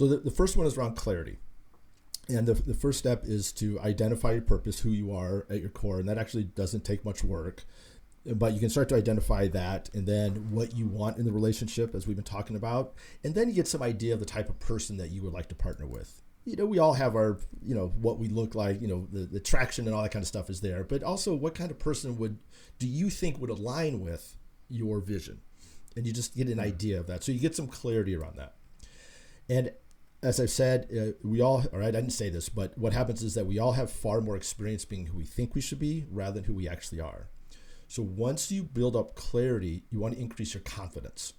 So 0.00 0.06
the, 0.06 0.16
the 0.16 0.30
first 0.30 0.56
one 0.56 0.66
is 0.66 0.78
around 0.78 0.96
clarity. 0.96 1.36
And 2.26 2.46
the, 2.46 2.54
the 2.54 2.72
first 2.72 2.98
step 2.98 3.24
is 3.26 3.52
to 3.52 3.78
identify 3.80 4.32
your 4.32 4.40
purpose, 4.40 4.80
who 4.80 4.88
you 4.88 5.12
are 5.12 5.46
at 5.50 5.60
your 5.60 5.68
core. 5.68 5.98
And 5.98 6.08
that 6.08 6.16
actually 6.16 6.44
doesn't 6.44 6.86
take 6.86 7.04
much 7.04 7.22
work. 7.22 7.64
But 8.24 8.54
you 8.54 8.60
can 8.60 8.70
start 8.70 8.88
to 8.88 8.94
identify 8.94 9.48
that 9.48 9.90
and 9.92 10.06
then 10.06 10.52
what 10.52 10.74
you 10.74 10.86
want 10.86 11.18
in 11.18 11.26
the 11.26 11.32
relationship, 11.32 11.94
as 11.94 12.06
we've 12.06 12.16
been 12.16 12.24
talking 12.24 12.56
about. 12.56 12.94
And 13.24 13.34
then 13.34 13.50
you 13.50 13.54
get 13.54 13.68
some 13.68 13.82
idea 13.82 14.14
of 14.14 14.20
the 14.20 14.24
type 14.24 14.48
of 14.48 14.58
person 14.58 14.96
that 14.96 15.10
you 15.10 15.20
would 15.20 15.34
like 15.34 15.50
to 15.50 15.54
partner 15.54 15.84
with. 15.84 16.22
You 16.46 16.56
know, 16.56 16.64
we 16.64 16.78
all 16.78 16.94
have 16.94 17.14
our, 17.14 17.38
you 17.62 17.74
know, 17.74 17.88
what 18.00 18.18
we 18.18 18.28
look 18.28 18.54
like, 18.54 18.80
you 18.80 18.88
know, 18.88 19.06
the, 19.12 19.26
the 19.26 19.38
traction 19.38 19.86
and 19.86 19.94
all 19.94 20.02
that 20.02 20.12
kind 20.12 20.22
of 20.22 20.28
stuff 20.28 20.48
is 20.48 20.62
there. 20.62 20.82
But 20.82 21.02
also, 21.02 21.34
what 21.34 21.54
kind 21.54 21.70
of 21.70 21.78
person 21.78 22.16
would, 22.16 22.38
do 22.78 22.86
you 22.86 23.10
think 23.10 23.38
would 23.38 23.50
align 23.50 24.00
with 24.00 24.38
your 24.70 25.00
vision? 25.00 25.42
And 25.94 26.06
you 26.06 26.14
just 26.14 26.34
get 26.34 26.48
an 26.48 26.54
hmm. 26.54 26.60
idea 26.60 26.98
of 26.98 27.06
that. 27.08 27.22
So 27.22 27.32
you 27.32 27.38
get 27.38 27.54
some 27.54 27.66
clarity 27.66 28.16
around 28.16 28.36
that. 28.36 28.54
And 29.50 29.72
as 30.22 30.38
I've 30.38 30.50
said, 30.50 30.88
uh, 30.96 31.12
we 31.26 31.40
all, 31.40 31.64
all 31.72 31.78
right, 31.78 31.88
I 31.88 32.00
didn't 32.00 32.10
say 32.10 32.28
this, 32.28 32.48
but 32.48 32.76
what 32.76 32.92
happens 32.92 33.22
is 33.22 33.34
that 33.34 33.46
we 33.46 33.58
all 33.58 33.72
have 33.72 33.90
far 33.90 34.20
more 34.20 34.36
experience 34.36 34.84
being 34.84 35.06
who 35.06 35.16
we 35.16 35.24
think 35.24 35.54
we 35.54 35.62
should 35.62 35.78
be 35.78 36.04
rather 36.10 36.34
than 36.34 36.44
who 36.44 36.54
we 36.54 36.68
actually 36.68 37.00
are. 37.00 37.28
So 37.88 38.02
once 38.02 38.52
you 38.52 38.62
build 38.62 38.96
up 38.96 39.14
clarity, 39.14 39.84
you 39.90 39.98
want 39.98 40.14
to 40.14 40.20
increase 40.20 40.54
your 40.54 40.62
confidence. 40.62 41.32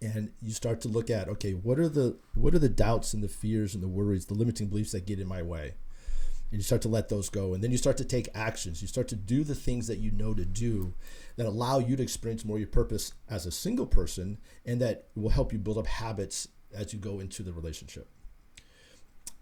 And 0.00 0.30
you 0.40 0.52
start 0.52 0.80
to 0.82 0.88
look 0.88 1.10
at, 1.10 1.28
okay, 1.28 1.52
what 1.52 1.78
are 1.78 1.88
the 1.88 2.16
what 2.34 2.54
are 2.54 2.58
the 2.58 2.70
doubts 2.70 3.12
and 3.12 3.22
the 3.22 3.28
fears 3.28 3.74
and 3.74 3.82
the 3.82 3.88
worries, 3.88 4.24
the 4.24 4.32
limiting 4.34 4.68
beliefs 4.68 4.92
that 4.92 5.04
get 5.04 5.20
in 5.20 5.28
my 5.28 5.42
way? 5.42 5.74
And 6.50 6.58
you 6.58 6.62
start 6.62 6.80
to 6.82 6.88
let 6.88 7.10
those 7.10 7.28
go. 7.28 7.52
And 7.52 7.62
then 7.62 7.70
you 7.70 7.76
start 7.76 7.98
to 7.98 8.04
take 8.04 8.30
actions. 8.34 8.80
You 8.80 8.88
start 8.88 9.08
to 9.08 9.16
do 9.16 9.44
the 9.44 9.54
things 9.54 9.86
that 9.88 9.98
you 9.98 10.10
know 10.10 10.32
to 10.32 10.46
do 10.46 10.94
that 11.36 11.44
allow 11.44 11.78
you 11.78 11.96
to 11.96 12.02
experience 12.02 12.46
more 12.46 12.58
your 12.58 12.66
purpose 12.66 13.12
as 13.28 13.44
a 13.44 13.50
single 13.50 13.86
person 13.86 14.38
and 14.64 14.80
that 14.80 15.08
will 15.14 15.28
help 15.28 15.52
you 15.52 15.58
build 15.58 15.76
up 15.76 15.86
habits 15.86 16.48
as 16.74 16.92
you 16.92 16.98
go 16.98 17.20
into 17.20 17.42
the 17.42 17.52
relationship. 17.52 18.08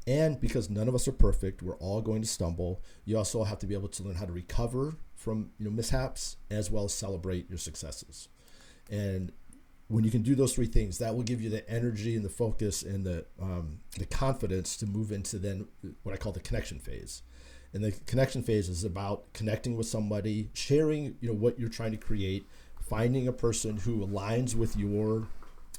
And 0.07 0.41
because 0.41 0.71
none 0.71 0.89
of 0.89 0.95
us 0.95 1.07
are 1.07 1.13
perfect, 1.13 1.63
we're 1.63 1.77
all 1.77 2.01
going 2.01 2.23
to 2.23 2.29
stumble. 2.29 2.81
You 3.05 3.19
also 3.19 3.45
have 3.45 3.59
to 3.59 3.67
be 3.67 3.75
able 3.75 3.89
to 3.89 4.03
learn 4.03 4.15
how 4.15 4.25
to 4.25 4.33
recover 4.33 4.95
from 5.15 5.51
you 5.59 5.67
know 5.67 5.71
mishaps 5.71 6.37
as 6.51 6.71
well 6.71 6.85
as 6.85 6.95
celebrate 6.95 7.49
your 7.51 7.59
successes. 7.59 8.29
And 8.91 9.33
when 9.89 10.05
you 10.05 10.11
can 10.11 10.23
do 10.23 10.35
those 10.35 10.55
three 10.55 10.67
things, 10.67 10.99
that 10.99 11.15
will 11.15 11.23
give 11.23 11.43
you 11.43 11.51
the 11.51 11.69
energy 11.69 12.15
and 12.15 12.25
the 12.25 12.31
focus 12.31 12.83
and 12.83 13.05
the 13.05 13.27
um, 13.41 13.81
the 13.99 14.07
confidence 14.07 14.77
to 14.79 14.87
move 14.87 15.13
into 15.13 15.39
then 15.39 15.67
what 16.05 16.15
I 16.15 16.17
call 16.17 16.33
the 16.33 16.41
connection 16.41 16.79
phase. 16.79 17.23
And 17.75 17.85
the 17.85 17.93
connection 18.07 18.43
phase 18.43 18.71
is 18.71 18.85
about 18.85 19.31
connecting 19.35 19.77
with 19.77 19.87
somebody, 19.87 20.49
sharing 20.55 21.17
you 21.21 21.29
know 21.29 21.35
what 21.35 21.59
you're 21.59 21.69
trying 21.69 21.91
to 21.91 21.99
create, 21.99 22.49
finding 22.81 23.29
a 23.29 23.33
person 23.33 23.77
who 23.77 24.07
aligns 24.07 24.55
with 24.55 24.77
your 24.77 25.29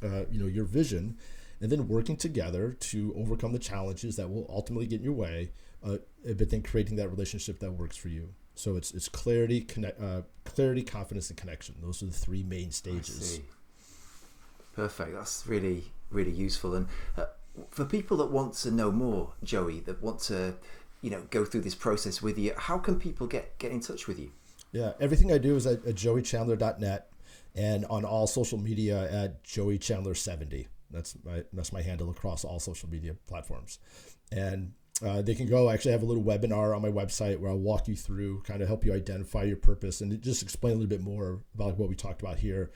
uh, 0.03 0.25
you 0.31 0.39
know 0.39 0.47
your 0.47 0.65
vision, 0.65 1.17
and 1.61 1.71
then 1.71 1.87
working 1.87 2.15
together 2.15 2.75
to 2.79 3.13
overcome 3.17 3.51
the 3.51 3.59
challenges 3.59 4.15
that 4.15 4.29
will 4.29 4.45
ultimately 4.49 4.87
get 4.87 4.97
in 4.99 5.03
your 5.03 5.13
way, 5.13 5.51
uh, 5.83 5.97
but 6.23 6.49
then 6.49 6.61
creating 6.61 6.95
that 6.97 7.09
relationship 7.09 7.59
that 7.59 7.71
works 7.71 7.97
for 7.97 8.09
you. 8.09 8.29
So 8.55 8.75
it's 8.75 8.91
it's 8.91 9.07
clarity, 9.07 9.61
connect, 9.61 10.01
uh, 10.01 10.23
clarity, 10.43 10.83
confidence, 10.83 11.29
and 11.29 11.37
connection. 11.37 11.75
Those 11.81 12.03
are 12.03 12.07
the 12.07 12.11
three 12.11 12.43
main 12.43 12.71
stages. 12.71 13.39
Perfect. 14.75 15.13
That's 15.13 15.47
really 15.47 15.85
really 16.11 16.31
useful. 16.31 16.75
And 16.75 16.87
uh, 17.17 17.25
for 17.69 17.85
people 17.85 18.17
that 18.17 18.31
want 18.31 18.53
to 18.55 18.71
know 18.71 18.91
more, 18.91 19.33
Joey, 19.43 19.79
that 19.81 20.01
want 20.01 20.19
to 20.21 20.55
you 21.01 21.09
know 21.09 21.23
go 21.29 21.45
through 21.45 21.61
this 21.61 21.75
process 21.75 22.21
with 22.21 22.37
you, 22.37 22.53
how 22.57 22.77
can 22.77 22.99
people 22.99 23.27
get 23.27 23.57
get 23.59 23.71
in 23.71 23.79
touch 23.79 24.07
with 24.07 24.19
you? 24.19 24.31
Yeah, 24.71 24.91
everything 24.99 25.31
I 25.31 25.37
do 25.37 25.55
is 25.55 25.65
at, 25.65 25.85
at 25.85 25.95
joeychandler.net 25.95 27.09
and 27.55 27.85
on 27.85 28.05
all 28.05 28.27
social 28.27 28.59
media 28.59 29.09
at 29.11 29.43
joeychandler70. 29.43 30.67
That's 30.91 31.15
my 31.23 31.43
that's 31.53 31.71
my 31.71 31.81
handle 31.81 32.09
across 32.09 32.43
all 32.43 32.59
social 32.59 32.89
media 32.89 33.15
platforms, 33.27 33.79
and 34.31 34.73
uh, 35.05 35.21
they 35.21 35.35
can 35.35 35.47
go. 35.47 35.69
I 35.69 35.73
actually 35.73 35.91
have 35.93 36.03
a 36.03 36.05
little 36.05 36.23
webinar 36.23 36.75
on 36.75 36.81
my 36.81 36.89
website 36.89 37.39
where 37.39 37.51
I'll 37.51 37.57
walk 37.57 37.87
you 37.87 37.95
through, 37.95 38.41
kind 38.41 38.61
of 38.61 38.67
help 38.67 38.83
you 38.85 38.93
identify 38.93 39.43
your 39.43 39.57
purpose, 39.57 40.01
and 40.01 40.21
just 40.21 40.43
explain 40.43 40.73
a 40.73 40.75
little 40.75 40.89
bit 40.89 41.01
more 41.01 41.41
about 41.55 41.77
what 41.77 41.89
we 41.89 41.95
talked 41.95 42.21
about 42.21 42.39
here. 42.39 42.71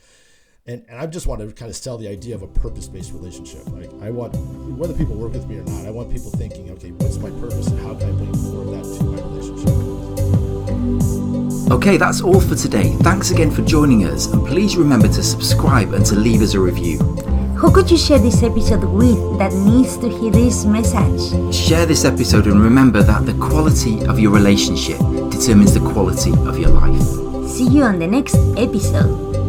And, 0.65 0.85
and 0.87 0.97
I 0.97 1.07
just 1.07 1.27
want 1.27 1.41
to 1.41 1.51
kind 1.51 1.69
of 1.69 1.75
sell 1.75 1.97
the 1.97 2.07
idea 2.07 2.35
of 2.35 2.41
a 2.41 2.47
purpose-based 2.47 3.11
relationship. 3.11 3.67
Like 3.67 3.91
I 4.01 4.09
want, 4.11 4.33
whether 4.77 4.93
people 4.93 5.15
work 5.15 5.33
with 5.33 5.45
me 5.45 5.57
or 5.57 5.63
not, 5.63 5.85
I 5.85 5.91
want 5.91 6.09
people 6.09 6.31
thinking, 6.31 6.71
okay, 6.71 6.91
what's 6.91 7.17
my 7.17 7.31
purpose 7.31 7.67
and 7.67 7.79
how 7.79 7.93
can 7.95 8.07
I 8.07 8.11
bring 8.13 8.31
more 8.43 8.61
of 8.63 8.71
that 8.71 8.85
to 8.97 9.03
my 9.03 9.21
relationship? 9.21 9.69
Okay, 11.69 11.97
that's 11.97 12.21
all 12.21 12.39
for 12.39 12.55
today. 12.55 12.95
Thanks 13.01 13.31
again 13.31 13.51
for 13.51 13.61
joining 13.63 14.05
us, 14.05 14.27
and 14.27 14.47
please 14.47 14.77
remember 14.77 15.09
to 15.09 15.21
subscribe 15.21 15.91
and 15.93 16.05
to 16.05 16.15
leave 16.15 16.41
us 16.41 16.53
a 16.53 16.59
review. 16.61 16.99
Who 17.63 17.71
could 17.71 17.89
you 17.89 17.95
share 17.97 18.19
this 18.19 18.43
episode 18.43 18.83
with 18.83 19.39
that 19.39 19.53
needs 19.53 19.95
to 19.99 20.09
hear 20.09 20.31
this 20.31 20.65
message? 20.65 21.55
Share 21.55 21.85
this 21.85 22.03
episode 22.03 22.45
and 22.47 22.61
remember 22.61 23.01
that 23.01 23.25
the 23.25 23.33
quality 23.35 24.03
of 24.03 24.19
your 24.19 24.33
relationship 24.33 24.97
determines 25.31 25.73
the 25.73 25.79
quality 25.79 26.31
of 26.45 26.59
your 26.59 26.71
life. 26.71 27.47
See 27.47 27.69
you 27.69 27.83
on 27.83 27.99
the 27.99 28.07
next 28.07 28.35
episode. 28.57 29.42